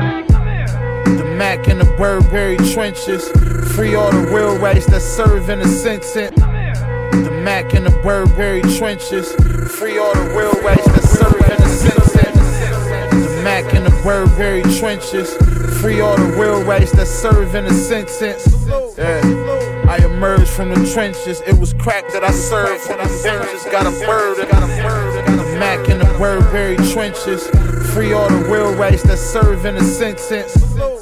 [1.16, 3.26] The Mac in the Burberry trenches.
[3.74, 6.12] Free all the real rights that serve in the sentence.
[6.12, 9.32] The Mac in the Burberry trenches.
[9.78, 12.12] Free all the real rights that serve in the sentence.
[12.12, 15.34] The Mac in the Burberry trenches.
[15.80, 18.46] Free all the real rights that serve in the sentence.
[18.98, 19.22] Yeah.
[19.88, 21.40] I emerged from the trenches.
[21.46, 23.64] It was crack that I served from the benches.
[23.72, 25.24] Got a bird, got a bird.
[25.38, 27.46] The Mac in the Burberry trenches.
[27.94, 30.56] Free all the real rights that serve in a sentence.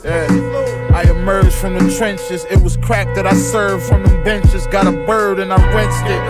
[0.05, 0.29] Yeah.
[0.93, 2.45] I emerged from the trenches.
[2.45, 4.67] It was crack that I served from the benches.
[4.67, 6.23] Got a bird and I rinsed it.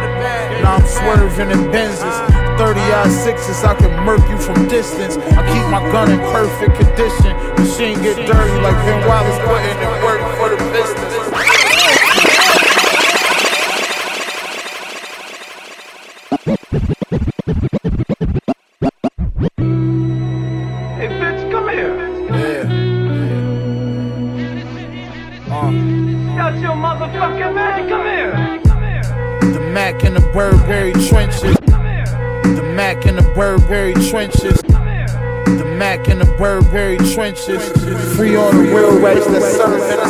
[0.62, 2.16] Now I'm swerving in Benzes.
[2.57, 5.16] 30 odd sixes, I can murk you from distance.
[5.16, 7.35] I keep my gun in perfect condition.
[7.59, 11.10] Machine get dirty like Ben Wallace putting in work for the business.
[36.40, 37.60] Burberry trenches.
[38.16, 40.00] Free all the real that serve in.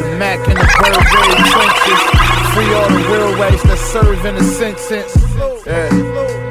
[0.00, 2.00] The Mac in the Burberry trenches.
[2.56, 5.14] Free all the real rights that serve in a sentence.
[5.66, 5.92] Yeah.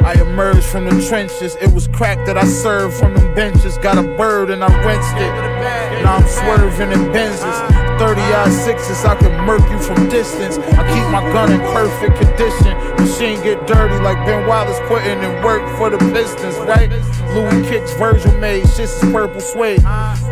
[0.06, 1.56] I emerged from the trenches.
[1.56, 3.80] It was crack that I served from them benches.
[3.80, 6.04] Got a bird and I rinsed it.
[6.04, 7.82] Now I'm swerving in Benzes.
[7.98, 10.60] 30 odd sixes, I can murk you from distance.
[10.78, 12.78] I keep my gun in perfect condition.
[12.98, 16.90] Machine get dirty like Ben Wallace putting in work for the Pistons, right?
[17.34, 19.82] Louis kicks Virgil made, shit's is purple suede.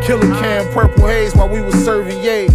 [0.02, 2.54] Killa Cam purple haze while we was serving yays.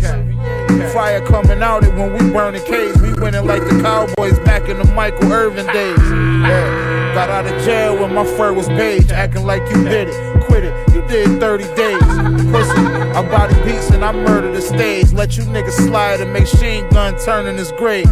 [0.93, 3.01] Fire coming out it when we burning caves.
[3.01, 5.97] We winning like the Cowboys back in the Michael Irvin days.
[5.99, 7.13] Yeah.
[7.15, 10.43] Got out of jail when my fur was beige, acting like you did it.
[10.43, 12.03] Quit it, you did 30 days.
[12.51, 12.81] Pussy,
[13.15, 15.11] I body beats and I murder the stage.
[15.13, 18.05] Let you niggas slide and make machine gun turn in his grave.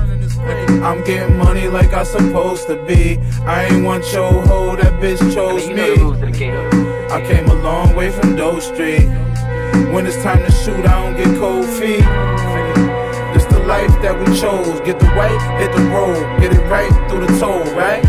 [0.84, 3.18] I'm getting money like I supposed to be.
[3.46, 5.94] I ain't want your hoe, that bitch chose me.
[7.10, 9.08] I came a long way from Doe Street.
[9.94, 12.04] When it's time to shoot, I don't get cold feet.
[13.34, 14.80] This the life that we chose.
[14.82, 16.20] Get the white, hit the road.
[16.40, 18.04] Get it right through the toll, right?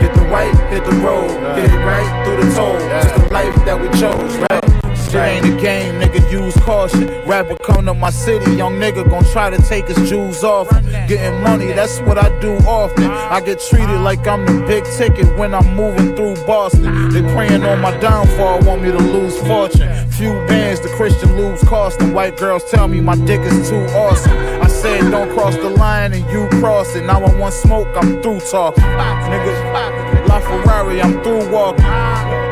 [0.00, 1.28] Get the white, hit the road.
[1.56, 2.78] Get it right through the toll.
[2.78, 4.73] Just the life that we chose, right?
[5.14, 7.06] Shit ain't a game, nigga, use caution.
[7.24, 10.68] Rapper come to my city, young nigga gon' try to take his jewels off.
[11.06, 13.04] Getting money, that's what I do often.
[13.04, 17.10] I get treated like I'm the big ticket when I'm moving through Boston.
[17.10, 19.88] They praying on my downfall, want me to lose fortune.
[20.08, 22.12] Few bands, the Christian lose costing.
[22.12, 24.32] White girls tell me my dick is too awesome.
[24.32, 27.04] I said don't cross the line and you cross it.
[27.04, 28.82] Now I want smoke, I'm through talking.
[28.82, 32.43] Nigga, La Ferrari, I'm through walking.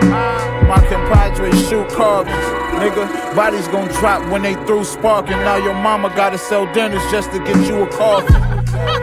[0.72, 2.34] My compadres shoot carbons.
[2.80, 5.36] Nigga, bodies gon' drop when they through sparking.
[5.36, 8.34] Now your mama gotta sell dinners just to get you a coffin.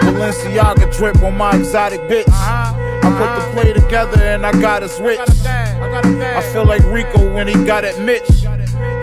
[0.01, 2.25] Balenciaga drip on my exotic bitch.
[2.27, 2.73] I
[3.03, 5.19] put the play together and I got us rich.
[5.19, 8.27] I feel like Rico when he got at Mitch.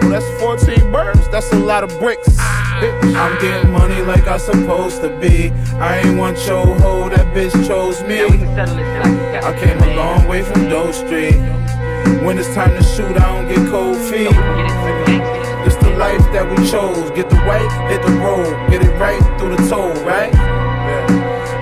[0.01, 2.37] Well, that's 14 birds, that's a lot of bricks.
[2.41, 5.51] I'm getting money like I supposed to be.
[5.75, 8.25] I ain't want your hoe, that bitch chose me.
[8.25, 11.37] I came a long way from Doe Street.
[12.25, 14.35] When it's time to shoot, I don't get cold feet.
[15.65, 17.11] This the life that we chose.
[17.13, 18.71] Get the white, hit the road.
[18.71, 20.33] Get it right through the toll, right?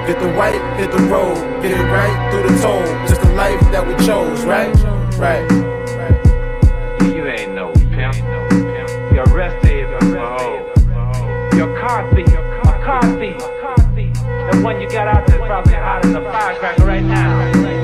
[0.07, 1.37] Get the white, hit the road.
[1.63, 2.85] Get it right through the toll.
[3.09, 4.75] Just the life that we chose, right?
[5.17, 5.45] Right.
[7.15, 8.17] You ain't no pimp.
[9.15, 10.73] You're arrested for hoe.
[11.57, 12.29] You're a car thief.
[12.29, 13.39] A car thief.
[14.51, 17.84] The one you got out there probably hot as a firecracker right now.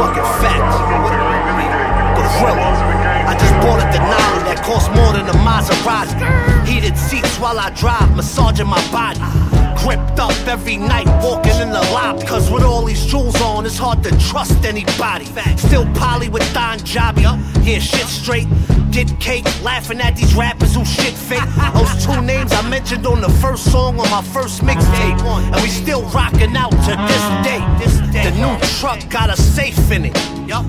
[0.00, 0.80] A motherfucking fact.
[2.16, 2.70] Gorilla.
[3.26, 6.66] I just bought a Denali that cost more than a Maserati.
[6.66, 9.59] Heated seats while I drive, massaging my body.
[9.82, 12.26] Gripped up every night, walking in the lobby.
[12.26, 15.24] Cause with all these jewels on, it's hard to trust anybody.
[15.56, 17.22] Still poly with Don Jobby.
[17.64, 18.46] Yeah, shit straight.
[18.90, 21.40] Get cake, laughing at these rappers who shit fake.
[21.74, 25.22] Those two names I mentioned on the first song on my first mixtape.
[25.22, 27.60] And we still rocking out to this day.
[28.24, 30.14] The new truck got a safe in it.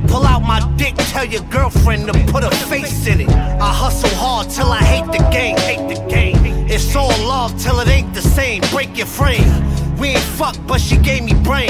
[0.07, 3.29] Pull out my dick, tell your girlfriend to put a face in it.
[3.29, 6.50] I hustle hard till I hate the game, hate the game.
[6.73, 8.61] It's all love till it ain't the same.
[8.72, 9.43] Break your frame.
[9.98, 11.69] We ain't fuck, but she gave me brain.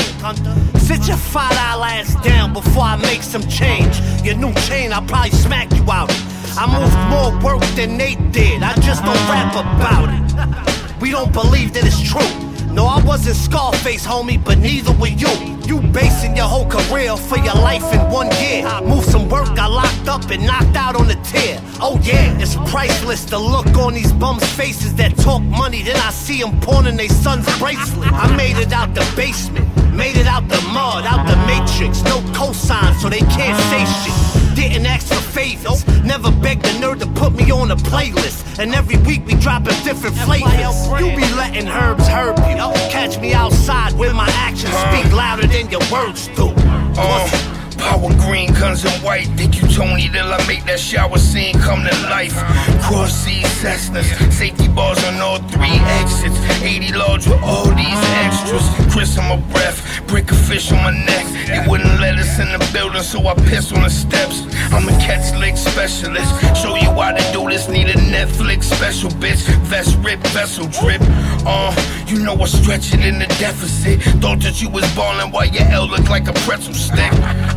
[0.78, 4.00] Sit your dollar ass down before I make some change.
[4.24, 6.12] Your new chain, I'll probably smack you out.
[6.56, 8.62] I moved more work than they did.
[8.62, 11.02] I just don't rap about it.
[11.02, 12.51] We don't believe that it's true.
[12.74, 15.28] No, I wasn't Scarface, homie, but neither were you.
[15.66, 18.66] You basing your whole career for your life in one year.
[18.66, 21.60] I Moved some work, got locked up and knocked out on the tier.
[21.82, 23.26] Oh yeah, it's priceless.
[23.26, 27.10] The look on these bums' faces that talk money, then I see them pawning their
[27.10, 28.12] son's bracelet.
[28.12, 32.04] I made it out the basement, made it out the mud, out the matrix.
[32.04, 34.31] No cosign, so they can't say shit.
[34.56, 38.60] Didn't ask for favors, never begged the nerd to put me on a playlist.
[38.60, 40.88] And every week we dropping different flavors.
[41.00, 42.56] You be letting herbs herb you.
[42.90, 46.54] Catch me outside where my actions speak louder than your words do.
[46.98, 49.28] Uh, power green, guns and white.
[49.38, 52.38] Think you Tony till I make that shower scene come to life.
[52.86, 56.38] Cross seas, Cessnas, safety bars on all three exits.
[56.62, 58.66] 80 large with all these extras.
[58.94, 61.26] Chris on my breath, break a fish on my neck.
[61.48, 64.46] They wouldn't let us in the building, so I piss on the steps.
[64.72, 66.30] I'm a catch lick specialist.
[66.62, 67.68] Show you how to do this.
[67.68, 69.42] Need a Netflix special, bitch.
[69.72, 71.02] Vest rip, vessel drip.
[71.46, 71.74] Uh,
[72.08, 74.02] you know I stretch it in the deficit.
[74.22, 77.12] Thought that you was ballin' while your L looked like a pretzel stick.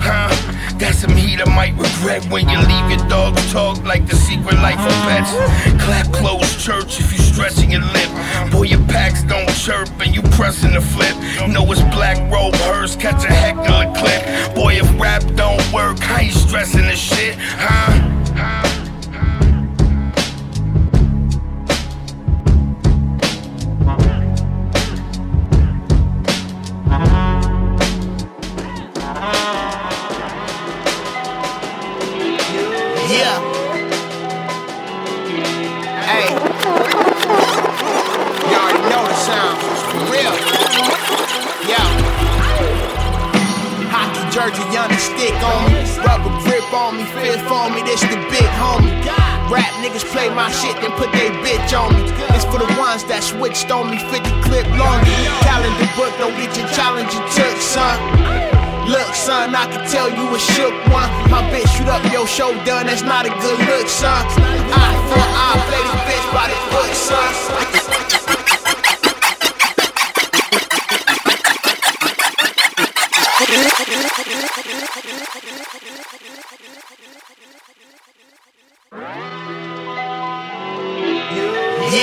[0.06, 0.13] Huh?
[0.78, 4.54] Got some heat I might regret when you leave your dog talk like the secret
[4.56, 5.32] life of pets.
[5.82, 8.10] Clap close church if you stretching your lip.
[8.50, 11.14] Boy, your packs don't chirp and you pressing the flip.
[11.48, 14.54] Know it's black robe hers, catch a heckler clip.
[14.54, 18.34] Boy, if rap don't work, how you stressing this shit, huh?
[18.36, 18.73] Yeah.
[45.24, 45.80] Stick on me.
[46.04, 47.82] Rubber grip on me, fist on me.
[47.82, 48.92] This the big homie.
[49.50, 52.02] Rap niggas play my shit, then put they bitch on me.
[52.34, 55.16] It's for the ones that switched on me, 50 clip longer.
[55.44, 57.96] Calendar book, don't get your challenge you took, son.
[58.88, 61.08] Look, son, I can tell you a shook one.
[61.32, 64.24] My bitch shoot up your shoulder, that's not a good look, son.
[64.72, 68.23] Eye for eye, play this bitch by the book, son.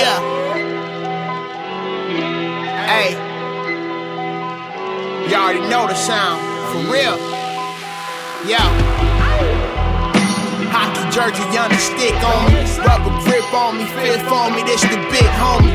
[0.02, 0.18] Yeah.
[2.90, 3.14] Hey.
[5.30, 6.42] You already know the sound.
[6.74, 7.14] For real.
[8.42, 8.66] Yeah.
[10.74, 12.66] Hockey jersey, young stick on me.
[12.82, 14.64] Rubber grip on me, fist on me.
[14.66, 15.70] This the big homie.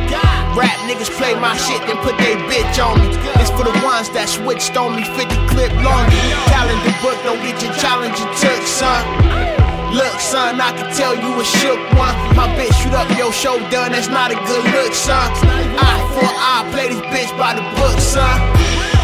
[0.60, 3.08] Rap niggas play my shit, then put they bitch on me.
[3.40, 6.12] It's for the ones that switched on me, 50 clip longer.
[6.52, 9.67] Calendar book, don't get your challenge you took, son.
[9.98, 12.14] Look, son, I can tell you a shook one.
[12.38, 15.26] My bitch shoot up your shoulder, that's not a good look, son.
[15.74, 18.38] Eye for eye, play this bitch by the book, son.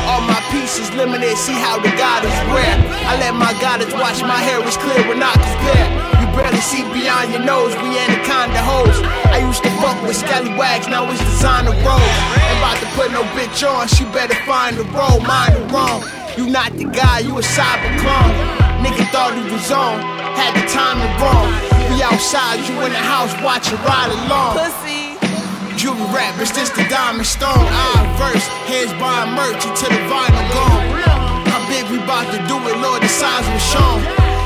[0.05, 2.77] All my pieces limited, see how the God is rare.
[3.09, 5.89] I let my goddess watch my hair is clear when I compare.
[6.21, 9.01] You barely see beyond your nose, we anaconda hoes.
[9.33, 12.05] I used to fuck with scallywags, now it's designer road.
[12.37, 16.05] Ain't about to put no bitch on, she better find the role, mind the wrong.
[16.37, 18.61] You not the guy, you a cyber clone.
[18.83, 19.95] Nigga thought he was on,
[20.35, 21.49] had the timing wrong.
[21.93, 24.57] We outside, you in the house watching ride along.
[24.57, 25.13] Pussy.
[25.77, 27.53] Jewelry rap, it's just the diamond stone.
[27.53, 30.85] I verse, hands buying merch until the vinyl gone.
[31.49, 33.99] How big we bout to do it, Lord, the signs was shown.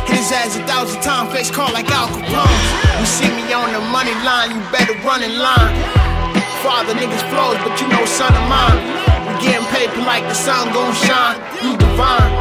[0.08, 2.60] Hit his ass a thousand times, face call like Al Capone.
[3.00, 5.76] You see me on the money line, you better run in line.
[6.64, 8.80] Father niggas flows, but you know son of mine.
[9.28, 11.38] We getting paper like the sun gon' shine.
[11.64, 12.32] You divine.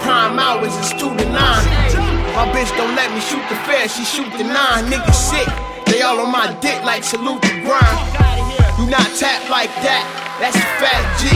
[0.00, 2.01] Prime hours is two to nine.
[2.34, 4.88] My bitch don't let me shoot the fair, she shoot the nine.
[4.90, 5.48] Niggas sick,
[5.86, 7.98] they all on my dick like salute the grind.
[8.78, 10.04] You not tap like that,
[10.40, 11.28] that's a fat G.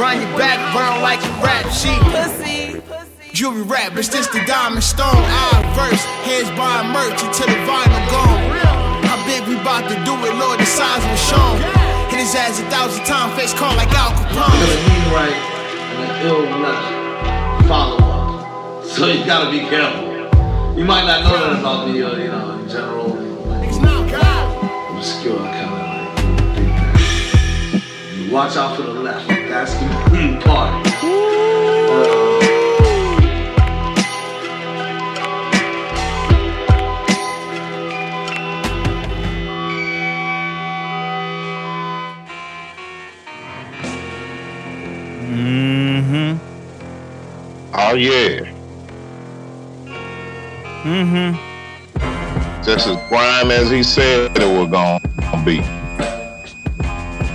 [0.00, 1.98] Run your back, burn like a rap sheet.
[2.10, 2.80] Pussy.
[2.86, 3.34] Pussy.
[3.34, 5.10] Jewelry rap, it's just the diamond stone.
[5.10, 8.40] I verse, hands buying merch until the vinyl gone.
[9.04, 11.58] How big we bout to do it, Lord, the size was shown.
[12.10, 14.54] Hit his ass a thousand times, face call like Al Capone.
[14.86, 15.60] mean right
[16.00, 17.00] and an ill left
[17.68, 18.09] follow up.
[19.00, 20.12] So you gotta be careful.
[20.78, 23.16] You might not know that about me, or, you know, in general.
[23.62, 24.04] it's not
[24.94, 27.82] Obscure kind of like big man.
[28.18, 29.26] You watch out for the left.
[29.26, 29.86] That's the
[30.44, 30.90] party.
[31.90, 32.36] Uh,
[45.32, 46.38] Mm-hmm.
[47.72, 48.59] Oh yeah.
[50.82, 52.62] Mm-hmm.
[52.62, 55.60] This is grime as he said it was gonna be.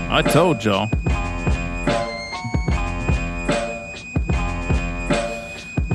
[0.10, 0.90] I told y'all.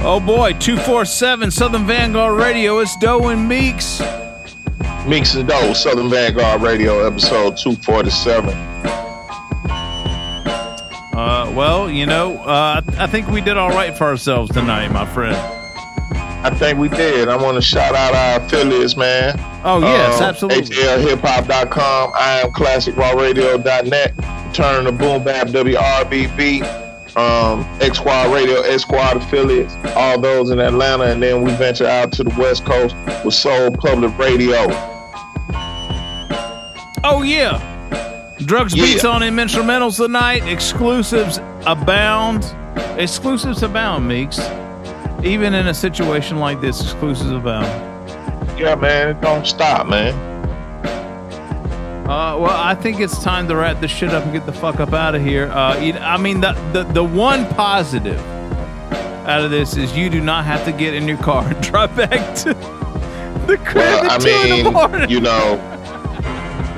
[0.03, 2.79] Oh boy, 247 Southern Vanguard Radio.
[2.79, 4.01] It's Doe and Meeks.
[5.07, 8.51] Meeks and Doe, Southern Vanguard Radio, episode 247.
[11.13, 15.05] Uh, well, you know, uh, I think we did all right for ourselves tonight, my
[15.05, 15.60] friend.
[16.43, 17.29] I think we did.
[17.29, 19.35] I want to shout out our affiliates, man.
[19.65, 20.75] Oh, yes, Um, absolutely.
[20.75, 26.63] HLHipHop.com, I am ClassicRawRadio.net, Turn the Boom Bap WRBB,
[27.17, 31.87] um, X Squad Radio, X Squad affiliates, all those in Atlanta, and then we venture
[31.87, 32.95] out to the West Coast
[33.25, 34.67] with Soul Public Radio.
[37.05, 37.67] Oh yeah.
[38.45, 38.85] Drugs Yeah.
[38.85, 40.43] beats on him instrumentals tonight.
[40.47, 42.47] Exclusives abound.
[42.97, 44.39] Exclusives abound, Meeks.
[45.23, 47.67] Even in a situation like this, exclusives abound.
[48.59, 50.15] Yeah, man, it don't stop, man.
[52.05, 54.81] Uh, well, I think it's time to wrap this shit up and get the fuck
[54.81, 55.47] up out of here.
[55.53, 58.19] Uh, you- I mean, the, the the one positive
[59.29, 61.95] out of this is you do not have to get in your car and drive
[61.97, 62.55] back to
[63.47, 65.09] the crib Well, at I two in the mean, morning.
[65.11, 65.57] you know,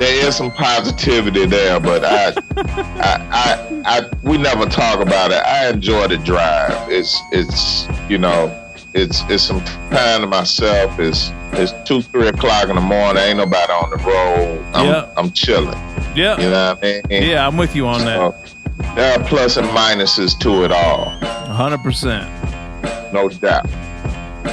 [0.03, 5.41] there is some positivity there, but I, I, I, I, we never talk about it.
[5.45, 6.91] I enjoy the drive.
[6.91, 8.51] It's, it's, you know,
[8.93, 10.99] it's, it's some time to myself.
[10.99, 13.23] It's, it's two, three o'clock in the morning.
[13.23, 14.65] Ain't nobody on the road.
[14.73, 15.09] I'm, Yeah.
[15.15, 15.79] I'm chilling.
[16.15, 16.37] Yeah.
[16.37, 17.23] You know what I mean?
[17.23, 18.49] Yeah, I'm with you on that.
[18.49, 18.55] So,
[18.95, 21.17] there are plus and minuses to it all.
[21.21, 23.13] 100%.
[23.13, 23.69] No doubt.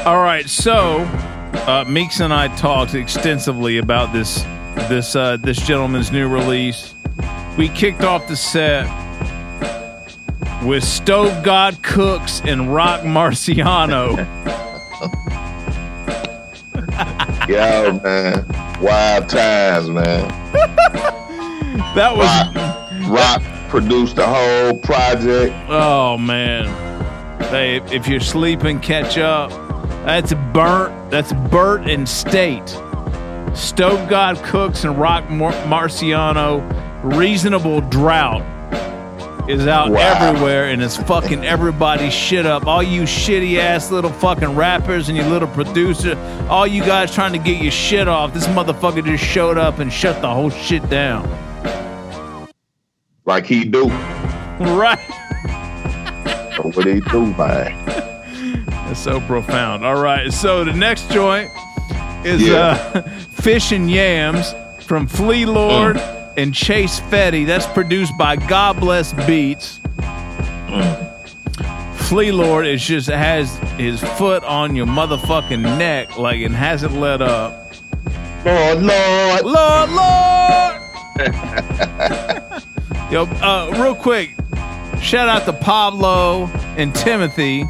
[0.06, 0.98] All right, so
[1.66, 4.44] uh, Meeks and I talked extensively about this
[4.88, 6.94] this uh, this gentleman's new release.
[7.58, 8.86] We kicked off the set
[10.64, 14.26] with Stove God Cooks and Roc Marciano.
[17.48, 18.46] Yeah, man.
[18.80, 20.28] Wild times, man.
[21.96, 25.52] that was Roc produced the whole project.
[25.68, 26.66] Oh man,
[27.50, 29.50] hey, if you're sleeping, catch up.
[30.04, 31.10] That's burnt.
[31.10, 32.70] That's Burt and State.
[33.54, 36.62] Stove God Cooks and Roc Mar- Marciano.
[37.02, 38.42] Reasonable drought
[39.48, 39.98] is out Wow.
[40.00, 42.66] everywhere and it's fucking everybody's shit up.
[42.66, 46.16] All you shitty ass little fucking rappers and you little producer,
[46.48, 48.32] all you guys trying to get your shit off.
[48.32, 51.28] This motherfucker just showed up and shut the whole shit down.
[53.24, 53.88] Like he do.
[54.60, 54.98] Right.
[56.62, 57.86] What he do, man?
[58.66, 59.84] That's so profound.
[59.84, 61.48] All right, so the next joint
[62.24, 62.78] is Yeah.
[62.94, 63.02] uh,
[63.40, 66.28] Fish and Yams from Flee Lord Mm.
[66.36, 67.46] and Chase Fetti.
[67.46, 69.80] That's produced by God Bless Beats.
[71.94, 77.22] Flee Lord is just has his foot on your motherfucking neck, like and hasn't let
[77.22, 77.72] up.
[78.44, 80.76] Lord, Lord, Lord, Lord.
[83.12, 84.34] Yo, uh, real quick,
[85.00, 86.46] shout out to Pablo
[86.76, 87.64] and Timothy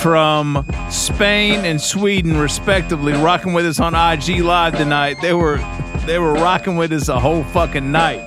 [0.00, 5.16] from Spain and Sweden, respectively, rocking with us on IG Live tonight.
[5.20, 5.58] They were
[6.06, 8.20] they were rocking with us a whole fucking night.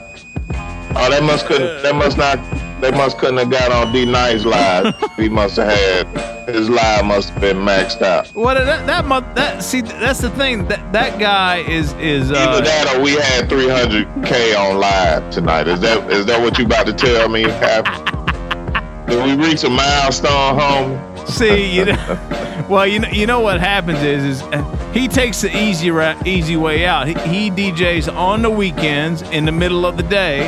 [0.98, 1.84] Oh, they must couldn't.
[1.84, 2.40] They must not.
[2.82, 4.96] They must couldn't have got on D Nice live.
[5.18, 8.28] he must have had his live must have been maxed out.
[8.30, 12.36] What that that month that see that's the thing that that guy is is uh,
[12.36, 15.68] Either that or we had 300k on live tonight.
[15.68, 17.44] Is that is that what you about to tell me?
[19.08, 21.05] Did we reach a milestone, homie?
[21.28, 25.42] See, you know, well, you know, you know what happens is, is uh, he takes
[25.42, 27.08] the easy ra- easy way out.
[27.08, 30.48] He, he DJs on the weekends in the middle of the day,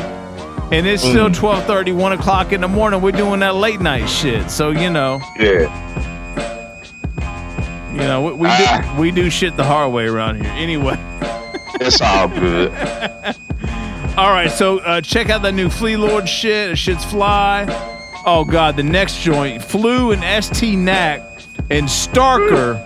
[0.72, 1.36] and it's still Mhm.
[1.36, 3.02] twelve thirty, one o'clock in the morning.
[3.02, 4.52] We're doing that late night shit.
[4.52, 5.68] So you know, Yeah.
[7.92, 8.92] you know, we, we Ah.
[8.96, 10.52] do we do shit the hard way around here.
[10.56, 10.98] Anyway,
[11.82, 12.72] It's all good.
[14.18, 14.52] all right.
[14.52, 16.78] So uh, check out that new Flee Lord shit.
[16.78, 17.66] Shit's fly.
[18.30, 21.22] Oh god, the next joint, Flu and ST Knack
[21.70, 22.84] and Starker.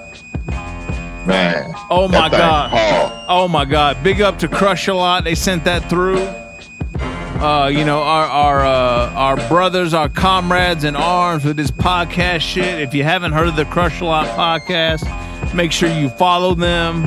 [1.25, 1.73] Man.
[1.89, 2.69] Oh my god.
[2.69, 3.25] hard.
[3.27, 4.03] Oh my god.
[4.03, 5.23] Big up to Crush a lot.
[5.23, 6.19] They sent that through.
[7.41, 12.41] Uh, you know, our our uh, our brothers, our comrades in arms with this podcast
[12.41, 12.79] shit.
[12.79, 17.05] If you haven't heard of the Crush a Lot podcast, make sure you follow them.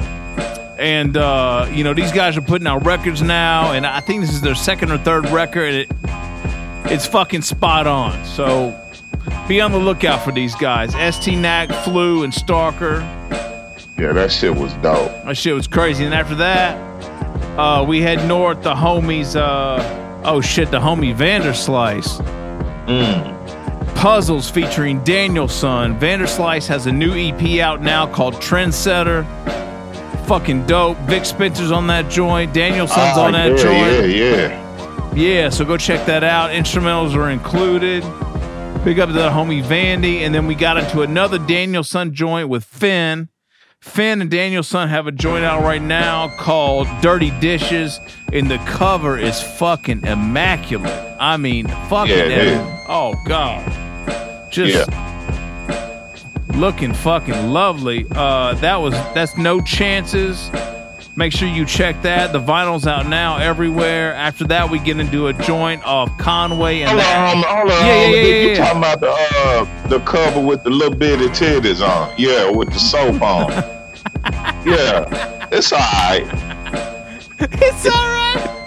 [0.77, 4.33] And uh, you know, these guys are putting out records now, and I think this
[4.33, 5.73] is their second or third record.
[5.73, 5.93] It,
[6.87, 8.25] it's fucking spot on.
[8.25, 8.79] So
[9.49, 10.93] be on the lookout for these guys.
[11.15, 13.01] ST Knack, Flu, and Stalker.
[13.99, 15.11] Yeah, that shit was dope.
[15.25, 16.05] That shit was crazy.
[16.05, 16.77] And after that,
[17.59, 18.63] uh, we head north.
[18.63, 22.21] The homies, uh, oh shit, the homie Vanderslice.
[23.95, 25.99] Puzzles featuring Daniel Son.
[25.99, 29.25] Vanderslice has a new EP out now called Trendsetter.
[30.27, 30.97] fucking dope.
[31.01, 32.53] Vic Spencer's on that joint.
[32.53, 34.11] Daniel Son's Ah, on that yeah, joint.
[34.15, 34.64] Yeah, yeah.
[35.15, 36.51] Yeah, so go check that out.
[36.51, 38.03] Instrumentals are included.
[38.85, 40.19] Big up to the homie Vandy.
[40.21, 43.29] And then we got into another Daniel Son joint with Finn.
[43.81, 48.01] Finn and Daniel Son have a joint out right now called Dirty Dishes.
[48.33, 50.93] And the cover is fucking immaculate.
[51.21, 52.31] I mean, fucking.
[52.31, 54.51] Yeah, oh, God.
[54.51, 54.91] Just
[56.57, 58.05] looking fucking lovely.
[58.11, 60.51] Uh, that was, that's No Chances.
[61.17, 62.33] Make sure you check that.
[62.33, 64.15] The vinyl's out now everywhere.
[64.15, 67.87] After that, we get into a joint off Conway and Hold on, hold on, on.
[67.87, 71.87] Yeah, yeah, yeah, You talking about the uh, the cover with the little bitty titties
[71.87, 72.13] on?
[72.19, 73.51] Yeah, with the soap on.
[74.67, 76.27] yeah, it's all right.
[77.41, 78.61] It's all right.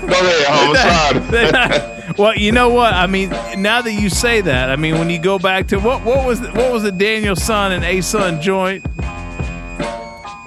[0.00, 2.14] Go ahead, homicide.
[2.18, 2.92] well, you know what?
[2.92, 6.04] I mean, now that you say that, I mean, when you go back to what
[6.04, 8.84] what was the, what was the Daniel Son and A Son joint?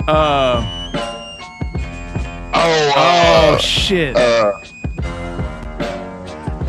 [0.07, 0.63] Uh
[2.53, 4.15] oh, oh shit.
[4.15, 4.53] Uh,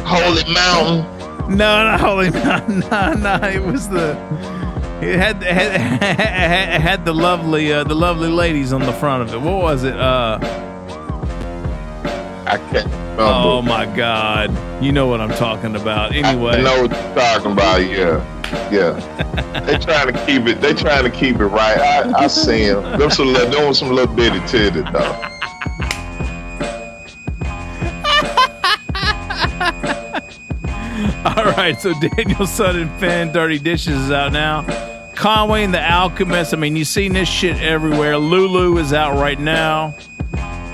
[0.04, 1.56] Holy Mountain.
[1.56, 2.80] No, not Holy Mountain.
[2.90, 4.10] No, no, it was the.
[5.00, 9.32] It had had, had, had the lovely uh, the lovely ladies on the front of
[9.34, 9.40] it.
[9.40, 9.94] What was it?
[9.96, 10.38] Uh,
[12.46, 13.22] I can't remember.
[13.22, 14.50] oh my god!
[14.82, 16.12] You know what I'm talking about.
[16.12, 17.76] Anyway, I know what you're talking about.
[17.78, 18.37] Yeah,
[18.70, 19.62] yeah.
[19.66, 20.60] they trying to keep it.
[20.60, 21.78] They trying to keep it right.
[21.78, 22.98] I, I see them.
[22.98, 25.34] Them some little, them some little bitty titty though.
[31.24, 34.62] All right, so Daniel Son and Finn, Dirty Dishes is out now.
[35.14, 36.54] Conway and the Alchemist.
[36.54, 38.16] I mean, you've seen this shit everywhere.
[38.16, 39.96] Lulu is out right now.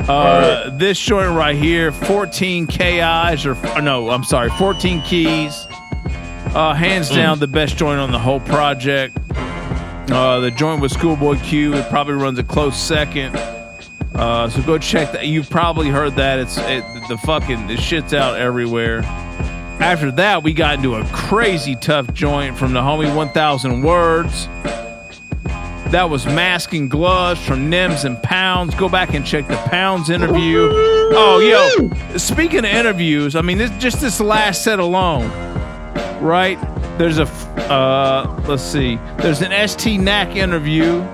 [0.06, 5.66] Uh, this joint right here, 14 KIs, or no, I'm sorry, 14 keys.
[6.54, 9.16] Uh, hands down, the best joint on the whole project.
[10.10, 13.34] Uh, the joint with Schoolboy Q, it probably runs a close second.
[14.14, 15.26] Uh, so go check that.
[15.26, 16.38] You've probably heard that.
[16.38, 19.00] It's it, the fucking the shit's out everywhere.
[19.80, 24.46] After that, we got into a crazy tough joint from the homie 1000 Words.
[25.90, 28.74] That was Mask and Gloves from Nims and Pounds.
[28.74, 30.68] Go back and check the Pounds interview.
[30.70, 35.30] Oh, yo, speaking of interviews, I mean, this, just this last set alone,
[36.24, 36.58] right?
[36.98, 37.24] There's a,
[37.70, 41.06] uh, let's see, there's an ST Knack interview.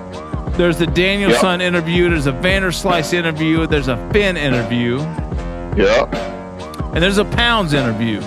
[0.57, 2.09] There's the Daniel Son interview.
[2.11, 3.67] There's a Vanderslice interview.
[3.67, 4.99] There's a Finn interview.
[5.77, 6.05] Yeah.
[6.95, 8.21] And there's a Pounds interview.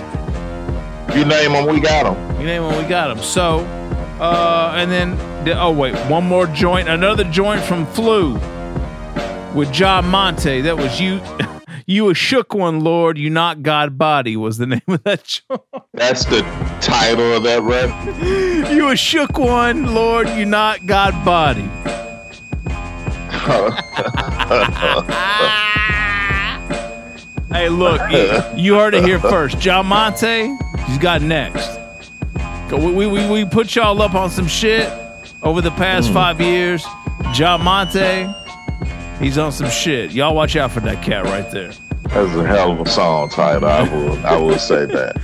[1.15, 2.39] You name them, we got them.
[2.39, 3.23] You name them, we got them.
[3.23, 3.59] So,
[4.19, 5.15] uh, and then,
[5.45, 8.33] the, oh wait, one more joint, another joint from Flu
[9.53, 10.61] with John Monte.
[10.61, 11.21] That was you.
[11.85, 13.17] You a shook one, Lord.
[13.17, 15.61] You not God body was the name of that joint.
[15.93, 16.41] That's the
[16.81, 18.23] title of that record.
[18.73, 20.27] You a shook one, Lord.
[20.29, 21.69] You not God body.
[27.53, 29.59] Hey, look, you, you heard it here first.
[29.59, 30.57] John Monte,
[30.87, 31.79] he's got next.
[32.71, 34.91] We, we, we put y'all up on some shit
[35.43, 36.13] over the past mm.
[36.13, 36.83] five years.
[37.31, 38.25] John Monte,
[39.19, 40.11] he's on some shit.
[40.11, 41.71] Y'all watch out for that cat right there.
[42.03, 43.67] That's a hell of a song title.
[43.67, 45.17] I will, I will say that.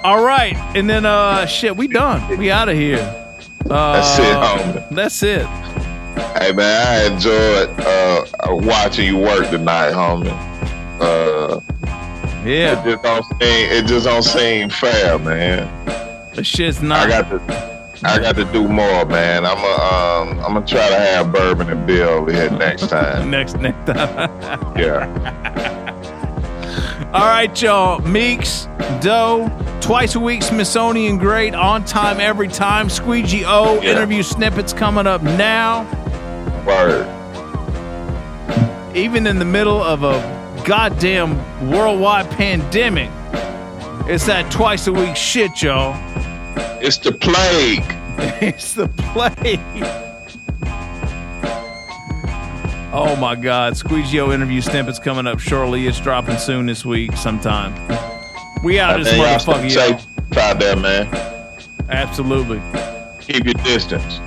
[0.04, 2.38] All right, and then uh, shit, we done.
[2.38, 2.98] We out of here.
[3.68, 4.88] Uh, That's it, homie.
[4.90, 5.46] That's it.
[6.40, 8.24] Hey man, I enjoyed uh,
[8.66, 10.30] watching you work tonight, homie.
[11.00, 11.60] Uh,
[12.44, 15.68] yeah, it just don't seem it just don't seem fair, man.
[16.34, 17.06] The shit's not.
[17.06, 19.44] I got to I got to do more, man.
[19.44, 23.30] I'm a, um I'm gonna try to have bourbon and beer over here next time.
[23.30, 24.30] next next time.
[24.78, 25.06] yeah.
[27.12, 27.98] All right, y'all.
[28.00, 28.68] Meeks,
[29.02, 29.50] Doe,
[29.80, 32.88] twice a week, Smithsonian Great, on time every time.
[32.88, 35.82] Squeegee O, interview snippets coming up now.
[36.64, 37.06] Word.
[38.96, 41.36] Even in the middle of a goddamn
[41.70, 43.10] worldwide pandemic,
[44.08, 45.94] it's that twice a week shit, y'all.
[46.82, 47.84] It's the plague.
[48.42, 49.60] it's the plague.
[52.92, 55.86] Oh my God, Squeegee O interview snippets coming up shortly.
[55.86, 57.72] It's dropping soon this week, sometime.
[58.64, 61.06] We out of this motherfucker, safe out there, man.
[61.88, 62.60] Absolutely.
[63.20, 64.18] Keep your distance.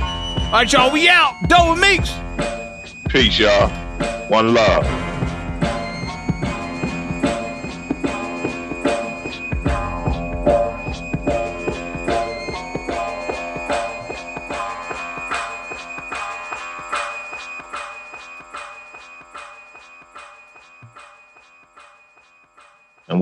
[0.00, 1.36] All right, y'all, we out.
[1.48, 2.12] Doe and Meeks.
[3.08, 3.68] Peace, y'all.
[4.28, 5.09] One love.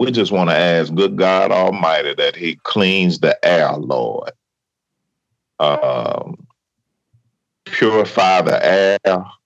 [0.09, 4.31] We just want to ask good God Almighty that He cleans the air, Lord.
[5.61, 6.47] Um,
[7.67, 8.99] purify the air,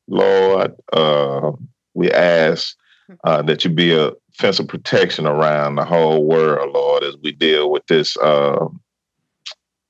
[0.06, 0.76] Lord.
[0.93, 1.51] Uh,
[1.94, 2.76] we ask
[3.24, 7.32] uh, that you be a fence of protection around the whole world, Lord, as we
[7.32, 8.68] deal with this uh,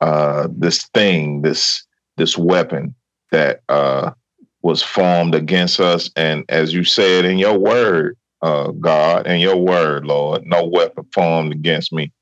[0.00, 1.84] uh, this thing, this
[2.16, 2.94] this weapon
[3.30, 4.12] that uh,
[4.62, 6.10] was formed against us.
[6.16, 11.06] And as you said in your word, uh, God, and your word, Lord, no weapon
[11.12, 12.12] formed against me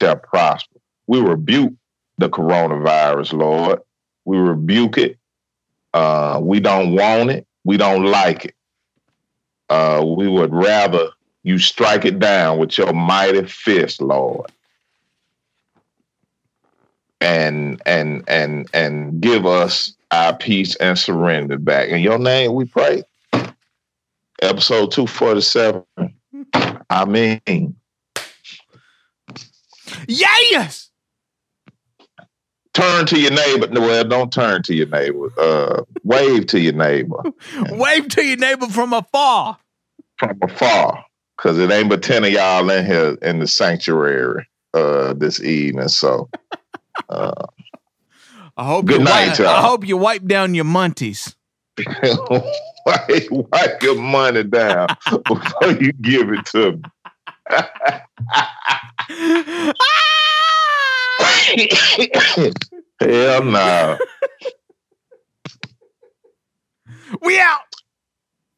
[0.00, 0.78] shall prosper.
[1.06, 1.74] We rebuke
[2.18, 3.80] the coronavirus, Lord.
[4.24, 5.18] We rebuke it.
[5.92, 7.46] Uh, we don't want it.
[7.64, 8.54] We don't like it.
[9.68, 11.10] Uh, we would rather
[11.42, 14.50] you strike it down with your mighty fist, Lord.
[17.20, 21.88] And and and and give us our peace and surrender back.
[21.88, 23.02] In your name we pray.
[24.42, 25.84] Episode 247.
[26.90, 27.76] I mean.
[30.06, 30.90] Yes.
[32.74, 33.66] Turn to your neighbor.
[33.68, 35.28] No, Well, don't turn to your neighbor.
[35.38, 37.16] Uh, wave to your neighbor
[37.70, 39.58] Wave to your neighbor from afar.
[40.18, 41.04] from afar,
[41.36, 45.88] because it ain't but ten of y'all in here in the sanctuary uh, this evening.
[45.88, 46.28] So,
[47.08, 47.32] uh,
[48.56, 49.48] I hope Good night, wipe.
[49.48, 51.34] I hope you wipe down your munties.
[52.88, 54.88] wipe, wipe your money down
[55.26, 56.82] before you give it to me.
[63.00, 63.98] Hell no.
[67.22, 67.60] We out.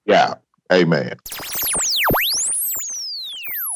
[0.07, 0.35] Yeah.
[0.73, 1.17] Amen.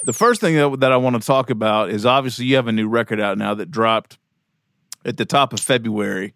[0.05, 2.72] The first thing that, that I want to talk about is obviously you have a
[2.72, 4.18] new record out now that dropped
[5.05, 6.35] at the top of February.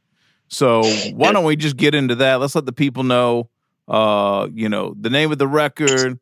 [0.48, 0.82] So
[1.12, 2.40] why don't we just get into that?
[2.40, 3.50] Let's let the people know,
[3.88, 6.18] uh, you know, the name of the record,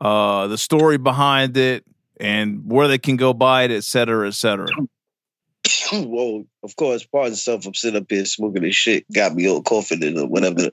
[0.00, 1.84] uh, the story behind it,
[2.18, 4.68] and where they can go buy it, et cetera, et cetera.
[5.92, 9.62] Whoa, of course, pardon self, I'm sitting up here smoking this shit, got me all
[9.62, 10.70] confident or whatever.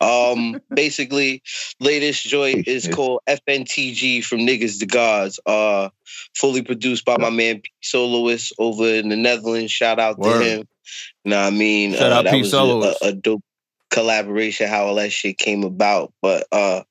[0.00, 1.42] Um, basically,
[1.80, 5.40] latest joint is called FNTG from Niggas to Gods.
[5.44, 5.90] Uh,
[6.34, 9.72] fully produced by my man P Soloist over in the Netherlands.
[9.72, 10.38] Shout out Word.
[10.38, 10.68] to him.
[11.24, 11.92] You know what I mean?
[11.94, 13.02] Shout out that P was Soloist.
[13.02, 13.44] a, a dope
[13.90, 16.12] collaboration, how all that shit came about.
[16.22, 16.82] But uh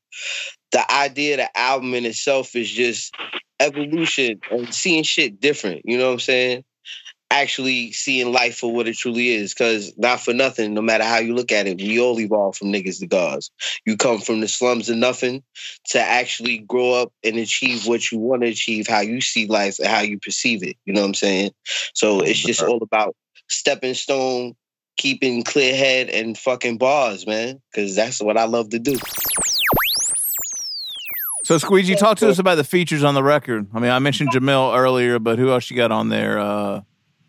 [0.71, 3.15] the idea of the album in itself is just
[3.59, 5.81] evolution and seeing shit different.
[5.85, 6.63] You know what I'm saying?
[7.31, 9.53] Actually seeing life for what it truly is.
[9.53, 12.71] Cause not for nothing, no matter how you look at it, we all evolve from
[12.71, 13.51] niggas to gods.
[13.85, 15.43] You come from the slums of nothing
[15.89, 19.80] to actually grow up and achieve what you want to achieve, how you see life
[19.80, 20.76] and how you perceive it.
[20.85, 21.51] You know what I'm saying?
[21.93, 23.15] So it's just all about
[23.47, 24.55] stepping stone,
[24.99, 27.59] keeping clear head and fucking bars, man.
[27.73, 28.97] Cause that's what I love to do.
[31.45, 33.67] So Squeegee, talk to us about the features on the record.
[33.73, 36.38] I mean, I mentioned Jamil earlier, but who else you got on there?
[36.38, 36.81] Uh,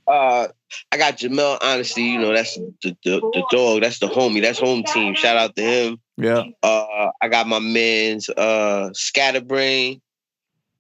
[0.07, 0.49] Uh,
[0.93, 1.57] I got Jamel.
[1.63, 3.81] Honestly, you know that's the, the the dog.
[3.83, 4.43] That's the homie.
[4.43, 5.15] That's home team.
[5.15, 5.99] Shout out to him.
[6.17, 6.43] yeah.
[6.63, 10.01] Uh, I got my man's uh, Scatterbrain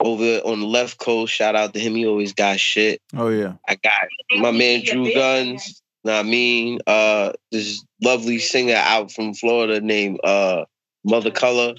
[0.00, 1.32] over on the left coast.
[1.32, 1.94] Shout out to him.
[1.94, 3.00] He always got shit.
[3.16, 3.54] Oh yeah.
[3.68, 3.92] I got
[4.38, 5.80] my man Drew Guns.
[6.04, 10.64] Know what I mean, uh, this lovely singer out from Florida named uh,
[11.04, 11.74] Mother Color.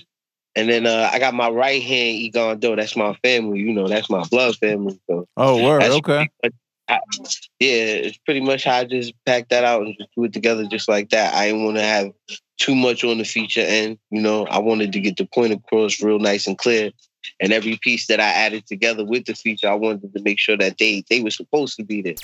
[0.55, 2.75] And then uh, I got my right hand Egon Doe.
[2.75, 3.59] That's my family.
[3.59, 4.99] You know, that's my blood family.
[5.09, 5.83] So Oh, word.
[5.83, 6.29] Okay.
[6.87, 6.99] how-
[7.59, 10.65] yeah, it's pretty much how I just packed that out and just threw it together
[10.67, 11.33] just like that.
[11.33, 12.11] I didn't want to have
[12.57, 13.97] too much on the feature end.
[14.11, 16.91] You know, I wanted to get the point across real nice and clear.
[17.39, 20.57] And every piece that I added together with the feature, I wanted to make sure
[20.57, 22.15] that they they were supposed to be there.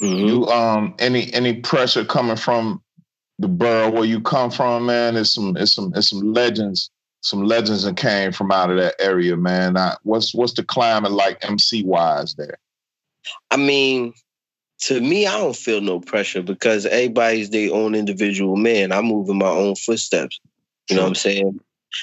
[0.00, 2.82] You um any any pressure coming from
[3.38, 5.16] the borough where you come from, man?
[5.16, 6.90] It's some it's some it's some legends,
[7.20, 9.76] some legends that came from out of that area, man.
[9.76, 12.58] I, what's what's the climate like MC wise there?
[13.50, 14.12] I mean,
[14.82, 18.92] to me, I don't feel no pressure because everybody's their own individual man.
[18.92, 20.40] I move in my own footsteps.
[20.90, 21.60] You know what I'm saying?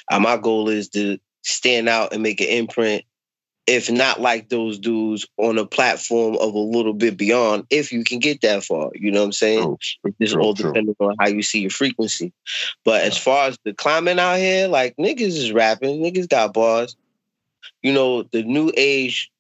[0.10, 3.04] Uh, my goal is to stand out and make an imprint,
[3.68, 8.04] if not like those dudes, on a platform of a little bit beyond, if you
[8.04, 8.90] can get that far.
[8.94, 9.78] You know what I'm saying?
[10.04, 12.34] It's just all depending on how you see your frequency.
[12.84, 16.96] But as far as the climate out here, like niggas is rapping, niggas got bars.
[17.84, 19.32] You know, the new age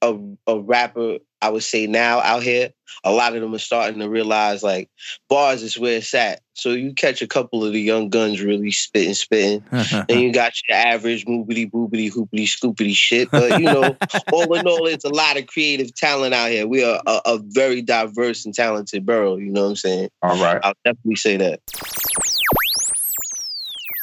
[0.00, 2.70] of a rapper, I would say now out here,
[3.04, 4.88] a lot of them are starting to realize like
[5.28, 6.40] bars is where it's at.
[6.54, 9.62] So you catch a couple of the young guns really spitting, spitting.
[9.70, 13.30] and you got your average moobity boobity hoopity scoopity shit.
[13.30, 13.94] But you know,
[14.32, 16.66] all in all, it's a lot of creative talent out here.
[16.66, 19.36] We are a, a very diverse and talented borough.
[19.36, 20.08] You know what I'm saying?
[20.22, 20.60] All right.
[20.64, 21.60] I'll definitely say that.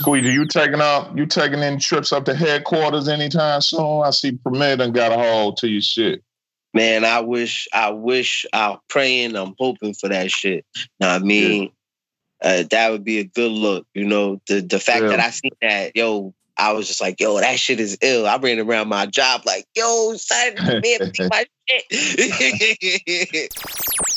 [0.01, 1.17] Squeegee, you taking up?
[1.17, 4.03] You taking any trips up to headquarters anytime soon?
[4.03, 6.23] I see Premier done got a hold to your shit.
[6.73, 10.65] Man, I wish, I wish, I'm praying, I'm hoping for that shit.
[10.99, 11.71] Now, I mean,
[12.41, 13.85] uh, that would be a good look.
[13.93, 15.09] You know, the the fact Yeah.
[15.09, 18.25] that I seen that, yo, I was just like, yo, that shit is ill.
[18.27, 23.53] I ran around my job like, yo, son, man, my shit.